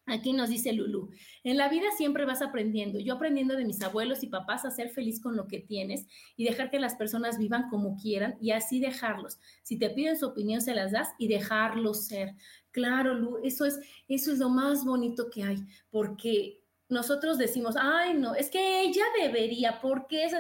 Aquí 0.10 0.32
nos 0.32 0.48
dice 0.48 0.72
Lulu, 0.72 1.10
en 1.44 1.58
la 1.58 1.68
vida 1.68 1.88
siempre 1.98 2.24
vas 2.26 2.42
aprendiendo. 2.42 2.98
Yo 2.98 3.16
aprendiendo 3.16 3.58
de 3.58 3.66
mis 3.66 3.82
abuelos 3.82 4.24
y 4.24 4.28
papás 4.28 4.64
a 4.64 4.72
ser 4.72 4.90
feliz 4.90 5.22
con 5.22 5.36
lo 5.36 5.48
que 5.48 5.60
tienes 5.60 6.08
y 6.38 6.46
dejar 6.46 6.72
que 6.72 6.80
las 6.80 6.96
personas 6.96 7.38
vivan 7.38 7.70
como 7.70 7.98
quieran 7.98 8.38
y 8.40 8.52
así 8.52 8.80
dejarlos. 8.80 9.38
Si 9.64 9.78
te 9.78 9.90
piden 9.90 10.18
su 10.18 10.28
opinión, 10.28 10.62
se 10.62 10.74
las 10.74 10.94
das 10.94 11.10
y 11.20 11.28
dejarlos 11.28 12.06
ser. 12.06 12.36
Claro, 12.72 13.16
Lu, 13.16 13.40
eso 13.44 13.66
es, 13.66 13.82
eso 14.08 14.32
es 14.32 14.40
lo 14.40 14.48
más 14.48 14.86
bonito 14.86 15.30
que 15.30 15.44
hay, 15.44 15.58
porque 15.90 16.64
nosotros 16.88 17.38
decimos, 17.38 17.76
ay, 17.78 18.14
no, 18.14 18.34
es 18.34 18.50
que 18.50 18.82
ella 18.82 19.04
debería, 19.22 19.82
porque 19.82 20.24
es, 20.24 20.34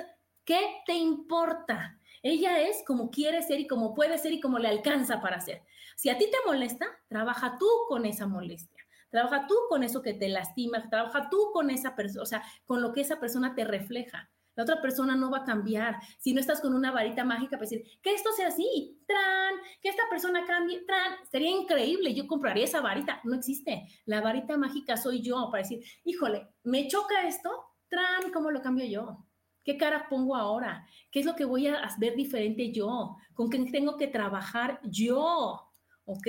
¿qué 0.45 0.61
te 0.85 0.93
importa? 0.93 1.99
Ella 2.23 2.61
es 2.61 2.83
como 2.87 3.11
quiere 3.11 3.41
ser 3.41 3.59
y 3.59 3.67
como 3.67 3.93
puede 3.93 4.17
ser 4.17 4.31
y 4.31 4.39
como 4.39 4.59
le 4.59 4.69
alcanza 4.69 5.19
para 5.19 5.41
ser. 5.41 5.63
Si 5.97 6.09
a 6.09 6.17
ti 6.17 6.25
te 6.25 6.37
molesta, 6.45 6.87
trabaja 7.09 7.57
tú 7.59 7.67
con 7.89 8.05
esa 8.05 8.27
molestia. 8.27 8.76
Trabaja 9.09 9.47
tú 9.47 9.55
con 9.69 9.83
eso 9.83 10.01
que 10.01 10.13
te 10.13 10.29
lastima, 10.29 10.89
trabaja 10.89 11.29
tú 11.29 11.51
con 11.53 11.69
esa 11.69 11.95
persona, 11.95 12.23
o 12.23 12.25
sea, 12.25 12.43
con 12.65 12.81
lo 12.81 12.93
que 12.93 13.01
esa 13.01 13.19
persona 13.19 13.55
te 13.55 13.63
refleja. 13.63 14.29
La 14.57 14.63
otra 14.63 14.81
persona 14.81 15.15
no 15.15 15.29
va 15.29 15.39
a 15.39 15.43
cambiar. 15.43 15.99
Si 16.17 16.33
no 16.33 16.39
estás 16.39 16.61
con 16.61 16.73
una 16.73 16.91
varita 16.91 17.23
mágica 17.23 17.57
para 17.57 17.69
decir, 17.69 17.83
que 18.01 18.15
esto 18.15 18.31
sea 18.31 18.47
así, 18.47 18.99
tran, 19.05 19.53
que 19.79 19.89
esta 19.89 20.01
persona 20.09 20.45
cambie, 20.47 20.83
tran, 20.83 21.13
sería 21.31 21.51
increíble. 21.51 22.15
Yo 22.15 22.25
compraría 22.25 22.63
esa 22.63 22.81
varita. 22.81 23.21
No 23.23 23.35
existe. 23.35 23.87
La 24.05 24.19
varita 24.19 24.57
mágica 24.57 24.97
soy 24.97 25.21
yo 25.21 25.49
para 25.51 25.61
decir, 25.61 25.83
híjole, 26.03 26.49
me 26.63 26.87
choca 26.87 27.27
esto, 27.27 27.51
tran, 27.87 28.31
¿cómo 28.33 28.49
lo 28.49 28.63
cambio 28.63 28.85
yo? 28.85 29.27
¿Qué 29.63 29.77
cara 29.77 30.07
pongo 30.09 30.35
ahora? 30.35 30.87
¿Qué 31.11 31.19
es 31.19 31.27
lo 31.27 31.35
que 31.35 31.45
voy 31.45 31.67
a 31.67 31.87
ver 31.99 32.15
diferente 32.15 32.71
yo? 32.71 33.15
¿Con 33.35 33.51
qué 33.51 33.63
tengo 33.71 33.95
que 33.95 34.07
trabajar 34.07 34.79
yo? 34.85 35.71
¿Ok? 36.05 36.27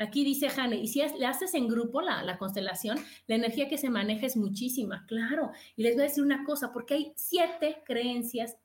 Aquí 0.00 0.24
dice 0.24 0.48
Jane, 0.48 0.76
y 0.76 0.88
si 0.88 1.02
le 1.18 1.26
haces 1.26 1.52
en 1.52 1.68
grupo 1.68 2.00
la, 2.00 2.22
la, 2.22 2.38
constelación, 2.38 2.98
la 3.26 3.34
energía 3.34 3.68
que 3.68 3.76
se 3.76 3.90
maneja 3.90 4.24
es 4.24 4.34
muchísima, 4.34 5.04
claro. 5.06 5.52
Y 5.76 5.82
les 5.82 5.94
voy 5.94 6.04
a 6.04 6.08
decir 6.08 6.24
una 6.24 6.42
cosa, 6.44 6.72
porque 6.72 6.94
hay 6.94 7.12
siete 7.16 7.82
creencias 7.84 8.56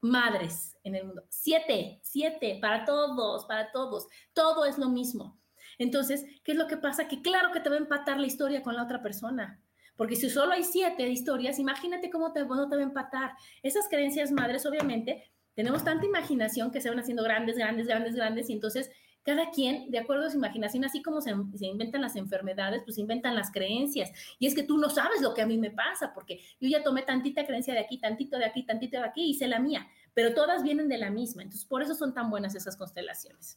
madres 0.00 0.76
en 0.84 0.94
el 0.94 1.04
mundo. 1.04 1.24
Siete, 1.30 1.98
siete, 2.02 2.58
para 2.60 2.84
todos, 2.84 3.44
para 3.46 3.72
todos. 3.72 4.06
Todo 4.34 4.66
es 4.66 4.78
lo 4.78 4.88
mismo. 4.88 5.36
Entonces, 5.78 6.24
¿qué 6.44 6.52
es 6.52 6.58
lo 6.58 6.68
que 6.68 6.76
pasa? 6.76 7.08
Que 7.08 7.22
claro 7.22 7.50
que 7.50 7.58
te 7.58 7.70
va 7.70 7.74
a 7.74 7.80
empatar 7.80 8.20
la 8.20 8.26
historia 8.26 8.62
con 8.62 8.76
la 8.76 8.84
otra 8.84 9.02
persona. 9.02 9.60
Porque 9.96 10.14
si 10.14 10.30
solo 10.30 10.52
hay 10.52 10.62
siete 10.62 11.08
historias, 11.08 11.58
imagínate 11.58 12.08
cómo 12.08 12.32
te, 12.32 12.40
te 12.42 12.46
va 12.46 12.56
a 12.62 12.82
empatar. 12.82 13.32
Esas 13.64 13.88
creencias 13.88 14.30
madres, 14.30 14.64
obviamente, 14.64 15.28
tenemos 15.54 15.82
tanta 15.84 16.06
imaginación 16.06 16.70
que 16.70 16.80
se 16.80 16.88
van 16.88 16.98
haciendo 16.98 17.22
grandes, 17.22 17.56
grandes, 17.56 17.86
grandes, 17.86 18.14
grandes, 18.14 18.50
y 18.50 18.52
entonces 18.52 18.90
cada 19.24 19.50
quien, 19.50 19.90
de 19.90 19.98
acuerdo 19.98 20.26
a 20.26 20.30
su 20.30 20.36
imaginación, 20.36 20.84
así 20.84 21.02
como 21.02 21.20
se, 21.20 21.30
inventan 21.60 22.02
las 22.02 22.14
enfermedades, 22.14 22.82
pues 22.84 22.98
inventan 22.98 23.34
las 23.34 23.50
creencias. 23.50 24.12
Y 24.38 24.46
es 24.46 24.54
que 24.54 24.62
tú 24.62 24.76
no 24.76 24.90
sabes 24.90 25.22
lo 25.22 25.32
que 25.32 25.42
a 25.42 25.46
mí 25.46 25.56
me 25.56 25.70
pasa, 25.70 26.12
porque 26.12 26.40
yo 26.60 26.68
ya 26.68 26.82
tomé 26.82 27.02
tantita 27.02 27.46
creencia 27.46 27.72
de 27.72 27.80
aquí, 27.80 27.98
tantito 27.98 28.38
de 28.38 28.44
aquí, 28.44 28.64
tantito 28.64 28.98
de 28.98 29.04
aquí, 29.04 29.22
y 29.22 29.30
hice 29.30 29.48
la 29.48 29.58
mía, 29.58 29.88
pero 30.12 30.34
todas 30.34 30.62
vienen 30.62 30.88
de 30.88 30.98
la 30.98 31.10
misma. 31.10 31.42
Entonces, 31.42 31.66
por 31.66 31.82
eso 31.82 31.94
son 31.94 32.12
tan 32.12 32.30
buenas 32.30 32.54
esas 32.54 32.76
constelaciones. 32.76 33.56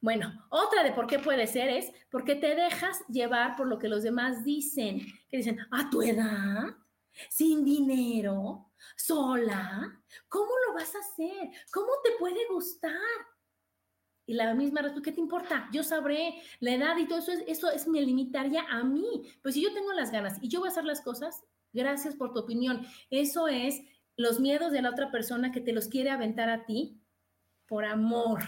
Bueno, 0.00 0.46
otra 0.50 0.84
de 0.84 0.92
por 0.92 1.08
qué 1.08 1.18
puede 1.18 1.48
ser 1.48 1.68
es 1.68 1.90
porque 2.10 2.36
te 2.36 2.54
dejas 2.54 3.00
llevar 3.08 3.56
por 3.56 3.66
lo 3.66 3.78
que 3.78 3.88
los 3.88 4.04
demás 4.04 4.44
dicen, 4.44 5.00
que 5.28 5.38
dicen, 5.38 5.58
a 5.72 5.90
tu 5.90 6.02
edad, 6.02 6.76
sin 7.28 7.64
dinero, 7.64 8.70
sola, 8.94 10.00
¿cómo 10.28 10.52
lo 10.66 10.74
vas 10.74 10.94
a 10.94 11.00
hacer? 11.00 11.50
¿Cómo 11.72 11.88
te 12.04 12.10
puede 12.20 12.46
gustar? 12.48 12.92
Y 14.26 14.34
la 14.34 14.52
misma 14.54 14.82
respuesta, 14.82 15.08
¿qué 15.08 15.14
te 15.14 15.20
importa? 15.20 15.68
Yo 15.72 15.84
sabré 15.84 16.42
la 16.58 16.72
edad 16.72 16.96
y 16.98 17.06
todo 17.06 17.20
eso, 17.20 17.30
eso 17.46 17.70
es, 17.70 17.86
me 17.86 18.02
limitaría 18.02 18.64
a 18.68 18.82
mí. 18.82 19.22
Pues 19.40 19.54
si 19.54 19.62
yo 19.62 19.72
tengo 19.72 19.92
las 19.92 20.10
ganas 20.10 20.38
y 20.42 20.48
yo 20.48 20.58
voy 20.58 20.68
a 20.68 20.72
hacer 20.72 20.84
las 20.84 21.00
cosas, 21.00 21.44
gracias 21.72 22.16
por 22.16 22.32
tu 22.32 22.40
opinión. 22.40 22.84
Eso 23.08 23.46
es 23.46 23.82
los 24.16 24.40
miedos 24.40 24.72
de 24.72 24.82
la 24.82 24.90
otra 24.90 25.12
persona 25.12 25.52
que 25.52 25.60
te 25.60 25.72
los 25.72 25.86
quiere 25.86 26.10
aventar 26.10 26.50
a 26.50 26.64
ti 26.64 27.00
por 27.66 27.84
amor, 27.84 28.40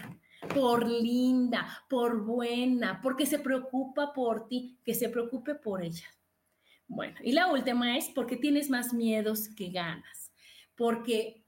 por 0.53 0.85
linda, 0.85 1.85
por 1.89 2.25
buena, 2.25 2.99
porque 3.01 3.25
se 3.25 3.39
preocupa 3.39 4.11
por 4.11 4.47
ti, 4.47 4.79
que 4.83 4.93
se 4.93 5.07
preocupe 5.07 5.55
por 5.55 5.81
ella. 5.81 6.07
Bueno, 6.87 7.15
y 7.23 7.31
la 7.31 7.51
última 7.51 7.97
es 7.97 8.09
porque 8.09 8.35
tienes 8.35 8.69
más 8.69 8.93
miedos 8.93 9.47
que 9.47 9.69
ganas, 9.69 10.33
porque 10.75 11.45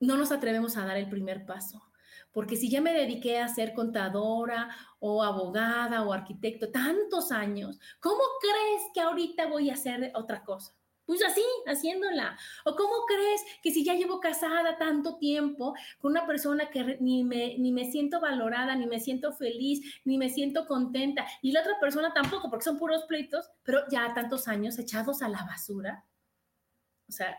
no 0.00 0.16
nos 0.16 0.32
atrevemos 0.32 0.76
a 0.76 0.84
dar 0.84 0.96
el 0.96 1.08
primer 1.08 1.46
paso 1.46 1.85
porque 2.36 2.54
si 2.54 2.68
ya 2.68 2.82
me 2.82 2.92
dediqué 2.92 3.38
a 3.38 3.48
ser 3.48 3.72
contadora 3.72 4.68
o 4.98 5.22
abogada 5.22 6.02
o 6.02 6.12
arquitecto 6.12 6.70
tantos 6.70 7.32
años, 7.32 7.80
¿cómo 7.98 8.20
crees 8.42 8.82
que 8.92 9.00
ahorita 9.00 9.46
voy 9.46 9.70
a 9.70 9.72
hacer 9.72 10.12
otra 10.14 10.44
cosa? 10.44 10.74
Pues 11.06 11.24
así, 11.24 11.40
haciéndola. 11.66 12.36
¿O 12.66 12.76
cómo 12.76 13.06
crees 13.06 13.40
que 13.62 13.72
si 13.72 13.82
ya 13.86 13.94
llevo 13.94 14.20
casada 14.20 14.76
tanto 14.76 15.16
tiempo 15.16 15.72
con 15.98 16.10
una 16.10 16.26
persona 16.26 16.68
que 16.68 16.98
ni 17.00 17.24
me, 17.24 17.56
ni 17.56 17.72
me 17.72 17.90
siento 17.90 18.20
valorada, 18.20 18.76
ni 18.76 18.86
me 18.86 19.00
siento 19.00 19.32
feliz, 19.32 20.02
ni 20.04 20.18
me 20.18 20.28
siento 20.28 20.66
contenta, 20.66 21.26
y 21.40 21.52
la 21.52 21.62
otra 21.62 21.80
persona 21.80 22.12
tampoco, 22.12 22.50
porque 22.50 22.64
son 22.64 22.76
puros 22.76 23.04
pleitos, 23.04 23.50
pero 23.62 23.80
ya 23.90 24.12
tantos 24.12 24.46
años 24.46 24.78
echados 24.78 25.22
a 25.22 25.30
la 25.30 25.42
basura? 25.42 26.04
O 27.08 27.12
sea, 27.12 27.34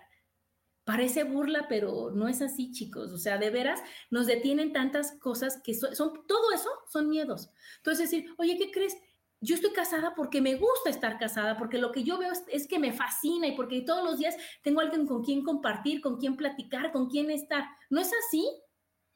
Parece 0.88 1.26
burla, 1.26 1.66
pero 1.68 2.12
no 2.12 2.30
es 2.30 2.42
así, 2.42 2.72
chicos. 2.72 3.12
O 3.12 3.18
sea, 3.18 3.38
de 3.38 3.50
veras 3.50 3.82
nos 4.10 4.26
detienen 4.26 4.72
tantas 4.72 5.20
cosas 5.20 5.62
que 5.62 5.74
son, 5.74 5.92
todo 6.26 6.54
eso 6.54 6.70
son 6.90 7.10
miedos. 7.10 7.50
Entonces 7.80 8.10
decir, 8.10 8.34
oye, 8.38 8.58
¿qué 8.58 8.72
crees? 8.72 8.96
Yo 9.42 9.56
estoy 9.56 9.72
casada 9.72 10.16
porque 10.16 10.40
me 10.40 10.56
gusta 10.56 10.90
estar 10.90 11.20
casada, 11.20 11.58
porque 11.58 11.78
lo 11.78 11.92
que 11.92 12.06
yo 12.06 12.18
veo 12.18 12.32
es, 12.32 12.68
que 12.70 12.80
me 12.80 12.94
fascina 12.94 13.48
y 13.48 13.52
porque 13.58 13.82
todos 13.82 14.02
los 14.02 14.18
días 14.18 14.38
tengo 14.62 14.80
alguien 14.80 15.06
con 15.06 15.26
quien 15.26 15.44
compartir, 15.44 16.00
con 16.00 16.16
quien 16.16 16.38
platicar, 16.38 16.94
con 16.94 17.10
quien 17.10 17.32
estar. 17.32 17.66
¿No 17.90 18.00
es 18.00 18.10
así? 18.26 18.50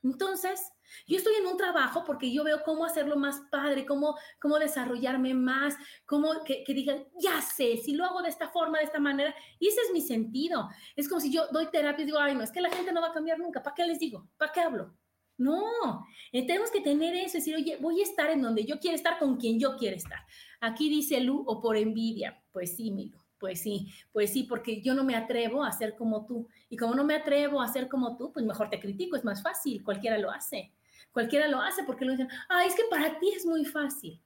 Entonces, 0.03 0.71
yo 1.07 1.17
estoy 1.17 1.35
en 1.35 1.47
un 1.47 1.57
trabajo 1.57 2.03
porque 2.05 2.31
yo 2.31 2.43
veo 2.43 2.63
cómo 2.63 2.85
hacerlo 2.85 3.15
más 3.15 3.41
padre, 3.51 3.85
cómo, 3.85 4.17
cómo 4.39 4.59
desarrollarme 4.59 5.33
más, 5.33 5.75
cómo 6.05 6.43
que, 6.43 6.63
digan, 6.67 7.05
ya 7.19 7.41
sé, 7.41 7.77
si 7.77 7.93
lo 7.93 8.05
hago 8.05 8.21
de 8.21 8.29
esta 8.29 8.49
forma, 8.49 8.79
de 8.79 8.85
esta 8.85 8.99
manera, 8.99 9.33
y 9.59 9.67
ese 9.67 9.81
es 9.81 9.93
mi 9.93 10.01
sentido. 10.01 10.69
Es 10.95 11.07
como 11.07 11.21
si 11.21 11.31
yo 11.31 11.47
doy 11.51 11.67
terapia 11.71 12.03
y 12.03 12.05
digo, 12.05 12.19
ay, 12.19 12.35
no, 12.35 12.43
es 12.43 12.51
que 12.51 12.61
la 12.61 12.69
gente 12.69 12.91
no 12.91 13.01
va 13.01 13.07
a 13.09 13.13
cambiar 13.13 13.39
nunca, 13.39 13.61
¿para 13.63 13.75
qué 13.75 13.85
les 13.85 13.99
digo? 13.99 14.27
¿Para 14.37 14.51
qué 14.51 14.61
hablo? 14.61 14.95
No, 15.37 16.05
eh, 16.31 16.45
tenemos 16.45 16.69
que 16.69 16.81
tener 16.81 17.15
eso, 17.15 17.37
decir, 17.37 17.55
oye, 17.55 17.77
voy 17.81 17.99
a 18.01 18.03
estar 18.03 18.29
en 18.29 18.41
donde 18.43 18.63
yo 18.63 18.79
quiero 18.79 18.95
estar 18.95 19.17
con 19.17 19.37
quien 19.37 19.59
yo 19.59 19.75
quiero 19.75 19.95
estar. 19.95 20.19
Aquí 20.59 20.87
dice 20.87 21.19
Lu, 21.19 21.43
o 21.47 21.59
por 21.59 21.77
envidia. 21.77 22.43
Pues 22.51 22.75
sí, 22.75 22.91
Milo, 22.91 23.25
pues 23.41 23.59
sí, 23.59 23.91
pues 24.13 24.31
sí, 24.31 24.43
porque 24.43 24.81
yo 24.81 24.93
no 24.93 25.03
me 25.03 25.15
atrevo 25.15 25.63
a 25.63 25.71
ser 25.71 25.95
como 25.95 26.27
tú. 26.27 26.47
Y 26.69 26.77
como 26.77 26.93
no 26.93 27.03
me 27.03 27.15
atrevo 27.15 27.59
a 27.59 27.67
ser 27.67 27.89
como 27.89 28.15
tú, 28.15 28.31
pues 28.31 28.45
mejor 28.45 28.69
te 28.69 28.79
critico, 28.79 29.17
es 29.17 29.25
más 29.25 29.41
fácil, 29.41 29.83
cualquiera 29.83 30.19
lo 30.19 30.29
hace. 30.29 30.71
Cualquiera 31.11 31.47
lo 31.47 31.59
hace 31.59 31.83
porque 31.83 32.05
lo 32.05 32.11
dicen, 32.11 32.29
ah, 32.49 32.63
es 32.65 32.75
que 32.75 32.83
para 32.89 33.19
ti 33.19 33.33
es 33.35 33.45
muy 33.45 33.65
fácil. 33.65 34.21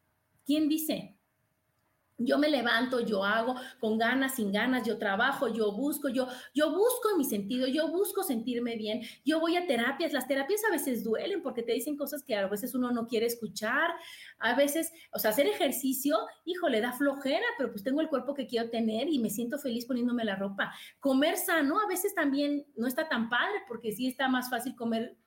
¿Quién 0.45 0.67
dice? 0.67 1.14
Yo 2.17 2.37
me 2.37 2.49
levanto, 2.49 3.01
yo 3.01 3.23
hago 3.23 3.55
con 3.79 3.97
ganas, 3.97 4.35
sin 4.35 4.51
ganas, 4.51 4.87
yo 4.87 4.97
trabajo, 4.97 5.47
yo 5.47 5.73
busco, 5.73 6.07
yo, 6.07 6.27
yo 6.53 6.71
busco 6.71 7.17
mi 7.17 7.25
sentido, 7.25 7.67
yo 7.67 7.89
busco 7.89 8.23
sentirme 8.23 8.77
bien, 8.77 9.01
yo 9.25 9.39
voy 9.39 9.57
a 9.57 9.67
terapias, 9.67 10.13
las 10.13 10.27
terapias 10.27 10.63
a 10.63 10.71
veces 10.71 11.03
duelen 11.03 11.41
porque 11.41 11.61
te 11.61 11.73
dicen 11.73 11.97
cosas 11.97 12.23
que 12.23 12.35
a 12.35 12.47
veces 12.47 12.73
uno 12.73 12.91
no 12.91 13.05
quiere 13.05 13.25
escuchar, 13.25 13.91
a 14.39 14.55
veces, 14.55 14.91
o 15.11 15.19
sea, 15.19 15.31
hacer 15.31 15.47
ejercicio, 15.47 16.17
hijo, 16.45 16.69
le 16.69 16.81
da 16.81 16.93
flojera, 16.93 17.45
pero 17.57 17.71
pues 17.71 17.83
tengo 17.83 17.99
el 17.99 18.07
cuerpo 18.07 18.33
que 18.33 18.47
quiero 18.47 18.69
tener 18.69 19.09
y 19.09 19.19
me 19.19 19.29
siento 19.29 19.59
feliz 19.59 19.85
poniéndome 19.85 20.23
la 20.23 20.35
ropa. 20.35 20.73
Comer 20.99 21.37
sano 21.37 21.79
a 21.79 21.87
veces 21.87 22.15
también 22.15 22.65
no 22.75 22.87
está 22.87 23.09
tan 23.09 23.29
padre 23.29 23.59
porque 23.67 23.91
sí 23.91 24.07
está 24.07 24.29
más 24.29 24.49
fácil 24.49 24.75
comer 24.75 25.17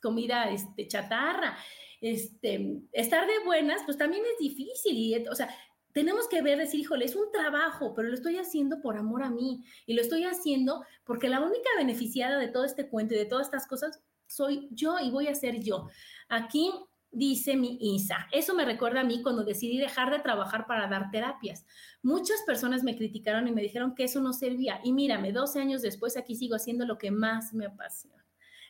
comida 0.00 0.48
este, 0.50 0.86
chatarra 0.86 1.56
este, 2.00 2.80
estar 2.92 3.26
de 3.26 3.44
buenas, 3.44 3.82
pues 3.84 3.96
también 3.96 4.22
es 4.24 4.38
difícil. 4.38 4.96
Y, 4.96 5.26
o 5.28 5.34
sea, 5.34 5.48
tenemos 5.92 6.28
que 6.28 6.42
ver, 6.42 6.58
decir, 6.58 6.80
híjole, 6.80 7.04
es 7.04 7.16
un 7.16 7.30
trabajo, 7.32 7.94
pero 7.94 8.08
lo 8.08 8.14
estoy 8.14 8.38
haciendo 8.38 8.80
por 8.80 8.96
amor 8.96 9.22
a 9.22 9.30
mí 9.30 9.64
y 9.86 9.94
lo 9.94 10.02
estoy 10.02 10.24
haciendo 10.24 10.84
porque 11.04 11.28
la 11.28 11.40
única 11.40 11.68
beneficiada 11.76 12.38
de 12.38 12.48
todo 12.48 12.64
este 12.64 12.88
cuento 12.88 13.14
y 13.14 13.18
de 13.18 13.26
todas 13.26 13.46
estas 13.46 13.66
cosas 13.66 14.00
soy 14.26 14.68
yo 14.70 14.98
y 14.98 15.10
voy 15.10 15.28
a 15.28 15.34
ser 15.34 15.60
yo. 15.60 15.88
Aquí 16.28 16.70
dice 17.10 17.56
mi 17.56 17.78
Isa, 17.80 18.28
eso 18.32 18.54
me 18.54 18.64
recuerda 18.64 19.00
a 19.00 19.04
mí 19.04 19.22
cuando 19.22 19.44
decidí 19.44 19.78
dejar 19.78 20.10
de 20.10 20.18
trabajar 20.18 20.66
para 20.66 20.88
dar 20.88 21.10
terapias. 21.10 21.64
Muchas 22.02 22.42
personas 22.46 22.82
me 22.82 22.96
criticaron 22.96 23.48
y 23.48 23.52
me 23.52 23.62
dijeron 23.62 23.94
que 23.94 24.04
eso 24.04 24.20
no 24.20 24.32
servía 24.32 24.80
y 24.84 24.92
mírame, 24.92 25.32
12 25.32 25.60
años 25.60 25.82
después 25.82 26.16
aquí 26.16 26.34
sigo 26.36 26.54
haciendo 26.54 26.84
lo 26.84 26.98
que 26.98 27.10
más 27.10 27.54
me 27.54 27.66
apasiona. 27.66 28.24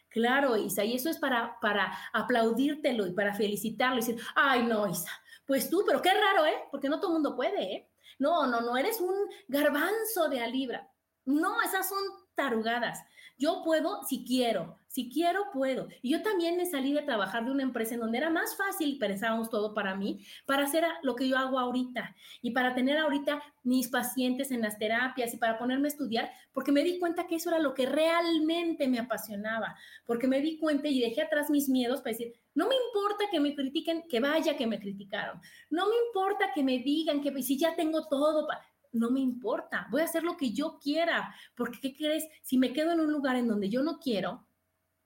Claro, 0.08 0.56
Isa, 0.56 0.84
y 0.84 0.94
eso 0.94 1.10
es 1.10 1.18
para, 1.18 1.58
para 1.60 1.92
aplaudírtelo 2.12 3.06
y 3.06 3.12
para 3.12 3.34
felicitarlo 3.34 3.96
y 3.96 4.00
decir, 4.00 4.16
ay, 4.34 4.62
no, 4.62 4.88
Isa, 4.88 5.10
pues 5.48 5.70
tú, 5.70 5.82
pero 5.86 6.02
qué 6.02 6.10
raro, 6.12 6.44
¿eh? 6.44 6.68
Porque 6.70 6.90
no 6.90 7.00
todo 7.00 7.08
el 7.08 7.14
mundo 7.14 7.34
puede, 7.34 7.74
¿eh? 7.74 7.88
No, 8.18 8.46
no, 8.46 8.60
no, 8.60 8.76
eres 8.76 9.00
un 9.00 9.14
garbanzo 9.48 10.28
de 10.28 10.40
a 10.40 10.46
libra. 10.46 10.90
No, 11.24 11.62
esas 11.62 11.88
son 11.88 11.98
tarugadas. 12.34 13.02
Yo 13.38 13.62
puedo 13.64 14.04
si 14.04 14.24
quiero, 14.26 14.77
si 14.88 15.10
quiero 15.10 15.44
puedo. 15.52 15.88
Y 16.02 16.10
yo 16.10 16.22
también 16.22 16.56
me 16.56 16.66
salí 16.66 16.92
de 16.92 17.02
trabajar 17.02 17.44
de 17.44 17.52
una 17.52 17.62
empresa 17.62 17.94
en 17.94 18.00
donde 18.00 18.18
era 18.18 18.30
más 18.30 18.56
fácil, 18.56 18.98
pensábamos 18.98 19.50
todo 19.50 19.74
para 19.74 19.94
mí, 19.94 20.24
para 20.46 20.64
hacer 20.64 20.84
lo 21.02 21.14
que 21.14 21.28
yo 21.28 21.36
hago 21.38 21.58
ahorita 21.58 22.16
y 22.42 22.50
para 22.50 22.74
tener 22.74 22.98
ahorita 22.98 23.42
mis 23.62 23.88
pacientes 23.88 24.50
en 24.50 24.62
las 24.62 24.78
terapias 24.78 25.32
y 25.34 25.36
para 25.36 25.58
ponerme 25.58 25.88
a 25.88 25.92
estudiar, 25.92 26.30
porque 26.52 26.72
me 26.72 26.82
di 26.82 26.98
cuenta 26.98 27.26
que 27.26 27.36
eso 27.36 27.50
era 27.50 27.58
lo 27.58 27.74
que 27.74 27.86
realmente 27.86 28.88
me 28.88 28.98
apasionaba, 28.98 29.76
porque 30.06 30.26
me 30.26 30.40
di 30.40 30.58
cuenta 30.58 30.88
y 30.88 31.00
dejé 31.00 31.22
atrás 31.22 31.50
mis 31.50 31.68
miedos 31.68 32.00
para 32.00 32.12
decir, 32.12 32.32
no 32.54 32.66
me 32.66 32.74
importa 32.74 33.26
que 33.30 33.40
me 33.40 33.54
critiquen, 33.54 34.08
que 34.08 34.20
vaya 34.20 34.56
que 34.56 34.66
me 34.66 34.80
criticaron. 34.80 35.40
No 35.70 35.88
me 35.88 35.94
importa 36.06 36.50
que 36.54 36.64
me 36.64 36.78
digan 36.78 37.20
que 37.20 37.42
si 37.42 37.58
ya 37.58 37.76
tengo 37.76 38.08
todo, 38.08 38.48
no 38.92 39.10
me 39.10 39.20
importa. 39.20 39.86
Voy 39.90 40.00
a 40.00 40.04
hacer 40.04 40.24
lo 40.24 40.36
que 40.36 40.52
yo 40.52 40.78
quiera, 40.82 41.34
porque 41.54 41.78
¿qué 41.80 41.94
crees? 41.94 42.26
Si 42.42 42.58
me 42.58 42.72
quedo 42.72 42.92
en 42.92 43.00
un 43.00 43.12
lugar 43.12 43.36
en 43.36 43.48
donde 43.48 43.68
yo 43.68 43.82
no 43.82 43.98
quiero, 43.98 44.47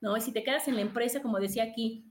¿no? 0.03 0.17
Y 0.17 0.21
si 0.21 0.33
te 0.33 0.45
quedas 0.45 0.69
en 0.69 0.75
la 0.75 0.83
empresa, 0.83 1.23
como 1.23 1.39
decía 1.39 1.63
aquí, 1.63 2.05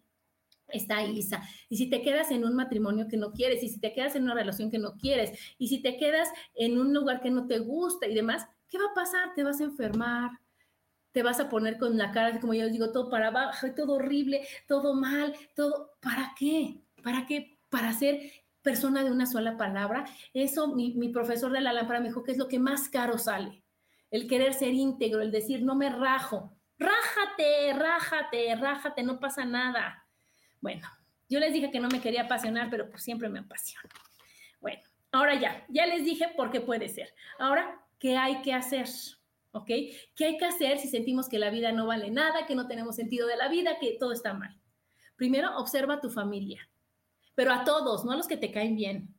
está 0.69 1.03
Isa. 1.03 1.43
Y 1.69 1.77
si 1.77 1.89
te 1.89 2.01
quedas 2.01 2.31
en 2.31 2.45
un 2.45 2.55
matrimonio 2.55 3.07
que 3.07 3.17
no 3.17 3.33
quieres, 3.33 3.61
y 3.63 3.69
si 3.69 3.79
te 3.79 3.93
quedas 3.93 4.15
en 4.15 4.23
una 4.23 4.33
relación 4.33 4.71
que 4.71 4.79
no 4.79 4.97
quieres, 4.97 5.37
y 5.57 5.67
si 5.67 5.81
te 5.81 5.97
quedas 5.97 6.29
en 6.55 6.79
un 6.79 6.93
lugar 6.93 7.21
que 7.21 7.29
no 7.29 7.47
te 7.47 7.59
gusta 7.59 8.07
y 8.07 8.15
demás, 8.15 8.47
¿qué 8.69 8.77
va 8.77 8.85
a 8.85 8.95
pasar? 8.95 9.33
Te 9.35 9.43
vas 9.43 9.59
a 9.61 9.65
enfermar, 9.65 10.31
te 11.11 11.23
vas 11.23 11.39
a 11.39 11.49
poner 11.49 11.77
con 11.77 11.97
la 11.97 12.11
cara, 12.11 12.39
como 12.39 12.53
yo 12.53 12.69
digo, 12.69 12.91
todo 12.91 13.09
para 13.09 13.27
abajo, 13.27 13.67
todo 13.75 13.95
horrible, 13.95 14.47
todo 14.67 14.93
mal, 14.93 15.35
todo. 15.55 15.91
¿Para 15.99 16.33
qué? 16.37 16.81
¿Para 17.03 17.25
qué? 17.25 17.59
Para 17.69 17.93
ser 17.93 18.21
persona 18.61 19.03
de 19.03 19.11
una 19.11 19.25
sola 19.25 19.57
palabra. 19.57 20.05
Eso 20.33 20.73
mi, 20.73 20.93
mi 20.93 21.09
profesor 21.09 21.51
de 21.51 21.61
la 21.61 21.73
lámpara 21.73 21.99
me 21.99 22.07
dijo 22.07 22.23
que 22.23 22.31
es 22.31 22.37
lo 22.37 22.47
que 22.47 22.59
más 22.59 22.89
caro 22.89 23.17
sale. 23.17 23.63
El 24.09 24.27
querer 24.27 24.53
ser 24.53 24.73
íntegro, 24.73 25.21
el 25.21 25.31
decir, 25.31 25.63
no 25.63 25.75
me 25.75 25.89
rajo, 25.89 26.53
rájate, 26.81 27.73
rájate, 27.73 28.55
rájate, 28.55 29.03
no 29.03 29.19
pasa 29.19 29.45
nada. 29.45 30.05
Bueno, 30.59 30.87
yo 31.29 31.39
les 31.39 31.53
dije 31.53 31.71
que 31.71 31.79
no 31.79 31.87
me 31.89 32.01
quería 32.01 32.23
apasionar, 32.23 32.69
pero 32.69 32.89
pues 32.89 33.03
siempre 33.03 33.29
me 33.29 33.39
apasiona. 33.39 33.89
Bueno, 34.59 34.81
ahora 35.11 35.35
ya, 35.35 35.65
ya 35.69 35.85
les 35.85 36.03
dije 36.03 36.27
por 36.35 36.51
qué 36.51 36.61
puede 36.61 36.89
ser. 36.89 37.13
Ahora, 37.39 37.85
¿qué 37.99 38.17
hay 38.17 38.41
que 38.41 38.53
hacer? 38.53 38.87
¿Ok? 39.51 39.67
¿Qué 40.15 40.25
hay 40.25 40.37
que 40.37 40.45
hacer 40.45 40.79
si 40.79 40.87
sentimos 40.87 41.29
que 41.29 41.39
la 41.39 41.49
vida 41.49 41.71
no 41.71 41.85
vale 41.85 42.09
nada, 42.09 42.45
que 42.45 42.55
no 42.55 42.67
tenemos 42.67 42.95
sentido 42.95 43.27
de 43.27 43.37
la 43.37 43.47
vida, 43.47 43.77
que 43.79 43.97
todo 43.99 44.11
está 44.11 44.33
mal? 44.33 44.59
Primero, 45.15 45.55
observa 45.57 45.95
a 45.95 46.01
tu 46.01 46.09
familia, 46.09 46.67
pero 47.35 47.53
a 47.53 47.63
todos, 47.63 48.05
no 48.05 48.11
a 48.11 48.15
los 48.15 48.27
que 48.27 48.37
te 48.37 48.51
caen 48.51 48.75
bien, 48.75 49.15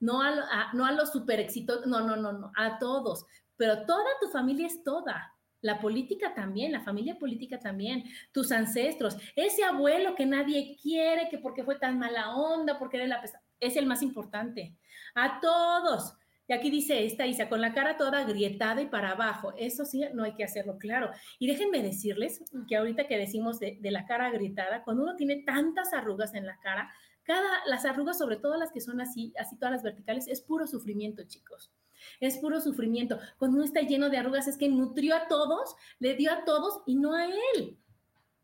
no 0.00 0.22
a, 0.22 0.72
no 0.72 0.86
a 0.86 0.92
los 0.92 1.12
super 1.12 1.40
éxitos, 1.40 1.86
no, 1.86 2.00
no, 2.00 2.16
no, 2.16 2.32
no, 2.32 2.52
a 2.56 2.78
todos, 2.78 3.26
pero 3.56 3.84
toda 3.84 4.06
tu 4.20 4.28
familia 4.28 4.66
es 4.66 4.82
toda. 4.82 5.35
La 5.66 5.80
política 5.80 6.32
también, 6.32 6.70
la 6.70 6.80
familia 6.80 7.18
política 7.18 7.58
también, 7.58 8.04
tus 8.30 8.52
ancestros, 8.52 9.16
ese 9.34 9.64
abuelo 9.64 10.14
que 10.14 10.24
nadie 10.24 10.76
quiere, 10.80 11.28
que 11.28 11.38
porque 11.38 11.64
fue 11.64 11.76
tan 11.76 11.98
mala 11.98 12.36
onda, 12.36 12.78
porque 12.78 12.98
era 12.98 13.06
la 13.08 13.20
pesada, 13.20 13.42
es 13.58 13.76
el 13.76 13.84
más 13.86 14.00
importante. 14.00 14.76
A 15.16 15.40
todos. 15.40 16.14
Y 16.46 16.52
aquí 16.52 16.70
dice 16.70 17.04
esta 17.04 17.26
Isa, 17.26 17.48
con 17.48 17.60
la 17.60 17.74
cara 17.74 17.96
toda 17.96 18.20
agrietada 18.20 18.80
y 18.80 18.86
para 18.86 19.10
abajo. 19.10 19.52
Eso 19.56 19.84
sí, 19.84 20.04
no 20.14 20.22
hay 20.22 20.34
que 20.36 20.44
hacerlo 20.44 20.78
claro. 20.78 21.10
Y 21.40 21.48
déjenme 21.48 21.82
decirles 21.82 22.44
que 22.68 22.76
ahorita 22.76 23.08
que 23.08 23.18
decimos 23.18 23.58
de, 23.58 23.78
de 23.80 23.90
la 23.90 24.06
cara 24.06 24.26
agrietada, 24.26 24.84
cuando 24.84 25.02
uno 25.02 25.16
tiene 25.16 25.42
tantas 25.42 25.92
arrugas 25.92 26.32
en 26.34 26.46
la 26.46 26.60
cara, 26.60 26.94
cada, 27.24 27.64
las 27.66 27.84
arrugas, 27.84 28.18
sobre 28.18 28.36
todo 28.36 28.56
las 28.56 28.70
que 28.70 28.80
son 28.80 29.00
así, 29.00 29.34
así 29.36 29.56
todas 29.56 29.72
las 29.72 29.82
verticales, 29.82 30.28
es 30.28 30.40
puro 30.42 30.68
sufrimiento, 30.68 31.24
chicos 31.24 31.72
es 32.20 32.38
puro 32.38 32.60
sufrimiento. 32.60 33.18
Cuando 33.38 33.56
uno 33.56 33.64
está 33.64 33.80
lleno 33.80 34.10
de 34.10 34.18
arrugas 34.18 34.48
es 34.48 34.56
que 34.56 34.68
nutrió 34.68 35.16
a 35.16 35.28
todos, 35.28 35.76
le 35.98 36.14
dio 36.14 36.32
a 36.32 36.44
todos 36.44 36.82
y 36.86 36.96
no 36.96 37.14
a 37.14 37.26
él. 37.26 37.78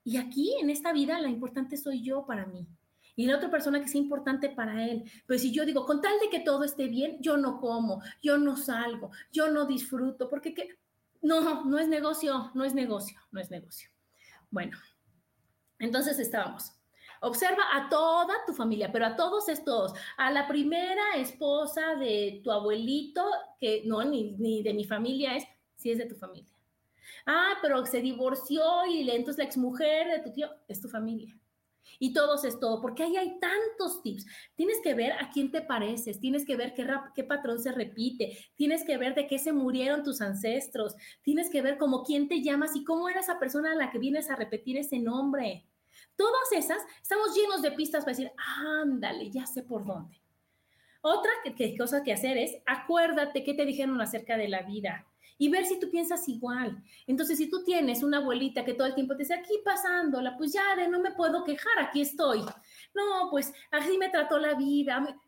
Y 0.05 0.17
aquí, 0.17 0.55
en 0.61 0.71
esta 0.71 0.93
vida, 0.93 1.21
la 1.21 1.29
importante 1.29 1.77
soy 1.77 2.03
yo 2.03 2.27
para 2.27 2.47
mí. 2.47 2.67
Y 3.15 3.27
la 3.27 3.37
otra 3.37 3.51
persona 3.51 3.79
que 3.79 3.87
es 3.87 3.95
importante 3.95 4.49
para 4.49 4.87
él. 4.87 5.05
Pero 5.27 5.39
si 5.39 5.53
yo 5.53 5.65
digo, 5.65 5.85
con 5.85 6.01
tal 6.01 6.19
de 6.21 6.31
que 6.31 6.41
todo 6.41 6.65
esté 6.65 6.89
bien, 6.89 7.19
yo 7.21 7.37
no 7.37 7.61
como, 7.61 8.03
yo 8.23 8.39
no 8.39 8.57
salgo, 8.57 9.11
yo 9.31 9.51
no 9.51 9.67
disfruto, 9.67 10.29
porque 10.29 10.55
¿qué? 10.55 10.79
no, 11.21 11.65
no 11.65 11.79
es 11.79 11.89
negocio, 11.89 12.51
no 12.55 12.65
es 12.65 12.75
negocio, 12.75 13.19
no 13.31 13.41
es 13.41 13.51
negocio. 13.51 13.89
Bueno, 14.51 14.77
entonces 15.79 16.19
estábamos. 16.19 16.73
Observa 17.25 17.63
a 17.73 17.89
toda 17.89 18.35
tu 18.45 18.53
familia, 18.53 18.91
pero 18.91 19.07
a 19.07 19.15
todos 19.15 19.49
es 19.49 19.65
todos. 19.65 19.93
A 20.17 20.33
la 20.33 20.49
primera 20.49 21.15
esposa 21.17 21.95
de 21.95 22.41
tu 22.43 22.51
abuelito, 22.51 23.25
que 23.61 23.83
no, 23.85 24.03
ni, 24.03 24.63
de 24.63 24.75
mi 24.75 24.85
familia 24.85 25.37
es, 25.37 25.45
si 25.77 25.93
es 25.93 25.99
de 25.99 26.07
tu 26.07 26.17
familia. 26.17 26.53
Ah, 27.25 27.59
pero 27.63 27.87
se 27.87 28.01
divorció 28.01 28.65
y 28.87 29.09
entonces 29.09 29.39
la 29.39 29.45
exmujer 29.45 30.09
de 30.09 30.19
tu 30.19 30.33
tío 30.33 30.51
es 30.67 30.81
tu 30.81 30.89
familia. 30.89 31.39
Y 32.01 32.13
todos 32.13 32.45
es 32.45 32.59
todo, 32.59 32.81
porque 32.81 33.05
ahí 33.05 33.17
hay 33.17 33.39
tantos 33.39 34.03
tips. 34.03 34.27
Tienes 34.57 34.81
que 34.83 34.95
ver 34.95 35.13
a 35.13 35.31
quién 35.33 35.53
te 35.53 35.63
pareces, 35.63 36.19
tienes 36.19 36.45
que 36.45 36.57
ver 36.57 36.75
qué, 36.75 36.85
qué 37.15 37.23
patrón 37.23 37.61
se 37.61 37.71
repite, 37.71 38.37
tienes 38.57 38.83
que 38.83 38.97
ver 38.97 39.15
de 39.15 39.29
qué 39.29 39.39
se 39.39 39.53
murieron 39.53 40.03
tus 40.03 40.21
ancestros, 40.21 40.97
tienes 41.23 41.51
que 41.51 41.63
ver 41.63 41.79
cómo 41.79 42.03
quién 42.03 42.27
te 42.27 42.43
llamas 42.43 42.75
y 42.75 42.83
cómo 42.83 43.09
era 43.09 43.21
esa 43.21 43.39
persona 43.39 43.71
a 43.71 43.77
la 43.77 43.91
que 43.93 44.01
vienes 44.01 44.29
a 44.29 44.35
repetir 44.35 44.77
ese 44.77 44.99
nombre. 44.99 45.69
Todas 46.17 46.53
esas, 46.53 46.83
estamos 47.01 47.35
llenos 47.35 47.63
de 47.63 47.73
pistas 47.73 48.05
para 48.05 48.17
decir, 48.17 48.33
ándale, 48.37 49.31
ya 49.31 49.47
sé 49.47 49.63
por 49.63 49.85
dónde. 49.85 50.21
Otra 51.01 51.31
cosa 51.77 52.03
que 52.05 52.13
hacer 52.13 52.37
es, 52.37 52.53
acuérdate 52.65 53.43
qué 53.43 53.55
te 53.55 53.65
dijeron 53.65 54.01
acerca 54.01 54.37
de 54.37 54.49
la 54.49 54.63
vida 54.63 55.07
y 55.37 55.49
ver 55.49 55.67
si 55.67 55.81
tú 55.81 55.91
piensas 55.91 56.29
igual. 56.29 56.81
Entonces, 57.09 57.39
si 57.39 57.51
tú 57.51 57.65
tienes 57.65 58.05
una 58.05 58.19
abuelita 58.19 58.65
que 58.65 58.75
todo 58.75 58.87
el 58.87 58.95
tiempo 58.95 59.17
te 59.17 59.25
dice, 59.25 59.35
aquí 59.35 59.55
pasándola, 59.65 60.37
pues 60.37 60.53
ya, 60.53 60.77
de 60.77 60.87
no 60.89 61.01
me 61.01 61.13
puedo 61.13 61.43
quejar, 61.43 61.81
aquí 61.81 62.03
estoy. 62.03 62.41
No, 62.95 63.29
pues 63.31 63.53
así 63.73 63.99
me 63.99 64.11
trató 64.11 64.39
la 64.39 64.55
vida. 64.55 65.19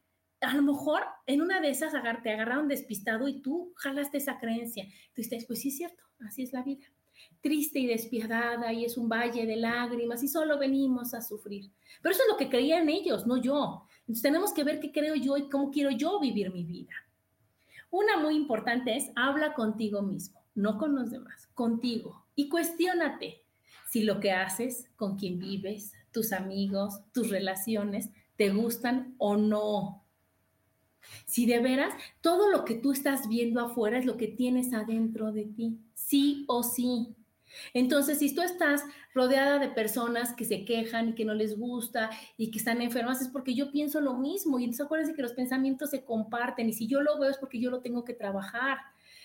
A 0.41 0.55
lo 0.55 0.63
mejor 0.63 1.03
en 1.27 1.43
una 1.43 1.61
de 1.61 1.71
esas 1.71 1.93
te 2.23 2.31
agarraron 2.31 2.69
despistado 2.69 3.27
y 3.27 3.41
tú 3.41 3.73
jalaste 3.77 4.19
esa 4.19 4.39
creencia. 4.39 4.87
Entonces, 5.09 5.47
pues 5.47 5.61
sí 5.61 5.71
es 5.71 5.79
cierto, 5.79 6.05
así 6.21 6.45
es 6.45 6.53
la 6.53 6.63
vida 6.63 6.94
triste 7.41 7.79
y 7.79 7.87
despiadada 7.87 8.73
y 8.73 8.85
es 8.85 8.97
un 8.97 9.09
valle 9.09 9.47
de 9.47 9.57
lágrimas 9.57 10.23
y 10.23 10.29
solo 10.29 10.59
venimos 10.59 11.15
a 11.15 11.23
sufrir. 11.23 11.71
Pero 12.03 12.15
eso 12.15 12.23
es 12.23 12.29
lo 12.31 12.37
que 12.37 12.49
creían 12.49 12.89
ellos, 12.89 13.27
no 13.27 13.37
yo. 13.37 13.87
Entonces 14.01 14.23
tenemos 14.23 14.53
que 14.53 14.65
ver 14.65 14.81
qué 14.81 14.93
creo 14.93 15.15
yo 15.15 15.37
y 15.37 15.49
cómo 15.49 15.71
quiero 15.71 15.91
yo 15.91 16.21
vivir 16.21 16.53
mi 16.53 16.65
vida. 16.65 16.93
Una 17.91 18.17
muy 18.17 18.35
importante 18.35 18.97
es, 18.97 19.11
habla 19.15 19.55
contigo 19.55 20.03
mismo, 20.03 20.41
no 20.55 20.79
con 20.79 20.95
los 20.95 21.11
demás, 21.11 21.49
contigo. 21.55 22.27
Y 22.35 22.49
cuestiónate 22.49 23.45
si 23.89 24.03
lo 24.03 24.21
que 24.21 24.33
haces, 24.33 24.91
con 24.97 25.17
quien 25.17 25.39
vives, 25.39 25.93
tus 26.11 26.33
amigos, 26.33 27.01
tus 27.13 27.31
relaciones, 27.31 28.11
te 28.37 28.51
gustan 28.51 29.15
o 29.19 29.37
no. 29.37 30.04
Si 31.27 31.47
de 31.47 31.61
veras 31.61 31.95
todo 32.21 32.51
lo 32.51 32.65
que 32.65 32.75
tú 32.75 32.93
estás 32.93 33.29
viendo 33.29 33.61
afuera 33.61 33.99
es 33.99 34.05
lo 34.05 34.17
que 34.17 34.29
tienes 34.29 34.73
adentro 34.73 35.33
de 35.33 35.45
ti, 35.45 35.79
sí 35.95 36.45
o 36.49 36.63
sí. 36.63 37.15
Entonces, 37.73 38.19
si 38.19 38.35
tú 38.35 38.43
estás 38.43 38.83
rodeada 39.15 39.59
de 39.59 39.69
personas 39.69 40.33
que 40.35 40.45
se 40.45 40.65
quejan 40.65 41.11
y 41.11 41.15
que 41.15 41.25
no 41.25 41.35
les 41.35 41.59
gusta 41.59 42.11
y 42.37 42.51
que 42.51 42.59
están 42.59 42.83
enfermas, 42.83 43.23
es 43.23 43.29
porque 43.29 43.55
yo 43.55 43.71
pienso 43.71 44.01
lo 44.01 44.15
mismo. 44.15 44.59
Y 44.59 44.65
entonces 44.65 44.85
acuérdense 44.85 45.15
que 45.15 45.23
los 45.23 45.33
pensamientos 45.33 45.91
se 45.91 46.05
comparten 46.05 46.69
y 46.69 46.73
si 46.73 46.87
yo 46.87 47.01
lo 47.01 47.19
veo 47.19 47.31
es 47.31 47.39
porque 47.39 47.61
yo 47.61 47.71
lo 47.71 47.81
tengo 47.81 48.05
que 48.05 48.15
trabajar. 48.15 48.79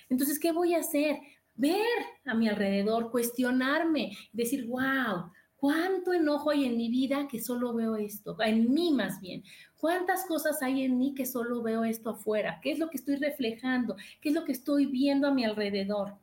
Entonces, 0.09 0.39
¿qué 0.39 0.51
voy 0.51 0.75
a 0.75 0.79
hacer? 0.79 1.19
Ver 1.55 1.85
a 2.25 2.33
mi 2.33 2.47
alrededor, 2.47 3.11
cuestionarme, 3.11 4.15
decir, 4.31 4.65
wow, 4.67 5.31
¿Cuánto 5.59 6.13
enojo 6.13 6.51
hay 6.51 6.63
en 6.63 6.77
mi 6.77 6.89
vida 6.89 7.27
que 7.27 7.41
solo 7.41 7.73
veo 7.73 7.97
esto? 7.97 8.37
En 8.41 8.73
mí 8.73 8.93
más 8.93 9.19
bien. 9.19 9.43
¿Cuántas 9.75 10.25
cosas 10.25 10.63
hay 10.63 10.83
en 10.83 10.97
mí 10.97 11.13
que 11.13 11.25
solo 11.25 11.61
veo 11.61 11.83
esto 11.83 12.11
afuera? 12.11 12.61
¿Qué 12.61 12.71
es 12.71 12.79
lo 12.79 12.89
que 12.89 12.95
estoy 12.95 13.17
reflejando? 13.17 13.97
¿Qué 14.21 14.29
es 14.29 14.35
lo 14.35 14.45
que 14.45 14.53
estoy 14.53 14.85
viendo 14.85 15.27
a 15.27 15.33
mi 15.33 15.43
alrededor? 15.43 16.15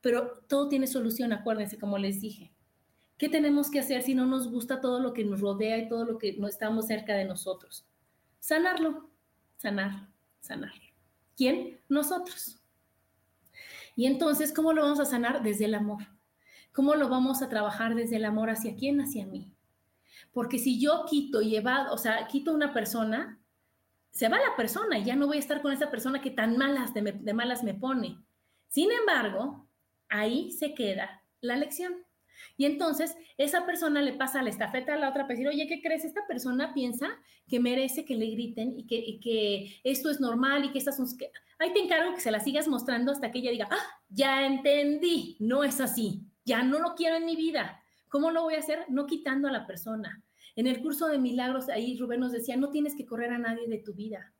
Pero 0.00 0.42
todo 0.48 0.70
tiene 0.70 0.86
solución, 0.86 1.34
acuérdense, 1.34 1.78
como 1.78 1.98
les 1.98 2.22
dije. 2.22 2.50
¿Qué 3.18 3.28
tenemos 3.28 3.70
que 3.70 3.80
hacer 3.80 4.02
si 4.02 4.14
no 4.14 4.24
nos 4.24 4.50
gusta 4.50 4.80
todo 4.80 5.00
lo 5.00 5.12
que 5.12 5.24
nos 5.24 5.42
rodea 5.42 5.76
y 5.76 5.88
todo 5.88 6.06
lo 6.06 6.16
que 6.16 6.34
no 6.38 6.48
estamos 6.48 6.86
cerca 6.86 7.14
de 7.14 7.26
nosotros? 7.26 7.86
Sanarlo, 8.40 9.10
sanarlo, 9.58 10.08
sanarlo. 10.40 10.84
¿Quién? 11.36 11.78
Nosotros. 11.90 12.58
Y 13.96 14.06
entonces, 14.06 14.50
¿cómo 14.54 14.72
lo 14.72 14.82
vamos 14.82 15.00
a 15.00 15.04
sanar? 15.04 15.42
Desde 15.42 15.66
el 15.66 15.74
amor 15.74 16.15
¿Cómo 16.76 16.94
lo 16.94 17.08
vamos 17.08 17.40
a 17.40 17.48
trabajar 17.48 17.94
desde 17.94 18.16
el 18.16 18.26
amor 18.26 18.50
hacia 18.50 18.76
quién? 18.76 19.00
Hacia 19.00 19.24
mí. 19.24 19.50
Porque 20.30 20.58
si 20.58 20.78
yo 20.78 21.06
quito 21.08 21.40
y 21.40 21.56
evado, 21.56 21.94
o 21.94 21.96
sea, 21.96 22.26
quito 22.26 22.52
una 22.52 22.74
persona, 22.74 23.40
se 24.10 24.28
va 24.28 24.36
la 24.36 24.54
persona 24.56 24.98
y 24.98 25.04
ya 25.04 25.16
no 25.16 25.26
voy 25.26 25.38
a 25.38 25.40
estar 25.40 25.62
con 25.62 25.72
esa 25.72 25.90
persona 25.90 26.20
que 26.20 26.30
tan 26.30 26.58
malas 26.58 26.92
de, 26.92 27.00
de 27.00 27.32
malas 27.32 27.64
me 27.64 27.72
pone. 27.72 28.18
Sin 28.68 28.92
embargo, 28.92 29.66
ahí 30.10 30.52
se 30.52 30.74
queda 30.74 31.22
la 31.40 31.56
lección. 31.56 31.94
Y 32.58 32.66
entonces 32.66 33.16
esa 33.38 33.64
persona 33.64 34.02
le 34.02 34.12
pasa 34.12 34.42
la 34.42 34.50
estafeta 34.50 34.92
a 34.92 34.98
la 34.98 35.08
otra 35.08 35.22
para 35.22 35.32
decir, 35.32 35.48
oye, 35.48 35.66
¿qué 35.66 35.80
crees? 35.80 36.04
Esta 36.04 36.26
persona 36.26 36.74
piensa 36.74 37.08
que 37.48 37.58
merece 37.58 38.04
que 38.04 38.16
le 38.16 38.26
griten 38.26 38.78
y 38.78 38.86
que, 38.86 38.96
y 38.96 39.18
que 39.20 39.80
esto 39.82 40.10
es 40.10 40.20
normal 40.20 40.66
y 40.66 40.72
que 40.72 40.78
estas 40.78 40.98
son... 40.98 41.06
Ahí 41.58 41.72
te 41.72 41.80
encargo 41.80 42.14
que 42.14 42.20
se 42.20 42.30
la 42.30 42.40
sigas 42.40 42.68
mostrando 42.68 43.12
hasta 43.12 43.32
que 43.32 43.38
ella 43.38 43.50
diga, 43.50 43.68
ah, 43.70 44.02
ya 44.10 44.44
entendí, 44.44 45.38
no 45.40 45.64
es 45.64 45.80
así 45.80 46.26
ya 46.46 46.62
no 46.62 46.78
lo 46.78 46.94
quiero 46.94 47.16
en 47.16 47.26
mi 47.26 47.36
vida. 47.36 47.82
¿Cómo 48.08 48.30
lo 48.30 48.44
voy 48.44 48.54
a 48.54 48.60
hacer? 48.60 48.86
No 48.88 49.06
quitando 49.06 49.48
a 49.48 49.52
la 49.52 49.66
persona. 49.66 50.22
En 50.54 50.66
el 50.66 50.80
curso 50.80 51.08
de 51.08 51.18
milagros, 51.18 51.68
ahí 51.68 51.98
Rubén 51.98 52.20
nos 52.20 52.32
decía, 52.32 52.56
no 52.56 52.70
tienes 52.70 52.96
que 52.96 53.04
correr 53.04 53.32
a 53.32 53.38
nadie 53.38 53.68
de 53.68 53.78
tu 53.78 53.92
vida. 53.92 54.32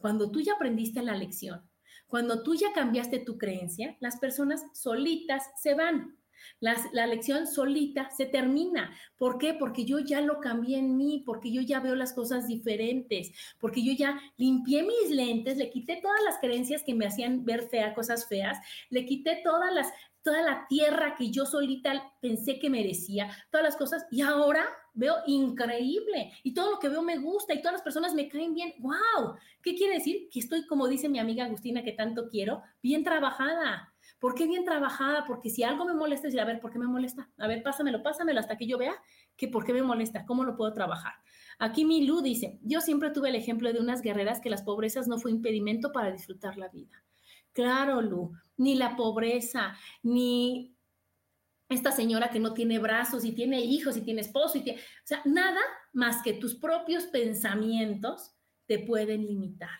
Cuando 0.00 0.30
tú 0.30 0.40
ya 0.40 0.54
aprendiste 0.54 1.02
la 1.02 1.14
lección, 1.14 1.68
cuando 2.06 2.42
tú 2.42 2.54
ya 2.54 2.72
cambiaste 2.72 3.18
tu 3.18 3.36
creencia, 3.36 3.96
las 4.00 4.18
personas 4.18 4.64
solitas 4.72 5.42
se 5.60 5.74
van. 5.74 6.16
la 6.60 7.06
lección 7.06 7.46
solita 7.48 8.08
se 8.10 8.24
termina. 8.24 8.94
¿Por 9.18 9.38
qué? 9.38 9.54
Porque 9.54 9.84
yo 9.84 9.98
ya 9.98 10.20
lo 10.20 10.40
cambié 10.40 10.78
en 10.78 10.96
mí, 10.96 11.22
porque 11.26 11.52
yo 11.52 11.60
ya 11.60 11.80
veo 11.80 11.96
las 11.96 12.12
cosas 12.12 12.46
diferentes, 12.46 13.32
porque 13.58 13.84
yo 13.84 13.92
ya 13.92 14.18
limpié 14.36 14.84
mis 14.84 15.10
lentes, 15.10 15.58
le 15.58 15.68
quité 15.68 15.98
todas 16.00 16.22
las 16.24 16.38
creencias 16.38 16.84
que 16.84 16.94
me 16.94 17.06
hacían 17.06 17.44
ver 17.44 17.68
fea, 17.68 17.92
cosas 17.92 18.26
feas, 18.28 18.56
le 18.88 19.04
quité 19.04 19.40
todas 19.42 19.74
las, 19.74 19.88
toda 20.22 20.42
la 20.42 20.66
tierra 20.68 21.14
que 21.16 21.30
yo 21.30 21.46
solita 21.46 22.12
pensé 22.20 22.58
que 22.58 22.70
merecía, 22.70 23.30
todas 23.50 23.64
las 23.64 23.76
cosas, 23.76 24.06
y 24.10 24.22
ahora 24.22 24.64
veo 24.94 25.16
increíble, 25.26 26.32
y 26.42 26.54
todo 26.54 26.72
lo 26.72 26.78
que 26.78 26.88
veo 26.88 27.02
me 27.02 27.18
gusta, 27.18 27.54
y 27.54 27.58
todas 27.60 27.74
las 27.74 27.82
personas 27.82 28.14
me 28.14 28.28
creen 28.28 28.54
bien, 28.54 28.74
wow, 28.78 29.36
¿qué 29.62 29.74
quiere 29.74 29.94
decir? 29.94 30.28
Que 30.30 30.40
estoy, 30.40 30.66
como 30.66 30.88
dice 30.88 31.08
mi 31.08 31.18
amiga 31.18 31.44
Agustina, 31.44 31.82
que 31.82 31.92
tanto 31.92 32.28
quiero, 32.28 32.62
bien 32.82 33.04
trabajada. 33.04 33.92
¿Por 34.18 34.34
qué 34.34 34.46
bien 34.46 34.64
trabajada? 34.64 35.24
Porque 35.26 35.50
si 35.50 35.62
algo 35.62 35.84
me 35.84 35.94
molesta, 35.94 36.26
decir, 36.26 36.40
a 36.40 36.44
ver, 36.44 36.60
¿por 36.60 36.72
qué 36.72 36.78
me 36.78 36.88
molesta? 36.88 37.30
A 37.38 37.46
ver, 37.46 37.62
pásamelo, 37.62 38.02
pásamelo 38.02 38.40
hasta 38.40 38.56
que 38.56 38.66
yo 38.66 38.76
vea 38.76 38.94
que 39.36 39.46
por 39.46 39.64
qué 39.64 39.72
me 39.72 39.82
molesta, 39.82 40.26
cómo 40.26 40.44
lo 40.44 40.56
puedo 40.56 40.72
trabajar. 40.72 41.12
Aquí 41.60 41.84
mi 41.84 42.04
Lu 42.04 42.20
dice, 42.20 42.58
yo 42.62 42.80
siempre 42.80 43.10
tuve 43.10 43.28
el 43.28 43.36
ejemplo 43.36 43.72
de 43.72 43.78
unas 43.78 44.02
guerreras 44.02 44.40
que 44.40 44.50
las 44.50 44.62
pobrezas 44.62 45.06
no 45.06 45.18
fue 45.18 45.30
impedimento 45.30 45.92
para 45.92 46.10
disfrutar 46.10 46.56
la 46.56 46.68
vida. 46.68 47.02
Claro, 47.52 48.02
Lu, 48.02 48.32
ni 48.58 48.74
la 48.74 48.96
pobreza, 48.96 49.74
ni 50.02 50.76
esta 51.68 51.92
señora 51.92 52.30
que 52.30 52.40
no 52.40 52.54
tiene 52.54 52.78
brazos 52.78 53.24
y 53.24 53.32
tiene 53.32 53.60
hijos 53.60 53.96
y 53.96 54.02
tiene 54.02 54.20
esposo 54.20 54.58
y 54.58 54.62
tiene, 54.62 54.80
o 54.80 55.06
sea, 55.06 55.22
nada 55.24 55.60
más 55.92 56.22
que 56.22 56.34
tus 56.34 56.54
propios 56.54 57.04
pensamientos 57.04 58.34
te 58.66 58.78
pueden 58.78 59.26
limitar. 59.26 59.78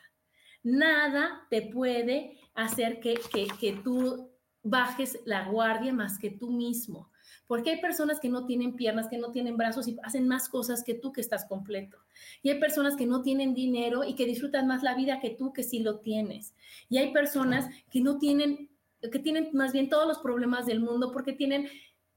Nada 0.63 1.47
te 1.51 1.63
puede 1.63 2.39
hacer 2.55 3.01
que, 3.01 3.15
que, 3.33 3.47
que 3.61 3.73
tú 3.85 4.31
bajes 4.63 5.19
la 5.25 5.49
guardia 5.49 5.93
más 5.93 6.19
que 6.19 6.31
tú 6.31 6.51
mismo. 6.51 7.11
Porque 7.47 7.71
hay 7.71 7.81
personas 7.81 8.21
que 8.21 8.29
no 8.29 8.45
tienen 8.45 8.77
piernas, 8.77 9.09
que 9.09 9.19
no 9.19 9.31
tienen 9.33 9.57
brazos 9.57 9.89
y 9.89 9.97
hacen 10.03 10.29
más 10.29 10.49
cosas 10.49 10.85
que 10.85 10.95
tú 10.95 11.13
que 11.13 11.23
estás 11.23 11.47
completo. 11.47 11.97
Y 12.43 12.51
hay 12.51 12.61
personas 12.61 12.97
que 12.97 13.07
no 13.07 13.23
tienen 13.23 13.55
dinero 13.55 14.05
y 14.05 14.15
que 14.15 14.27
disfrutan 14.27 14.67
más 14.67 14.83
la 14.83 14.95
vida 14.95 15.21
que 15.21 15.31
tú 15.31 15.53
que 15.53 15.63
sí 15.63 15.81
lo 15.81 16.01
tienes. 16.01 16.55
Y 16.91 16.99
hay 16.99 17.13
personas 17.13 17.67
que 17.91 18.01
no 18.01 18.19
tienen, 18.19 18.68
que 19.01 19.19
tienen 19.19 19.51
más 19.53 19.73
bien 19.73 19.89
todos 19.89 20.07
los 20.07 20.19
problemas 20.19 20.67
del 20.67 20.81
mundo 20.81 21.13
porque 21.13 21.33
tienen 21.33 21.69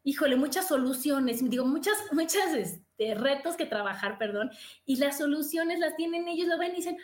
híjole, 0.03 0.36
muchas 0.36 0.67
soluciones, 0.67 1.47
digo, 1.47 1.65
muchas, 1.65 1.97
muchas 2.11 2.53
este, 2.53 3.15
retos 3.15 3.55
que 3.55 3.65
trabajar, 3.65 4.17
perdón, 4.17 4.51
y 4.86 4.97
las 4.97 5.17
soluciones 5.17 5.79
las 5.79 5.95
tienen 5.95 6.27
ellos, 6.27 6.47
lo 6.47 6.57
ven 6.57 6.71
y 6.71 6.77
dicen, 6.77 6.97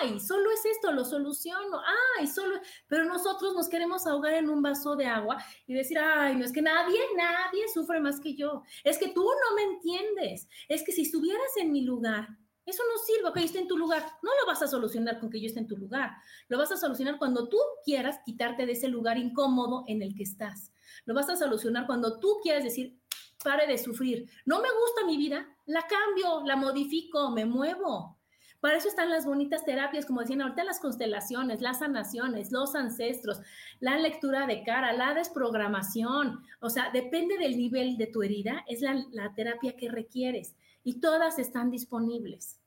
ay, 0.00 0.20
solo 0.20 0.50
es 0.52 0.64
esto, 0.64 0.92
lo 0.92 1.04
soluciono, 1.04 1.80
ay, 2.18 2.26
solo, 2.26 2.60
pero 2.86 3.04
nosotros 3.04 3.54
nos 3.54 3.68
queremos 3.68 4.06
ahogar 4.06 4.34
en 4.34 4.48
un 4.48 4.62
vaso 4.62 4.96
de 4.96 5.06
agua 5.06 5.42
y 5.66 5.74
decir, 5.74 5.98
ay, 5.98 6.36
no 6.36 6.44
es 6.44 6.52
que 6.52 6.62
nadie, 6.62 7.00
nadie 7.16 7.68
sufre 7.72 8.00
más 8.00 8.20
que 8.20 8.34
yo, 8.34 8.62
es 8.84 8.98
que 8.98 9.08
tú 9.08 9.24
no 9.24 9.56
me 9.56 9.74
entiendes, 9.74 10.48
es 10.68 10.84
que 10.84 10.92
si 10.92 11.02
estuvieras 11.02 11.56
en 11.56 11.72
mi 11.72 11.82
lugar, 11.82 12.28
eso 12.70 12.82
no 12.84 13.02
sirve 13.02 13.32
que 13.32 13.40
yo 13.40 13.46
esté 13.46 13.58
en 13.60 13.68
tu 13.68 13.78
lugar. 13.78 14.04
No 14.22 14.30
lo 14.40 14.46
vas 14.46 14.62
a 14.62 14.68
solucionar 14.68 15.18
con 15.20 15.30
que 15.30 15.40
yo 15.40 15.46
esté 15.46 15.60
en 15.60 15.68
tu 15.68 15.76
lugar. 15.76 16.12
Lo 16.48 16.58
vas 16.58 16.70
a 16.72 16.76
solucionar 16.76 17.18
cuando 17.18 17.48
tú 17.48 17.58
quieras 17.84 18.20
quitarte 18.24 18.66
de 18.66 18.72
ese 18.72 18.88
lugar 18.88 19.18
incómodo 19.18 19.84
en 19.86 20.02
el 20.02 20.14
que 20.14 20.24
estás. 20.24 20.72
Lo 21.04 21.14
vas 21.14 21.28
a 21.28 21.36
solucionar 21.36 21.86
cuando 21.86 22.18
tú 22.18 22.38
quieras 22.42 22.64
decir, 22.64 22.98
pare 23.42 23.66
de 23.66 23.78
sufrir. 23.78 24.28
No 24.44 24.60
me 24.60 24.68
gusta 24.68 25.06
mi 25.06 25.16
vida, 25.16 25.46
la 25.66 25.82
cambio, 25.82 26.42
la 26.44 26.56
modifico, 26.56 27.30
me 27.30 27.44
muevo. 27.44 28.18
Para 28.60 28.76
eso 28.76 28.88
están 28.88 29.10
las 29.10 29.24
bonitas 29.24 29.64
terapias, 29.64 30.04
como 30.04 30.20
decían 30.20 30.42
ahorita, 30.42 30.64
las 30.64 30.80
constelaciones, 30.80 31.60
las 31.60 31.78
sanaciones, 31.78 32.50
los 32.50 32.74
ancestros, 32.74 33.40
la 33.78 33.96
lectura 33.98 34.48
de 34.48 34.64
cara, 34.64 34.92
la 34.92 35.14
desprogramación. 35.14 36.42
O 36.60 36.68
sea, 36.68 36.90
depende 36.92 37.38
del 37.38 37.56
nivel 37.56 37.96
de 37.96 38.08
tu 38.08 38.22
herida, 38.22 38.64
es 38.66 38.80
la, 38.80 39.06
la 39.12 39.32
terapia 39.34 39.76
que 39.76 39.88
requieres 39.88 40.56
y 40.82 41.00
todas 41.00 41.38
están 41.38 41.70
disponibles. 41.70 42.57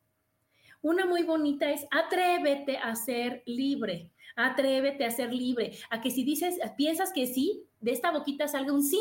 Una 0.82 1.05
muy 1.05 1.23
bonita 1.23 1.69
es 1.71 1.86
atrévete 1.91 2.77
a 2.77 2.95
ser 2.95 3.43
libre, 3.45 4.11
atrévete 4.36 5.05
a 5.05 5.11
ser 5.11 5.32
libre, 5.32 5.77
a 5.89 6.01
que 6.01 6.09
si 6.09 6.23
dices, 6.23 6.59
piensas 6.75 7.11
que 7.13 7.27
sí, 7.27 7.67
de 7.79 7.91
esta 7.91 8.11
boquita 8.11 8.47
salga 8.47 8.73
un 8.73 8.84
sí 8.84 8.99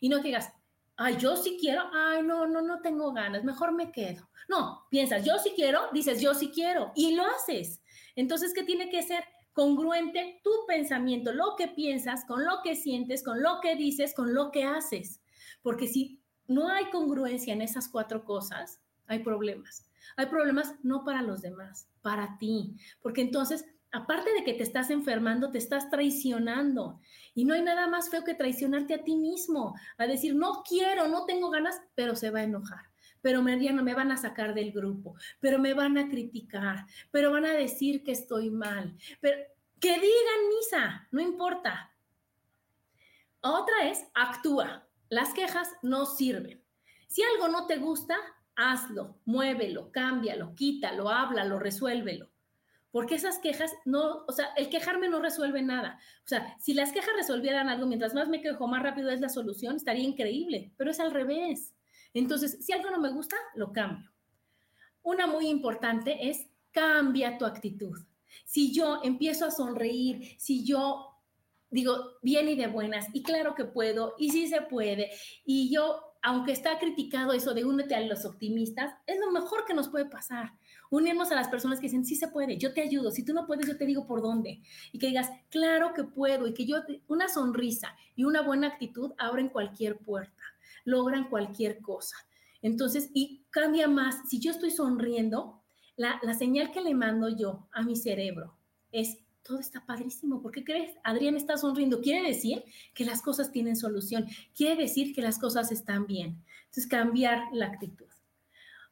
y 0.00 0.08
no 0.08 0.18
digas, 0.18 0.52
ay, 0.96 1.16
yo 1.18 1.36
sí 1.36 1.56
quiero, 1.58 1.82
ay, 1.92 2.22
no, 2.22 2.46
no, 2.46 2.60
no 2.60 2.80
tengo 2.80 3.12
ganas, 3.12 3.44
mejor 3.44 3.72
me 3.72 3.90
quedo. 3.90 4.28
No, 4.48 4.86
piensas, 4.90 5.24
yo 5.24 5.38
sí 5.38 5.52
quiero, 5.54 5.80
dices, 5.92 6.20
yo 6.20 6.34
sí 6.34 6.50
quiero 6.50 6.92
y 6.94 7.14
lo 7.14 7.24
haces. 7.24 7.82
Entonces, 8.14 8.52
¿qué 8.52 8.62
tiene 8.62 8.90
que 8.90 9.02
ser? 9.02 9.24
Congruente 9.54 10.40
tu 10.44 10.50
pensamiento, 10.66 11.32
lo 11.32 11.56
que 11.56 11.68
piensas, 11.68 12.24
con 12.26 12.44
lo 12.44 12.60
que 12.62 12.76
sientes, 12.76 13.22
con 13.22 13.42
lo 13.42 13.60
que 13.60 13.76
dices, 13.76 14.14
con 14.14 14.34
lo 14.34 14.50
que 14.50 14.64
haces. 14.64 15.22
Porque 15.62 15.86
si 15.86 16.22
no 16.46 16.68
hay 16.68 16.90
congruencia 16.90 17.52
en 17.52 17.62
esas 17.62 17.88
cuatro 17.88 18.24
cosas, 18.24 18.80
hay 19.06 19.20
problemas. 19.20 19.88
Hay 20.16 20.26
problemas 20.26 20.74
no 20.82 21.04
para 21.04 21.22
los 21.22 21.42
demás, 21.42 21.88
para 22.02 22.38
ti. 22.38 22.76
Porque 23.00 23.22
entonces 23.22 23.64
aparte 23.92 24.32
de 24.32 24.42
que 24.42 24.54
te 24.54 24.62
estás 24.62 24.90
enfermando, 24.90 25.50
te 25.50 25.58
estás 25.58 25.90
traicionando. 25.90 27.00
Y 27.34 27.44
no 27.44 27.54
hay 27.54 27.62
nada 27.62 27.86
más 27.86 28.10
feo 28.10 28.24
que 28.24 28.34
traicionarte 28.34 28.94
a 28.94 29.04
ti 29.04 29.16
mismo, 29.16 29.76
a 29.98 30.06
decir, 30.06 30.34
no 30.34 30.62
quiero, 30.66 31.08
no 31.08 31.26
tengo 31.26 31.50
ganas, 31.50 31.80
pero 31.94 32.16
se 32.16 32.30
va 32.30 32.40
a 32.40 32.44
enojar. 32.44 32.90
Pero 33.20 33.42
me, 33.42 33.56
no 33.56 33.84
me 33.84 33.94
van 33.94 34.10
a 34.10 34.16
sacar 34.16 34.54
del 34.54 34.72
grupo, 34.72 35.14
pero 35.38 35.58
me 35.58 35.74
van 35.74 35.96
a 35.96 36.08
criticar, 36.08 36.86
pero 37.12 37.30
van 37.30 37.44
a 37.44 37.52
decir 37.52 38.02
que 38.02 38.12
estoy 38.12 38.50
mal. 38.50 38.96
Pero 39.20 39.36
que 39.78 39.92
digan 39.92 40.48
misa, 40.48 41.08
no 41.12 41.20
importa. 41.20 41.92
Otra 43.42 43.88
es, 43.88 44.04
actúa. 44.14 44.88
Las 45.08 45.34
quejas 45.34 45.68
no 45.82 46.06
sirven. 46.06 46.64
Si 47.06 47.22
algo 47.22 47.48
no 47.48 47.66
te 47.66 47.76
gusta, 47.76 48.16
hazlo, 48.56 49.18
muévelo, 49.24 49.90
cámbialo, 49.90 50.54
quítalo, 50.54 51.08
háblalo, 51.08 51.58
resuélvelo 51.58 52.32
porque 52.92 53.14
esas 53.14 53.38
quejas 53.38 53.72
no, 53.86 54.24
o 54.28 54.32
sea, 54.32 54.52
el 54.54 54.68
quejarme 54.68 55.08
no 55.08 55.18
resuelve 55.18 55.62
nada. 55.62 55.98
O 56.26 56.28
sea, 56.28 56.56
si 56.60 56.74
las 56.74 56.92
quejas 56.92 57.14
resolvieran 57.16 57.70
algo, 57.70 57.86
mientras 57.86 58.12
más 58.14 58.28
me 58.28 58.42
quejo, 58.42 58.68
más 58.68 58.82
rápido 58.82 59.08
es 59.10 59.20
la 59.20 59.30
solución, 59.30 59.76
estaría 59.76 60.04
increíble, 60.04 60.72
pero 60.76 60.90
es 60.90 61.00
al 61.00 61.10
revés. 61.10 61.74
Entonces, 62.12 62.58
si 62.60 62.72
algo 62.72 62.90
no 62.90 63.00
me 63.00 63.10
gusta, 63.10 63.36
lo 63.54 63.72
cambio. 63.72 64.12
Una 65.02 65.26
muy 65.26 65.48
importante 65.48 66.28
es 66.28 66.46
cambia 66.70 67.38
tu 67.38 67.46
actitud. 67.46 67.98
Si 68.44 68.74
yo 68.74 69.00
empiezo 69.02 69.46
a 69.46 69.50
sonreír, 69.50 70.36
si 70.38 70.64
yo 70.64 71.08
digo, 71.70 72.18
bien 72.20 72.50
y 72.50 72.54
de 72.54 72.66
buenas, 72.66 73.06
y 73.14 73.22
claro 73.22 73.54
que 73.54 73.64
puedo, 73.64 74.14
y 74.18 74.30
sí 74.30 74.46
se 74.46 74.60
puede. 74.60 75.10
Y 75.46 75.72
yo, 75.74 76.11
aunque 76.22 76.52
está 76.52 76.78
criticado 76.78 77.32
eso 77.32 77.52
de 77.52 77.64
únete 77.64 77.96
a 77.96 78.00
los 78.00 78.24
optimistas, 78.24 78.94
es 79.06 79.18
lo 79.18 79.32
mejor 79.32 79.64
que 79.66 79.74
nos 79.74 79.88
puede 79.88 80.06
pasar. 80.06 80.52
Unirnos 80.88 81.32
a 81.32 81.34
las 81.34 81.48
personas 81.48 81.80
que 81.80 81.86
dicen, 81.86 82.04
sí 82.04 82.14
se 82.14 82.28
puede, 82.28 82.56
yo 82.58 82.72
te 82.72 82.80
ayudo, 82.80 83.10
si 83.10 83.24
tú 83.24 83.34
no 83.34 83.44
puedes, 83.44 83.66
yo 83.66 83.76
te 83.76 83.86
digo 83.86 84.06
por 84.06 84.22
dónde. 84.22 84.62
Y 84.92 84.98
que 85.00 85.08
digas, 85.08 85.30
claro 85.50 85.92
que 85.94 86.04
puedo, 86.04 86.46
y 86.46 86.54
que 86.54 86.64
yo, 86.64 86.76
una 87.08 87.28
sonrisa 87.28 87.96
y 88.14 88.24
una 88.24 88.42
buena 88.42 88.68
actitud 88.68 89.12
abren 89.18 89.48
cualquier 89.48 89.98
puerta, 89.98 90.42
logran 90.84 91.28
cualquier 91.28 91.80
cosa. 91.80 92.16
Entonces, 92.62 93.10
y 93.12 93.44
cambia 93.50 93.88
más, 93.88 94.28
si 94.28 94.38
yo 94.38 94.52
estoy 94.52 94.70
sonriendo, 94.70 95.60
la, 95.96 96.20
la 96.22 96.34
señal 96.34 96.70
que 96.70 96.80
le 96.80 96.94
mando 96.94 97.28
yo 97.28 97.66
a 97.72 97.82
mi 97.82 97.96
cerebro 97.96 98.56
es 98.92 99.18
todo 99.42 99.58
está 99.58 99.84
padrísimo. 99.84 100.40
¿Por 100.40 100.52
qué 100.52 100.64
crees? 100.64 100.96
Adrián 101.04 101.36
está 101.36 101.56
sonriendo. 101.56 102.00
Quiere 102.00 102.26
decir 102.28 102.64
que 102.94 103.04
las 103.04 103.22
cosas 103.22 103.50
tienen 103.50 103.76
solución. 103.76 104.26
Quiere 104.54 104.82
decir 104.82 105.14
que 105.14 105.22
las 105.22 105.38
cosas 105.38 105.72
están 105.72 106.06
bien. 106.06 106.42
Entonces, 106.64 106.86
cambiar 106.86 107.42
la 107.52 107.66
actitud. 107.66 108.06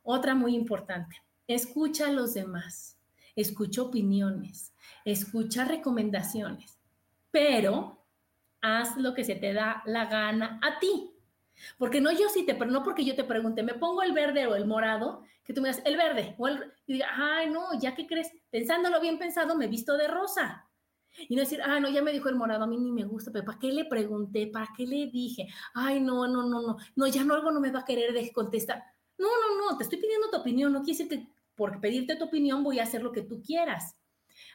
Otra 0.02 0.34
muy 0.34 0.54
importante, 0.54 1.16
escucha 1.46 2.08
a 2.08 2.12
los 2.12 2.34
demás. 2.34 2.98
Escucha 3.36 3.82
opiniones. 3.82 4.74
Escucha 5.04 5.64
recomendaciones. 5.64 6.78
Pero 7.30 8.04
haz 8.60 8.96
lo 8.96 9.14
que 9.14 9.24
se 9.24 9.36
te 9.36 9.52
da 9.52 9.82
la 9.86 10.06
gana 10.06 10.58
a 10.62 10.78
ti. 10.78 11.09
Porque 11.78 12.00
no 12.00 12.12
yo 12.12 12.28
sí 12.28 12.44
te, 12.44 12.54
pero 12.54 12.70
no 12.70 12.82
porque 12.82 13.04
yo 13.04 13.14
te 13.14 13.24
pregunte, 13.24 13.62
me 13.62 13.74
pongo 13.74 14.02
el 14.02 14.12
verde 14.12 14.46
o 14.46 14.54
el 14.54 14.66
morado, 14.66 15.22
que 15.44 15.52
tú 15.52 15.60
me 15.60 15.68
digas 15.68 15.82
el 15.84 15.96
verde 15.96 16.34
o 16.38 16.48
el, 16.48 16.72
y 16.86 16.94
diga, 16.94 17.08
ay, 17.12 17.50
no, 17.50 17.78
ya 17.78 17.94
que 17.94 18.06
crees, 18.06 18.32
pensándolo 18.50 19.00
bien 19.00 19.18
pensado, 19.18 19.56
me 19.56 19.66
visto 19.66 19.96
de 19.96 20.08
rosa. 20.08 20.66
Y 21.28 21.34
no 21.34 21.40
decir, 21.40 21.60
ah, 21.62 21.80
no, 21.80 21.88
ya 21.88 22.02
me 22.02 22.12
dijo 22.12 22.28
el 22.28 22.36
morado, 22.36 22.64
a 22.64 22.66
mí 22.66 22.78
ni 22.78 22.92
me 22.92 23.04
gusta, 23.04 23.30
pero 23.32 23.44
¿para 23.44 23.58
qué 23.58 23.72
le 23.72 23.84
pregunté? 23.84 24.46
¿Para 24.46 24.68
qué 24.76 24.86
le 24.86 25.06
dije? 25.06 25.48
Ay, 25.74 26.00
no, 26.00 26.26
no, 26.28 26.44
no, 26.44 26.62
no, 26.62 26.76
no, 26.94 27.06
ya 27.08 27.24
no, 27.24 27.34
algo 27.34 27.50
no 27.50 27.60
me 27.60 27.72
va 27.72 27.80
a 27.80 27.84
querer 27.84 28.12
de 28.12 28.32
contestar. 28.32 28.82
No, 29.18 29.28
no, 29.28 29.70
no, 29.70 29.76
te 29.76 29.84
estoy 29.84 29.98
pidiendo 29.98 30.30
tu 30.30 30.38
opinión, 30.38 30.72
no 30.72 30.82
quiere 30.82 30.98
decir 30.98 31.08
que 31.08 31.28
por 31.54 31.80
pedirte 31.80 32.16
tu 32.16 32.24
opinión 32.24 32.62
voy 32.62 32.78
a 32.78 32.84
hacer 32.84 33.02
lo 33.02 33.12
que 33.12 33.22
tú 33.22 33.42
quieras. 33.42 33.96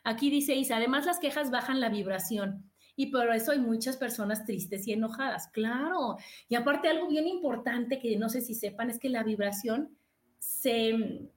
Aquí 0.03 0.29
dice 0.29 0.55
Isa, 0.55 0.77
además 0.77 1.05
las 1.05 1.19
quejas 1.19 1.51
bajan 1.51 1.79
la 1.79 1.89
vibración. 1.89 2.71
Y 2.95 3.07
por 3.07 3.29
eso 3.33 3.51
hay 3.51 3.59
muchas 3.59 3.97
personas 3.97 4.45
tristes 4.45 4.87
y 4.87 4.93
enojadas, 4.93 5.47
claro. 5.49 6.17
Y 6.47 6.55
aparte 6.55 6.89
algo 6.89 7.07
bien 7.07 7.27
importante 7.27 7.99
que 7.99 8.17
no 8.17 8.29
sé 8.29 8.41
si 8.41 8.53
sepan 8.53 8.89
es 8.89 8.99
que 8.99 9.09
la 9.09 9.23
vibración 9.23 9.97
se 10.39 11.29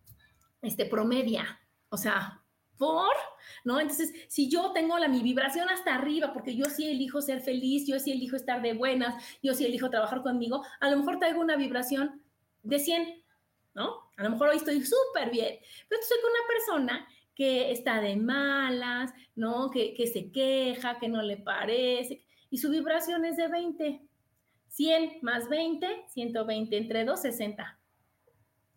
este, 0.62 0.86
promedia, 0.86 1.60
o 1.88 1.96
sea, 1.96 2.42
por, 2.76 3.12
¿no? 3.64 3.80
Entonces, 3.80 4.12
si 4.28 4.48
yo 4.48 4.72
tengo 4.72 4.98
la, 4.98 5.08
mi 5.08 5.22
vibración 5.22 5.68
hasta 5.68 5.94
arriba, 5.94 6.32
porque 6.32 6.56
yo 6.56 6.66
sí 6.66 6.88
elijo 6.88 7.20
ser 7.20 7.40
feliz, 7.40 7.86
yo 7.86 7.98
sí 7.98 8.12
elijo 8.12 8.36
estar 8.36 8.62
de 8.62 8.74
buenas, 8.74 9.22
yo 9.42 9.52
sí 9.52 9.66
elijo 9.66 9.90
trabajar 9.90 10.22
conmigo, 10.22 10.64
a 10.80 10.88
lo 10.88 10.96
mejor 10.98 11.18
traigo 11.18 11.40
una 11.40 11.56
vibración 11.56 12.22
de 12.62 12.78
100, 12.78 13.24
¿no? 13.74 14.10
A 14.16 14.22
lo 14.22 14.30
mejor 14.30 14.48
hoy 14.48 14.56
estoy 14.56 14.80
súper 14.80 15.30
bien, 15.30 15.58
pero 15.88 16.00
estoy 16.00 16.18
con 16.20 16.30
una 16.30 16.46
persona 16.48 17.08
que 17.38 17.70
está 17.70 18.00
de 18.00 18.16
malas, 18.16 19.14
¿no? 19.36 19.70
Que, 19.70 19.94
que 19.94 20.08
se 20.08 20.32
queja, 20.32 20.98
que 20.98 21.08
no 21.08 21.22
le 21.22 21.36
parece, 21.36 22.24
y 22.50 22.58
su 22.58 22.68
vibración 22.68 23.24
es 23.24 23.36
de 23.36 23.46
20. 23.46 24.02
100 24.70 25.18
más 25.22 25.48
20, 25.48 26.06
120, 26.08 26.76
entre 26.76 27.04
2, 27.04 27.20
60. 27.20 27.78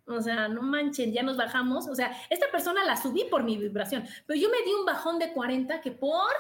O 0.06 0.22
sea, 0.22 0.48
no 0.48 0.62
manchen, 0.62 1.12
ya 1.12 1.24
nos 1.24 1.38
bajamos. 1.38 1.88
O 1.88 1.96
sea, 1.96 2.16
esta 2.30 2.52
persona 2.52 2.84
la 2.84 2.98
subí 2.98 3.26
por 3.26 3.44
mi 3.44 3.58
vibración, 3.58 4.04
pero 4.26 4.40
yo 4.40 4.50
me 4.50 4.62
di 4.64 4.72
un 4.74 4.86
bajón 4.86 5.20
de 5.20 5.34
40 5.34 5.82
que 5.82 5.92
por 5.92 6.32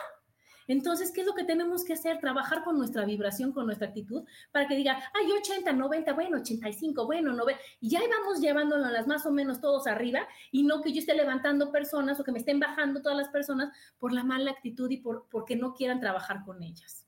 entonces, 0.71 1.11
¿qué 1.11 1.21
es 1.21 1.27
lo 1.27 1.33
que 1.33 1.43
tenemos 1.43 1.83
que 1.83 1.93
hacer? 1.93 2.19
Trabajar 2.19 2.63
con 2.63 2.77
nuestra 2.77 3.05
vibración, 3.05 3.51
con 3.51 3.65
nuestra 3.65 3.87
actitud, 3.87 4.23
para 4.51 4.67
que 4.67 4.75
diga, 4.75 5.01
ay, 5.13 5.31
80, 5.31 5.73
90, 5.73 6.13
bueno, 6.13 6.37
85, 6.37 7.05
bueno, 7.05 7.33
90, 7.33 7.61
y 7.79 7.89
ya 7.89 7.99
vamos 7.99 8.39
llevándolas 8.39 9.07
más 9.07 9.25
o 9.25 9.31
menos 9.31 9.59
todos 9.59 9.87
arriba, 9.87 10.27
y 10.51 10.63
no 10.63 10.81
que 10.81 10.93
yo 10.93 10.99
esté 10.99 11.13
levantando 11.13 11.71
personas 11.71 12.19
o 12.19 12.23
que 12.23 12.31
me 12.31 12.39
estén 12.39 12.59
bajando 12.59 13.01
todas 13.01 13.17
las 13.17 13.29
personas 13.29 13.75
por 13.99 14.13
la 14.13 14.23
mala 14.23 14.51
actitud 14.51 14.89
y 14.89 14.97
por 14.97 15.27
porque 15.29 15.55
no 15.55 15.73
quieran 15.73 15.99
trabajar 15.99 16.43
con 16.45 16.63
ellas. 16.63 17.05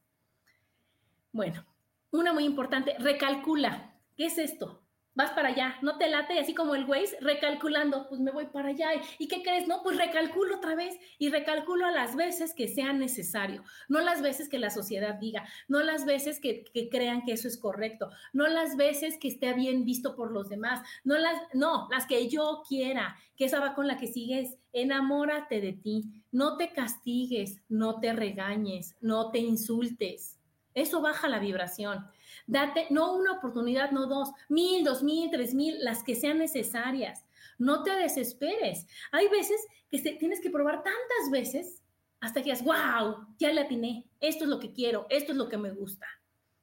Bueno, 1.31 1.65
una 2.11 2.33
muy 2.33 2.45
importante, 2.45 2.95
recalcula. 2.99 3.95
¿Qué 4.15 4.27
es 4.27 4.37
esto? 4.37 4.82
Vas 5.15 5.31
para 5.31 5.49
allá, 5.49 5.77
no 5.81 5.97
te 5.97 6.09
late, 6.09 6.39
así 6.39 6.53
como 6.53 6.75
el 6.75 6.85
Waze, 6.85 7.17
recalculando, 7.21 8.07
pues 8.09 8.19
me 8.21 8.31
voy 8.31 8.47
para 8.47 8.69
allá. 8.69 8.89
¿Y 9.19 9.27
qué 9.27 9.41
crees? 9.43 9.67
No, 9.67 9.81
pues 9.83 9.97
recalculo 9.97 10.57
otra 10.57 10.75
vez 10.75 10.97
y 11.17 11.29
recalculo 11.29 11.85
a 11.85 11.91
las 11.91 12.15
veces 12.15 12.53
que 12.53 12.67
sea 12.67 12.93
necesario, 12.93 13.63
no 13.87 13.99
las 14.01 14.21
veces 14.21 14.49
que 14.49 14.59
la 14.59 14.69
sociedad 14.69 15.15
diga, 15.15 15.47
no 15.67 15.81
las 15.81 16.05
veces 16.05 16.39
que, 16.39 16.63
que 16.63 16.89
crean 16.89 17.23
que 17.23 17.33
eso 17.33 17.47
es 17.47 17.57
correcto, 17.57 18.09
no 18.31 18.47
las 18.47 18.75
veces 18.77 19.17
que 19.17 19.27
esté 19.27 19.53
bien 19.53 19.85
visto 19.85 20.15
por 20.15 20.31
los 20.31 20.49
demás, 20.49 20.81
no 21.03 21.17
las, 21.17 21.41
no, 21.53 21.87
las 21.91 22.05
que 22.05 22.27
yo 22.29 22.63
quiera, 22.67 23.15
que 23.35 23.45
esa 23.45 23.59
va 23.59 23.75
con 23.75 23.87
la 23.87 23.97
que 23.97 24.07
sigues, 24.07 24.57
enamórate 24.71 25.61
de 25.61 25.73
ti, 25.73 26.23
no 26.31 26.57
te 26.57 26.71
castigues, 26.71 27.61
no 27.69 27.99
te 27.99 28.13
regañes, 28.13 28.95
no 29.01 29.31
te 29.31 29.39
insultes. 29.39 30.39
Eso 30.73 31.01
baja 31.01 31.27
la 31.27 31.39
vibración. 31.39 32.05
Date 32.47 32.87
no 32.89 33.13
una 33.13 33.33
oportunidad, 33.33 33.91
no 33.91 34.07
dos, 34.07 34.31
mil, 34.49 34.83
dos 34.83 35.03
mil, 35.03 35.29
tres 35.29 35.53
mil, 35.53 35.83
las 35.83 36.03
que 36.03 36.15
sean 36.15 36.39
necesarias. 36.39 37.25
No 37.57 37.83
te 37.83 37.91
desesperes. 37.91 38.87
Hay 39.11 39.27
veces 39.27 39.59
que 39.89 39.99
tienes 39.99 40.41
que 40.41 40.49
probar 40.49 40.83
tantas 40.83 41.31
veces 41.31 41.83
hasta 42.19 42.41
que 42.41 42.53
digas, 42.53 42.63
wow, 42.63 43.27
ya 43.37 43.51
la 43.51 43.63
atiné, 43.63 44.07
esto 44.21 44.45
es 44.45 44.49
lo 44.49 44.57
que 44.57 44.71
quiero, 44.71 45.05
esto 45.09 45.33
es 45.33 45.37
lo 45.37 45.49
que 45.49 45.57
me 45.57 45.71
gusta, 45.71 46.07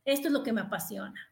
esto 0.06 0.28
es 0.28 0.32
lo 0.32 0.42
que 0.42 0.54
me 0.54 0.62
apasiona. 0.62 1.30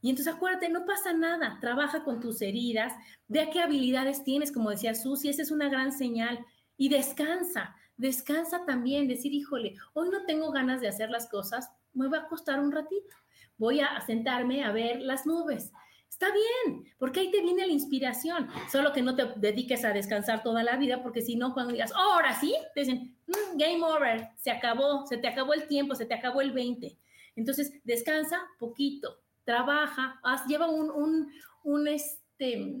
Y 0.00 0.10
entonces 0.10 0.32
acuérdate, 0.32 0.68
no 0.68 0.84
pasa 0.84 1.12
nada, 1.12 1.58
trabaja 1.60 2.04
con 2.04 2.20
tus 2.20 2.40
heridas, 2.42 2.92
vea 3.26 3.50
qué 3.50 3.60
habilidades 3.60 4.22
tienes, 4.22 4.52
como 4.52 4.70
decía 4.70 4.94
Susi, 4.94 5.30
esa 5.30 5.42
es 5.42 5.50
una 5.50 5.68
gran 5.68 5.90
señal, 5.90 6.46
y 6.76 6.88
descansa, 6.88 7.76
descansa 7.96 8.64
también, 8.64 9.08
decir, 9.08 9.32
híjole, 9.32 9.76
hoy 9.92 10.10
no 10.10 10.24
tengo 10.26 10.50
ganas 10.52 10.80
de 10.80 10.88
hacer 10.88 11.10
las 11.10 11.28
cosas, 11.28 11.70
me 11.92 12.08
va 12.08 12.18
a 12.18 12.28
costar 12.28 12.60
un 12.60 12.72
ratito 12.72 13.16
voy 13.56 13.80
a 13.80 14.00
sentarme 14.00 14.64
a 14.64 14.72
ver 14.72 15.00
las 15.00 15.26
nubes. 15.26 15.72
Está 16.08 16.28
bien, 16.32 16.84
porque 16.98 17.20
ahí 17.20 17.30
te 17.30 17.42
viene 17.42 17.66
la 17.66 17.72
inspiración. 17.72 18.48
Solo 18.70 18.92
que 18.92 19.02
no 19.02 19.16
te 19.16 19.26
dediques 19.36 19.84
a 19.84 19.92
descansar 19.92 20.42
toda 20.42 20.62
la 20.62 20.76
vida, 20.76 21.02
porque 21.02 21.22
si 21.22 21.34
no, 21.34 21.52
cuando 21.52 21.72
digas, 21.72 21.92
ahora 21.92 22.38
sí, 22.38 22.54
te 22.74 22.80
dicen, 22.80 23.16
mm, 23.26 23.58
game 23.58 23.82
over, 23.82 24.28
se 24.36 24.52
acabó, 24.52 25.06
se 25.06 25.16
te 25.16 25.26
acabó 25.26 25.54
el 25.54 25.66
tiempo, 25.66 25.94
se 25.94 26.06
te 26.06 26.14
acabó 26.14 26.40
el 26.40 26.52
20. 26.52 26.96
Entonces, 27.34 27.72
descansa 27.82 28.40
poquito, 28.60 29.22
trabaja, 29.44 30.20
lleva 30.46 30.68
un, 30.68 30.88
un, 30.90 31.32
un, 31.64 31.88
este, 31.88 32.76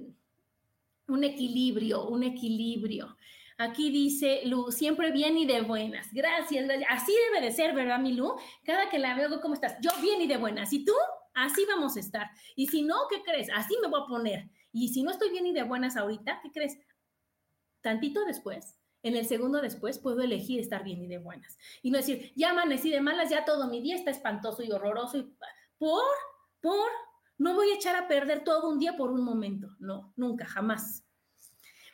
un 1.08 1.24
equilibrio, 1.24 2.06
un 2.06 2.22
equilibrio. 2.22 3.16
Aquí 3.56 3.90
dice 3.90 4.42
Lu, 4.46 4.72
siempre 4.72 5.12
bien 5.12 5.38
y 5.38 5.46
de 5.46 5.60
buenas. 5.62 6.12
Gracias. 6.12 6.68
Así 6.88 7.14
debe 7.30 7.46
de 7.46 7.52
ser, 7.52 7.74
¿verdad, 7.74 8.00
mi 8.00 8.12
Lu? 8.12 8.34
Cada 8.64 8.90
que 8.90 8.98
la 8.98 9.14
veo, 9.14 9.40
¿cómo 9.40 9.54
estás? 9.54 9.76
Yo 9.80 9.90
bien 10.02 10.20
y 10.20 10.26
de 10.26 10.36
buenas. 10.36 10.72
¿Y 10.72 10.84
tú? 10.84 10.94
Así 11.34 11.64
vamos 11.66 11.96
a 11.96 12.00
estar. 12.00 12.30
Y 12.56 12.66
si 12.66 12.82
no, 12.82 12.96
¿qué 13.08 13.22
crees? 13.22 13.48
Así 13.54 13.76
me 13.80 13.88
voy 13.88 14.00
a 14.02 14.06
poner. 14.06 14.50
Y 14.72 14.88
si 14.88 15.02
no 15.02 15.10
estoy 15.10 15.30
bien 15.30 15.46
y 15.46 15.52
de 15.52 15.62
buenas 15.62 15.96
ahorita, 15.96 16.40
¿qué 16.42 16.50
crees? 16.50 16.78
Tantito 17.80 18.24
después, 18.24 18.78
en 19.02 19.16
el 19.16 19.26
segundo 19.26 19.60
después, 19.60 19.98
puedo 19.98 20.22
elegir 20.22 20.58
estar 20.58 20.82
bien 20.82 21.02
y 21.02 21.06
de 21.06 21.18
buenas. 21.18 21.58
Y 21.82 21.90
no 21.90 21.98
decir, 21.98 22.32
ya 22.34 22.50
amanecí 22.50 22.90
de 22.90 23.00
malas, 23.00 23.30
ya 23.30 23.44
todo 23.44 23.68
mi 23.68 23.80
día 23.82 23.94
está 23.94 24.10
espantoso 24.10 24.62
y 24.62 24.72
horroroso. 24.72 25.18
Y... 25.18 25.36
¿Por? 25.78 26.02
¿Por? 26.60 26.90
No 27.36 27.54
voy 27.54 27.70
a 27.70 27.74
echar 27.74 27.96
a 27.96 28.08
perder 28.08 28.42
todo 28.42 28.68
un 28.68 28.78
día 28.78 28.96
por 28.96 29.10
un 29.10 29.22
momento. 29.22 29.68
No, 29.78 30.12
nunca, 30.16 30.46
jamás. 30.46 31.04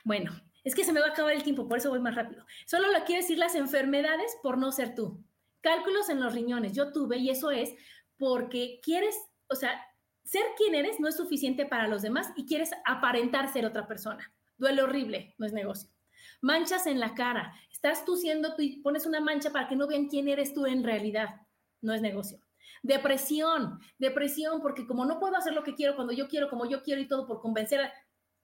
Bueno, 0.04 0.32
es 0.64 0.74
que 0.74 0.84
se 0.84 0.92
me 0.92 1.00
va 1.00 1.06
a 1.06 1.10
acabar 1.10 1.32
el 1.32 1.42
tiempo, 1.42 1.68
por 1.68 1.78
eso 1.78 1.90
voy 1.90 2.00
más 2.00 2.14
rápido. 2.14 2.44
Solo 2.66 2.90
lo 2.92 3.04
quiero 3.04 3.22
decir 3.22 3.38
las 3.38 3.54
enfermedades 3.54 4.36
por 4.42 4.58
no 4.58 4.72
ser 4.72 4.94
tú. 4.94 5.24
Cálculos 5.60 6.08
en 6.08 6.20
los 6.20 6.32
riñones, 6.32 6.72
yo 6.74 6.92
tuve 6.92 7.18
y 7.18 7.30
eso 7.30 7.50
es 7.50 7.74
porque 8.16 8.80
quieres, 8.82 9.16
o 9.48 9.54
sea, 9.54 9.82
ser 10.22 10.42
quien 10.56 10.74
eres 10.74 11.00
no 11.00 11.08
es 11.08 11.16
suficiente 11.16 11.66
para 11.66 11.88
los 11.88 12.02
demás 12.02 12.32
y 12.36 12.46
quieres 12.46 12.70
aparentar 12.84 13.52
ser 13.52 13.66
otra 13.66 13.86
persona. 13.86 14.32
Duele 14.58 14.82
horrible, 14.82 15.34
no 15.38 15.46
es 15.46 15.52
negocio. 15.52 15.90
Manchas 16.42 16.86
en 16.86 17.00
la 17.00 17.14
cara, 17.14 17.54
estás 17.72 18.04
tú 18.04 18.16
siendo 18.16 18.54
tú 18.54 18.62
y 18.62 18.80
pones 18.80 19.06
una 19.06 19.20
mancha 19.20 19.50
para 19.50 19.68
que 19.68 19.76
no 19.76 19.86
vean 19.86 20.08
quién 20.08 20.28
eres 20.28 20.54
tú 20.54 20.66
en 20.66 20.84
realidad, 20.84 21.40
no 21.80 21.92
es 21.94 22.02
negocio. 22.02 22.38
Depresión, 22.82 23.78
depresión, 23.98 24.60
porque 24.62 24.86
como 24.86 25.04
no 25.04 25.18
puedo 25.18 25.36
hacer 25.36 25.52
lo 25.52 25.62
que 25.62 25.74
quiero 25.74 25.96
cuando 25.96 26.12
yo 26.12 26.28
quiero, 26.28 26.48
como 26.48 26.66
yo 26.66 26.82
quiero 26.82 27.00
y 27.00 27.08
todo 27.08 27.26
por 27.26 27.40
convencer, 27.40 27.90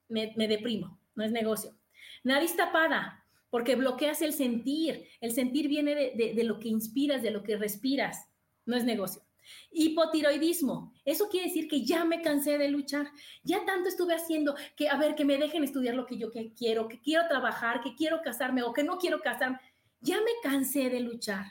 me, 0.08 0.34
me 0.36 0.48
deprimo, 0.48 0.98
no 1.14 1.24
es 1.24 1.32
negocio. 1.32 1.74
Nariz 2.26 2.56
tapada, 2.56 3.24
porque 3.50 3.76
bloqueas 3.76 4.20
el 4.20 4.32
sentir. 4.32 5.06
El 5.20 5.30
sentir 5.30 5.68
viene 5.68 5.94
de, 5.94 6.42
lo 6.42 6.58
que 6.58 6.68
inspiras, 6.68 7.22
de 7.22 7.30
lo 7.30 7.44
que 7.44 7.56
respiras. 7.56 8.28
No 8.64 8.76
es 8.76 8.82
negocio. 8.82 9.22
Hipotiroidismo. 9.70 10.92
Eso 11.04 11.28
quiere 11.28 11.46
decir 11.46 11.68
que 11.68 11.84
ya 11.84 12.04
me 12.04 12.22
cansé 12.22 12.58
de 12.58 12.68
luchar. 12.68 13.06
Ya 13.44 13.64
tanto 13.64 13.88
estuve 13.88 14.16
haciendo 14.16 14.56
que, 14.74 14.88
a 14.88 14.96
ver, 14.96 15.14
que 15.14 15.24
me 15.24 15.38
dejen 15.38 15.62
estudiar 15.62 15.94
lo 15.94 16.04
que 16.04 16.18
yo 16.18 16.32
quiero, 16.32 16.88
que 16.88 17.00
quiero 17.00 17.28
trabajar, 17.28 17.80
que 17.80 17.94
quiero 17.94 18.20
casarme 18.22 18.64
o 18.64 18.72
que 18.72 18.82
no 18.82 18.98
quiero 18.98 19.20
casarme. 19.20 19.60
Ya 20.00 20.16
me 20.16 20.32
cansé 20.42 20.90
de 20.90 20.98
luchar. 20.98 21.46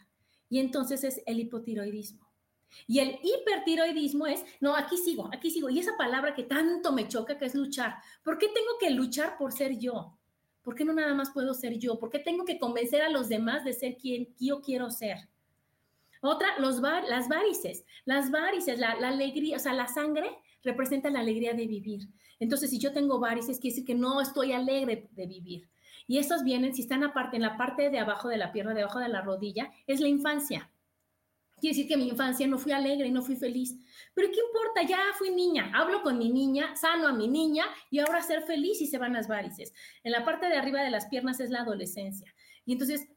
Y 0.50 0.60
entonces 0.60 1.06
es 1.06 1.22
el 1.26 1.40
hipotiroidismo. 1.40 2.28
Y 2.86 3.00
el 3.00 3.18
hipertiroidismo 3.24 4.28
es, 4.28 4.44
no, 4.60 4.76
aquí 4.76 4.98
sigo, 4.98 5.30
aquí 5.32 5.52
sigo. 5.52 5.70
Y 5.70 5.80
esa 5.80 5.96
palabra 5.96 6.36
que 6.36 6.44
tanto 6.44 6.92
me 6.92 7.08
choca, 7.08 7.38
que 7.38 7.46
es 7.46 7.56
luchar. 7.56 7.96
¿Por 8.26 8.38
qué 8.38 8.50
tengo 8.50 8.78
que 8.78 8.90
luchar 8.90 9.38
por 9.38 9.54
ser 9.54 9.80
yo? 9.80 10.15
¿Por 10.66 10.74
qué 10.74 10.84
no 10.84 10.94
nada 10.94 11.14
más 11.14 11.30
puedo 11.30 11.54
ser 11.54 11.78
yo? 11.78 12.00
¿Por 12.00 12.10
qué 12.10 12.18
tengo 12.18 12.44
que 12.44 12.58
convencer 12.58 13.04
a 13.04 13.10
los 13.10 13.30
demás 13.30 13.64
de 13.64 13.72
ser 13.72 13.98
quien 13.98 14.36
yo 14.40 14.62
quiero 14.62 14.90
ser? 14.90 15.30
Otra, 16.22 16.58
los 16.58 16.82
las 16.82 17.30
varices. 17.30 17.86
Las 18.04 18.32
varices, 18.32 18.80
la, 18.80 18.96
la 18.96 19.10
alegría, 19.10 19.58
o 19.58 19.60
sea, 19.60 19.74
la 19.74 19.88
sangre 19.88 20.28
representa 20.64 21.12
la 21.12 21.20
alegría 21.20 21.54
de 21.54 21.68
vivir. 21.68 22.10
Entonces, 22.40 22.72
si 22.72 22.80
yo 22.80 22.94
tengo 22.94 23.20
varices, 23.20 23.60
quiere 23.60 23.76
decir 23.76 23.86
que 23.86 23.94
no 23.94 24.20
estoy 24.20 24.54
alegre 24.54 25.08
de 25.12 25.28
vivir. 25.28 25.70
Y 26.08 26.18
esos 26.18 26.44
vienen, 26.44 26.74
si 26.74 26.82
están 26.82 27.04
aparte, 27.04 27.36
en 27.36 27.44
la 27.44 27.58
parte 27.58 27.92
de 27.92 28.00
abajo 28.00 28.28
de 28.28 28.38
la 28.38 28.52
pierna, 28.52 28.74
debajo 28.74 28.98
de 28.98 29.10
la 29.10 29.22
rodilla, 29.22 29.72
es 29.86 30.00
la 30.00 30.08
infancia. 30.08 30.72
Quiere 31.60 31.76
decir 31.76 31.88
que 31.88 31.98
mi 31.98 32.10
infancia 32.10 32.48
no 32.48 32.58
fui 32.58 32.72
alegre 32.74 33.08
y 33.08 33.12
no 33.12 33.22
fui 33.22 33.36
feliz. 33.36 33.76
Pero 34.14 34.30
¿qué 34.30 34.40
importa? 34.40 34.84
Ya 34.84 35.00
fui 35.18 35.32
niña, 35.32 35.72
hablo 35.74 36.02
con 36.04 36.18
mi 36.18 36.30
niña, 36.30 36.76
sano 36.76 37.08
a 37.08 37.14
mi 37.14 37.28
niña 37.28 37.66
y 37.90 38.00
ahora 38.00 38.22
ser 38.22 38.44
feliz 38.44 38.82
y 38.82 38.88
se 38.88 38.98
van 38.98 39.14
las 39.14 39.28
varices. 39.28 39.74
En 40.04 40.12
la 40.12 40.26
parte 40.26 40.48
de 40.48 40.58
arriba 40.58 40.82
de 40.82 40.92
las 40.92 41.08
piernas 41.08 41.40
es 41.40 41.50
la 41.50 41.62
adolescencia. 41.62 42.34
Y 42.66 42.74
entonces, 42.74 43.08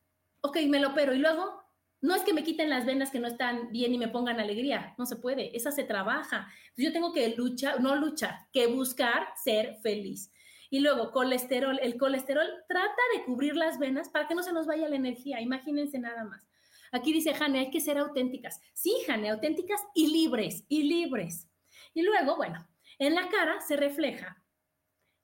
ok, 0.40 0.58
me 0.68 0.80
lo 0.80 0.90
opero 0.90 1.14
y 1.14 1.18
luego 1.18 1.62
no 2.00 2.14
es 2.14 2.22
que 2.22 2.32
me 2.32 2.44
quiten 2.44 2.70
las 2.70 2.86
venas 2.86 3.10
que 3.10 3.18
no 3.18 3.26
están 3.26 3.72
bien 3.72 3.92
y 3.92 3.98
me 3.98 4.08
pongan 4.08 4.38
alegría, 4.38 4.94
no 4.98 5.06
se 5.06 5.16
puede, 5.16 5.56
esa 5.56 5.72
se 5.72 5.84
trabaja. 5.84 6.48
yo 6.76 6.92
tengo 6.92 7.12
que 7.12 7.34
luchar, 7.36 7.80
no 7.80 7.96
luchar, 7.96 8.36
que 8.52 8.68
buscar 8.68 9.28
ser 9.42 9.78
feliz. 9.82 10.32
Y 10.70 10.80
luego, 10.80 11.10
colesterol, 11.12 11.78
el 11.82 11.96
colesterol 11.96 12.46
trata 12.68 13.02
de 13.14 13.24
cubrir 13.24 13.56
las 13.56 13.78
venas 13.78 14.10
para 14.10 14.28
que 14.28 14.34
no 14.34 14.42
se 14.42 14.52
nos 14.52 14.66
vaya 14.66 14.88
la 14.88 14.96
energía, 14.96 15.40
imagínense 15.40 15.98
nada 15.98 16.24
más. 16.24 16.47
Aquí 16.92 17.12
dice 17.12 17.34
Jane, 17.34 17.60
hay 17.60 17.70
que 17.70 17.80
ser 17.80 17.98
auténticas. 17.98 18.60
Sí, 18.74 18.94
Jane, 19.06 19.30
auténticas 19.30 19.80
y 19.94 20.08
libres, 20.08 20.64
y 20.68 20.82
libres. 20.82 21.48
Y 21.94 22.02
luego, 22.02 22.36
bueno, 22.36 22.66
en 22.98 23.14
la 23.14 23.28
cara 23.28 23.60
se 23.60 23.76
refleja 23.76 24.42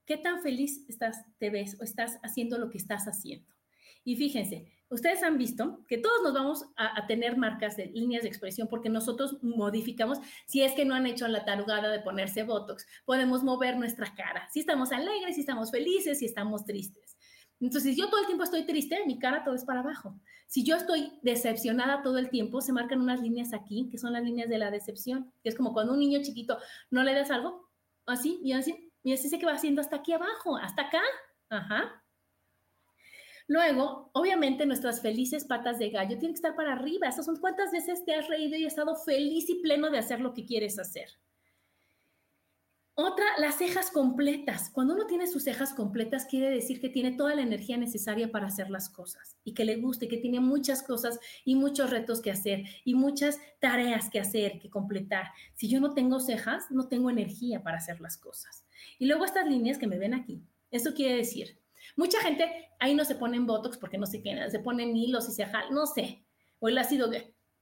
qué 0.06 0.16
tan 0.16 0.42
feliz 0.42 0.84
estás, 0.88 1.24
te 1.38 1.50
ves 1.50 1.76
o 1.80 1.84
estás 1.84 2.18
haciendo 2.22 2.58
lo 2.58 2.70
que 2.70 2.78
estás 2.78 3.06
haciendo. 3.08 3.54
Y 4.04 4.16
fíjense, 4.16 4.70
ustedes 4.90 5.22
han 5.22 5.38
visto 5.38 5.82
que 5.88 5.96
todos 5.96 6.22
nos 6.22 6.34
vamos 6.34 6.66
a, 6.76 7.06
tener 7.06 7.38
marcas 7.38 7.76
de 7.76 7.86
líneas 7.86 8.22
de 8.22 8.28
expresión 8.28 8.68
porque 8.68 8.90
nosotros 8.90 9.42
modificamos, 9.42 10.18
si 10.46 10.62
es 10.62 10.72
que 10.72 10.84
no 10.84 10.94
han 10.94 11.06
hecho 11.06 11.26
la 11.26 11.44
tarugada 11.46 11.90
de 11.90 12.00
ponerse 12.00 12.42
Botox, 12.42 12.86
podemos 13.06 13.42
mover 13.42 13.78
nuestra 13.78 14.14
cara, 14.14 14.46
si 14.52 14.60
estamos 14.60 14.92
alegres, 14.92 15.36
si 15.36 15.40
estamos 15.40 15.70
felices, 15.70 16.18
si 16.18 16.26
estamos 16.26 16.64
tristes. 16.66 17.03
Entonces, 17.60 17.94
si 17.94 18.00
yo 18.00 18.08
todo 18.10 18.20
el 18.20 18.26
tiempo 18.26 18.44
estoy 18.44 18.66
triste, 18.66 18.98
mi 19.06 19.18
cara 19.18 19.44
todo 19.44 19.54
es 19.54 19.64
para 19.64 19.80
abajo. 19.80 20.18
Si 20.46 20.64
yo 20.64 20.76
estoy 20.76 21.18
decepcionada 21.22 22.02
todo 22.02 22.18
el 22.18 22.30
tiempo, 22.30 22.60
se 22.60 22.72
marcan 22.72 23.00
unas 23.00 23.20
líneas 23.20 23.52
aquí, 23.52 23.88
que 23.90 23.98
son 23.98 24.12
las 24.12 24.22
líneas 24.22 24.48
de 24.48 24.58
la 24.58 24.70
decepción, 24.70 25.32
es 25.42 25.54
como 25.54 25.72
cuando 25.72 25.92
un 25.92 25.98
niño 25.98 26.20
chiquito 26.22 26.58
no 26.90 27.02
le 27.02 27.14
das 27.14 27.30
algo, 27.30 27.70
así, 28.06 28.40
y 28.42 28.52
así, 28.52 28.92
y 29.02 29.12
así 29.12 29.28
se 29.28 29.38
que 29.38 29.46
va 29.46 29.52
haciendo 29.52 29.80
hasta 29.80 29.96
aquí 29.96 30.12
abajo, 30.12 30.56
hasta 30.56 30.82
acá. 30.82 31.02
Ajá. 31.50 32.04
Luego, 33.46 34.10
obviamente, 34.14 34.64
nuestras 34.64 35.02
felices 35.02 35.44
patas 35.44 35.78
de 35.78 35.90
gallo 35.90 36.18
tienen 36.18 36.32
que 36.32 36.38
estar 36.38 36.56
para 36.56 36.72
arriba. 36.72 37.08
Esas 37.08 37.26
son 37.26 37.36
cuántas 37.36 37.72
veces 37.72 38.04
te 38.04 38.14
has 38.14 38.26
reído 38.28 38.56
y 38.56 38.64
has 38.64 38.72
estado 38.72 38.96
feliz 38.96 39.50
y 39.50 39.56
pleno 39.56 39.90
de 39.90 39.98
hacer 39.98 40.20
lo 40.20 40.32
que 40.32 40.46
quieres 40.46 40.78
hacer. 40.78 41.08
Otra, 42.96 43.24
las 43.38 43.56
cejas 43.56 43.90
completas. 43.90 44.70
Cuando 44.70 44.94
uno 44.94 45.06
tiene 45.06 45.26
sus 45.26 45.42
cejas 45.42 45.74
completas, 45.74 46.26
quiere 46.26 46.48
decir 46.50 46.80
que 46.80 46.88
tiene 46.88 47.12
toda 47.12 47.34
la 47.34 47.42
energía 47.42 47.76
necesaria 47.76 48.30
para 48.30 48.46
hacer 48.46 48.70
las 48.70 48.88
cosas 48.88 49.36
y 49.42 49.52
que 49.52 49.64
le 49.64 49.76
guste, 49.76 50.06
que 50.06 50.16
tiene 50.16 50.38
muchas 50.38 50.82
cosas 50.82 51.18
y 51.44 51.56
muchos 51.56 51.90
retos 51.90 52.20
que 52.20 52.30
hacer 52.30 52.62
y 52.84 52.94
muchas 52.94 53.40
tareas 53.58 54.10
que 54.10 54.20
hacer, 54.20 54.60
que 54.60 54.70
completar. 54.70 55.32
Si 55.54 55.68
yo 55.68 55.80
no 55.80 55.92
tengo 55.92 56.20
cejas, 56.20 56.70
no 56.70 56.86
tengo 56.86 57.10
energía 57.10 57.64
para 57.64 57.78
hacer 57.78 58.00
las 58.00 58.16
cosas. 58.16 58.64
Y 59.00 59.06
luego 59.06 59.24
estas 59.24 59.48
líneas 59.48 59.78
que 59.78 59.88
me 59.88 59.98
ven 59.98 60.14
aquí. 60.14 60.42
Eso 60.70 60.94
quiere 60.94 61.16
decir 61.16 61.58
Mucha 61.96 62.20
gente 62.20 62.70
ahí 62.80 62.94
no 62.94 63.04
se 63.04 63.14
ponen 63.14 63.46
botox 63.46 63.78
porque 63.78 63.98
no 63.98 64.06
se 64.06 64.22
quedan, 64.22 64.50
se 64.50 64.58
ponen 64.58 64.96
hilos 64.96 65.28
y 65.28 65.32
se 65.32 65.46
jalan, 65.46 65.72
no 65.72 65.86
sé. 65.86 66.24
O 66.58 66.68
el 66.68 66.78
ácido, 66.78 67.10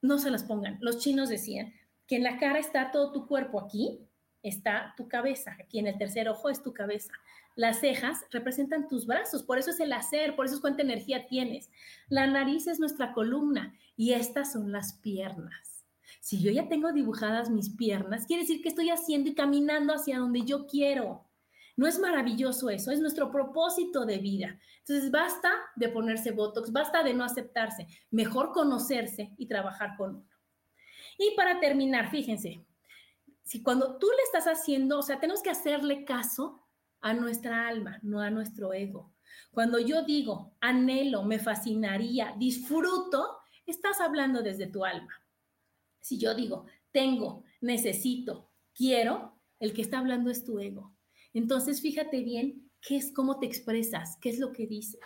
no 0.01 0.19
se 0.19 0.31
las 0.31 0.45
pongan. 0.45 0.79
Los 0.81 0.99
chinos 0.99 1.29
decían 1.29 1.75
que 2.07 2.17
en 2.17 2.23
la 2.23 2.39
cara 2.39 2.59
está 2.59 2.91
todo 2.91 3.13
tu 3.13 3.27
cuerpo, 3.27 3.61
aquí 3.61 4.09
está 4.43 4.95
tu 4.97 5.09
cabeza, 5.09 5.57
aquí 5.61 5.79
en 5.79 5.87
el 5.87 5.99
tercer 5.99 6.29
ojo 6.29 6.49
es 6.49 6.63
tu 6.63 6.73
cabeza. 6.73 7.13
Las 7.55 7.81
cejas 7.81 8.25
representan 8.31 8.89
tus 8.89 9.07
brazos, 9.07 9.43
por 9.43 9.59
eso 9.59 9.71
es 9.71 9.81
el 9.81 9.93
hacer, 9.93 10.35
por 10.37 10.47
eso 10.47 10.55
es 10.55 10.61
cuánta 10.61 10.83
energía 10.83 11.27
tienes. 11.27 11.71
La 12.09 12.27
nariz 12.27 12.67
es 12.67 12.81
nuestra 12.81 13.13
columna 13.13 13.75
y 13.97 14.13
estas 14.13 14.53
son 14.53 14.73
las 14.73 14.95
piernas. 14.95 15.85
Si 16.21 16.41
yo 16.41 16.51
ya 16.51 16.69
tengo 16.69 16.93
dibujadas 16.93 17.51
mis 17.51 17.71
piernas, 17.71 18.27
quiere 18.27 18.43
decir 18.43 18.63
que 18.63 18.69
estoy 18.69 18.91
haciendo 18.91 19.29
y 19.29 19.35
caminando 19.35 19.93
hacia 19.93 20.19
donde 20.19 20.43
yo 20.43 20.67
quiero. 20.67 21.29
¿No 21.77 21.87
es 21.87 21.99
maravilloso 21.99 22.71
eso? 22.71 22.91
Es 22.91 23.01
nuestro 23.01 23.31
propósito 23.31 24.05
de 24.05 24.19
vida. 24.19 24.61
Entonces, 24.79 25.11
basta 25.11 25.51
de 25.75 25.89
ponerse 25.89 26.31
Botox, 26.31 26.71
basta 26.71 27.03
de 27.03 27.15
no 27.15 27.25
aceptarse, 27.25 27.87
mejor 28.11 28.53
conocerse 28.53 29.33
y 29.39 29.47
trabajar 29.47 29.97
con 29.97 30.17
uno. 30.17 30.29
Y 31.19 31.35
para 31.35 31.61
terminar, 31.61 32.11
fíjense, 32.11 32.65
si 33.43 33.63
cuando 33.63 33.99
tú 33.99 34.07
le 34.07 34.23
estás 34.23 34.47
haciendo, 34.47 34.99
o 34.99 35.03
sea, 35.03 35.21
tenemos 35.21 35.43
que 35.43 35.51
hacerle 35.51 36.05
caso 36.05 36.67
a 37.01 37.13
nuestra 37.15 37.69
alma, 37.69 37.99
no 38.03 38.21
a 38.21 38.31
nuestro 38.31 38.73
ego. 38.73 39.15
Cuando 39.51 39.79
yo 39.79 40.03
digo, 40.05 40.57
anhelo, 40.61 41.25
me 41.25 41.39
fascinaría, 41.39 42.35
disfruto, 42.39 43.39
estás 43.67 44.01
hablando 44.01 44.43
desde 44.43 44.67
tu 44.67 44.85
alma. 44.85 45.13
Si 46.01 46.19
yo 46.19 46.35
digo, 46.35 46.67
tengo, 46.91 47.45
necesito, 47.61 48.51
quiero, 48.75 49.41
el 49.59 49.73
que 49.73 49.83
está 49.83 49.99
hablando 49.99 50.31
es 50.31 50.45
tu 50.45 50.59
ego. 50.59 50.97
Entonces, 51.33 51.81
fíjate 51.81 52.23
bien 52.23 52.71
qué 52.81 52.97
es 52.97 53.13
cómo 53.13 53.39
te 53.39 53.47
expresas, 53.47 54.19
qué 54.21 54.29
es 54.31 54.39
lo 54.39 54.53
que 54.53 54.67
dices, 54.67 55.01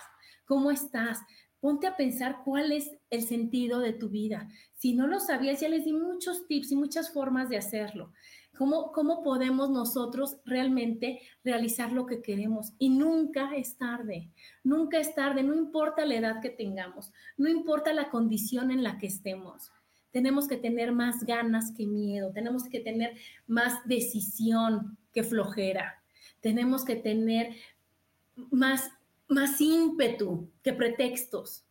cómo 0.44 0.70
estás. 0.70 1.20
Ponte 1.60 1.86
a 1.86 1.96
pensar 1.96 2.42
cuál 2.44 2.72
es 2.72 2.90
el 3.10 3.22
sentido 3.22 3.80
de 3.80 3.92
tu 3.92 4.08
vida. 4.08 4.48
Si 4.74 4.94
no 4.94 5.06
lo 5.06 5.20
sabías, 5.20 5.60
ya 5.60 5.68
les 5.68 5.84
di 5.84 5.92
muchos 5.92 6.46
tips 6.46 6.72
y 6.72 6.76
muchas 6.76 7.12
formas 7.12 7.48
de 7.48 7.56
hacerlo. 7.56 8.12
¿Cómo, 8.56 8.92
¿Cómo 8.92 9.22
podemos 9.22 9.70
nosotros 9.70 10.38
realmente 10.44 11.20
realizar 11.44 11.92
lo 11.92 12.06
que 12.06 12.22
queremos? 12.22 12.72
Y 12.78 12.88
nunca 12.88 13.54
es 13.54 13.76
tarde, 13.76 14.30
nunca 14.64 14.98
es 14.98 15.14
tarde, 15.14 15.42
no 15.42 15.54
importa 15.54 16.06
la 16.06 16.16
edad 16.16 16.40
que 16.40 16.50
tengamos, 16.50 17.12
no 17.36 17.48
importa 17.48 17.92
la 17.92 18.10
condición 18.10 18.70
en 18.70 18.82
la 18.82 18.96
que 18.96 19.08
estemos. 19.08 19.70
Tenemos 20.10 20.48
que 20.48 20.56
tener 20.56 20.92
más 20.92 21.24
ganas 21.24 21.72
que 21.72 21.86
miedo, 21.86 22.32
tenemos 22.32 22.64
que 22.64 22.80
tener 22.80 23.14
más 23.46 23.86
decisión 23.86 24.96
que 25.12 25.22
flojera 25.22 26.02
tenemos 26.46 26.84
que 26.84 26.94
tener 26.94 27.56
más, 28.50 28.90
más 29.28 29.60
ímpetu 29.60 30.50
que 30.62 30.72
pretextos, 30.72 31.64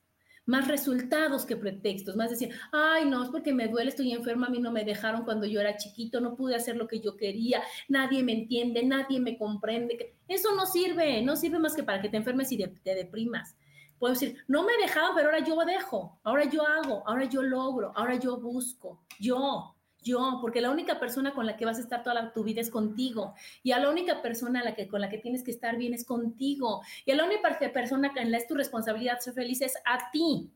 más 0.45 0.67
resultados 0.67 1.45
que 1.45 1.57
pretextos, 1.57 2.15
más 2.15 2.29
decir, 2.29 2.51
ay, 2.71 3.05
no, 3.05 3.23
es 3.23 3.29
porque 3.29 3.53
me 3.53 3.67
duele, 3.67 3.89
estoy 3.89 4.11
enferma, 4.11 4.47
a 4.47 4.49
mí 4.49 4.59
no 4.59 4.71
me 4.71 4.85
dejaron 4.85 5.23
cuando 5.23 5.47
yo 5.47 5.59
era 5.59 5.77
chiquito, 5.77 6.21
no 6.21 6.35
pude 6.35 6.55
hacer 6.55 6.75
lo 6.75 6.87
que 6.87 6.99
yo 6.99 7.17
quería, 7.17 7.63
nadie 7.89 8.23
me 8.23 8.33
entiende, 8.33 8.83
nadie 8.83 9.19
me 9.19 9.37
comprende. 9.37 10.15
Eso 10.27 10.55
no 10.55 10.65
sirve, 10.65 11.21
no 11.21 11.35
sirve 11.35 11.59
más 11.59 11.75
que 11.75 11.83
para 11.83 12.01
que 12.01 12.09
te 12.09 12.17
enfermes 12.17 12.51
y 12.51 12.57
te 12.57 12.95
deprimas. 12.95 13.55
Puedo 13.97 14.13
decir, 14.13 14.37
no 14.47 14.63
me 14.63 14.73
dejaban, 14.77 15.15
pero 15.15 15.29
ahora 15.29 15.43
yo 15.43 15.55
dejo, 15.65 16.19
ahora 16.23 16.45
yo 16.45 16.67
hago, 16.67 17.03
ahora 17.07 17.25
yo 17.25 17.41
logro, 17.41 17.93
ahora 17.95 18.15
yo 18.15 18.37
busco, 18.37 19.01
yo, 19.19 19.74
yo, 20.05 20.37
porque 20.39 20.61
la 20.61 20.69
única 20.69 20.99
persona 20.99 21.33
con 21.33 21.45
la 21.45 21.57
que 21.57 21.65
vas 21.65 21.77
a 21.77 21.81
estar 21.81 22.03
toda 22.03 22.31
tu 22.31 22.43
vida 22.43 22.61
es 22.61 22.69
contigo. 22.69 23.33
Y 23.63 23.71
a 23.71 23.79
la 23.79 23.89
única 23.89 24.21
persona 24.21 24.63
la 24.63 24.75
que, 24.75 24.87
con 24.87 25.01
la 25.01 25.09
que 25.09 25.17
tienes 25.17 25.43
que 25.43 25.51
estar 25.51 25.75
bien 25.77 25.93
es 25.93 26.05
contigo. 26.05 26.81
Y 27.05 27.11
a 27.11 27.15
la 27.15 27.25
única 27.25 27.59
persona 27.73 28.13
que 28.13 28.21
es 28.21 28.47
tu 28.47 28.53
responsabilidad 28.53 29.19
ser 29.19 29.33
feliz 29.33 29.61
es 29.61 29.73
a 29.83 30.11
ti. 30.11 30.51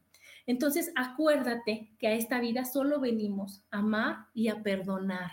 Entonces, 0.46 0.92
acuérdate 0.96 1.92
que 2.00 2.08
a 2.08 2.14
esta 2.14 2.40
vida 2.40 2.64
solo 2.64 3.00
venimos 3.00 3.62
a 3.72 3.80
amar 3.80 4.28
y 4.34 4.48
a 4.48 4.62
perdonar. 4.62 5.32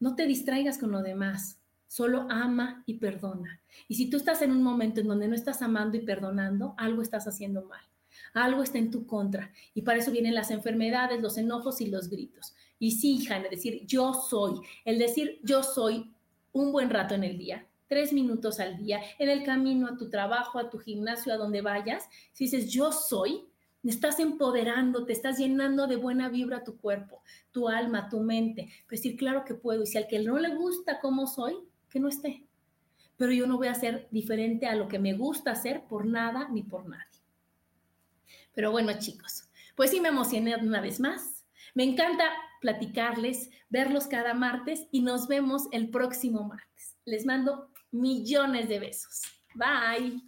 No 0.00 0.14
te 0.14 0.26
distraigas 0.26 0.78
con 0.78 0.92
lo 0.92 1.02
demás. 1.02 1.58
Solo 1.86 2.26
ama 2.30 2.82
y 2.86 2.94
perdona. 2.94 3.60
Y 3.88 3.94
si 3.94 4.10
tú 4.10 4.18
estás 4.18 4.42
en 4.42 4.52
un 4.52 4.62
momento 4.62 5.00
en 5.00 5.08
donde 5.08 5.28
no 5.28 5.34
estás 5.34 5.62
amando 5.62 5.96
y 5.96 6.00
perdonando, 6.00 6.74
algo 6.76 7.00
estás 7.00 7.26
haciendo 7.26 7.64
mal. 7.64 7.80
Algo 8.34 8.62
está 8.62 8.78
en 8.78 8.90
tu 8.90 9.06
contra. 9.06 9.50
Y 9.74 9.82
para 9.82 9.98
eso 9.98 10.10
vienen 10.10 10.34
las 10.34 10.50
enfermedades, 10.50 11.22
los 11.22 11.38
enojos 11.38 11.80
y 11.80 11.86
los 11.86 12.08
gritos. 12.08 12.54
Y 12.78 12.92
sí, 12.92 13.24
Jane, 13.24 13.48
decir 13.48 13.84
yo 13.86 14.14
soy, 14.14 14.60
el 14.84 14.98
decir 14.98 15.40
yo 15.42 15.62
soy 15.62 16.12
un 16.52 16.72
buen 16.72 16.90
rato 16.90 17.14
en 17.14 17.24
el 17.24 17.36
día, 17.36 17.66
tres 17.88 18.12
minutos 18.12 18.60
al 18.60 18.76
día, 18.76 19.00
en 19.18 19.28
el 19.28 19.44
camino 19.44 19.88
a 19.88 19.96
tu 19.96 20.08
trabajo, 20.10 20.58
a 20.58 20.70
tu 20.70 20.78
gimnasio, 20.78 21.32
a 21.32 21.36
donde 21.36 21.60
vayas, 21.60 22.08
si 22.32 22.44
dices 22.44 22.70
yo 22.70 22.92
soy, 22.92 23.44
estás 23.84 24.20
empoderando, 24.20 25.04
te 25.04 25.12
estás 25.12 25.38
llenando 25.38 25.86
de 25.86 25.96
buena 25.96 26.28
vibra 26.28 26.64
tu 26.64 26.78
cuerpo, 26.78 27.22
tu 27.52 27.68
alma, 27.68 28.08
tu 28.08 28.20
mente. 28.20 28.68
Pues 28.88 29.02
decir, 29.02 29.16
claro 29.18 29.44
que 29.44 29.54
puedo. 29.54 29.82
Y 29.82 29.86
si 29.86 29.98
al 29.98 30.06
que 30.06 30.18
no 30.18 30.38
le 30.38 30.54
gusta 30.54 31.00
cómo 31.00 31.26
soy, 31.26 31.56
que 31.88 32.00
no 32.00 32.08
esté. 32.08 32.44
Pero 33.16 33.32
yo 33.32 33.46
no 33.46 33.56
voy 33.56 33.68
a 33.68 33.74
ser 33.74 34.08
diferente 34.10 34.66
a 34.66 34.74
lo 34.74 34.88
que 34.88 34.98
me 34.98 35.14
gusta 35.14 35.52
hacer 35.52 35.84
por 35.88 36.06
nada 36.06 36.48
ni 36.50 36.62
por 36.62 36.88
nadie. 36.88 37.04
Pero 38.54 38.70
bueno, 38.70 38.92
chicos, 38.98 39.44
Pues 39.74 39.90
sí, 39.90 40.00
me 40.00 40.08
emocioné 40.08 40.56
una 40.56 40.80
vez 40.80 40.98
más. 40.98 41.44
Me 41.74 41.84
encanta 41.84 42.24
platicarles, 42.60 43.50
verlos 43.68 44.06
cada 44.06 44.34
martes 44.34 44.86
y 44.90 45.02
nos 45.02 45.28
vemos 45.28 45.68
el 45.72 45.90
próximo 45.90 46.44
martes. 46.44 46.96
Les 47.04 47.24
mando 47.24 47.70
millones 47.90 48.68
de 48.68 48.80
besos. 48.80 49.22
Bye. 49.54 50.27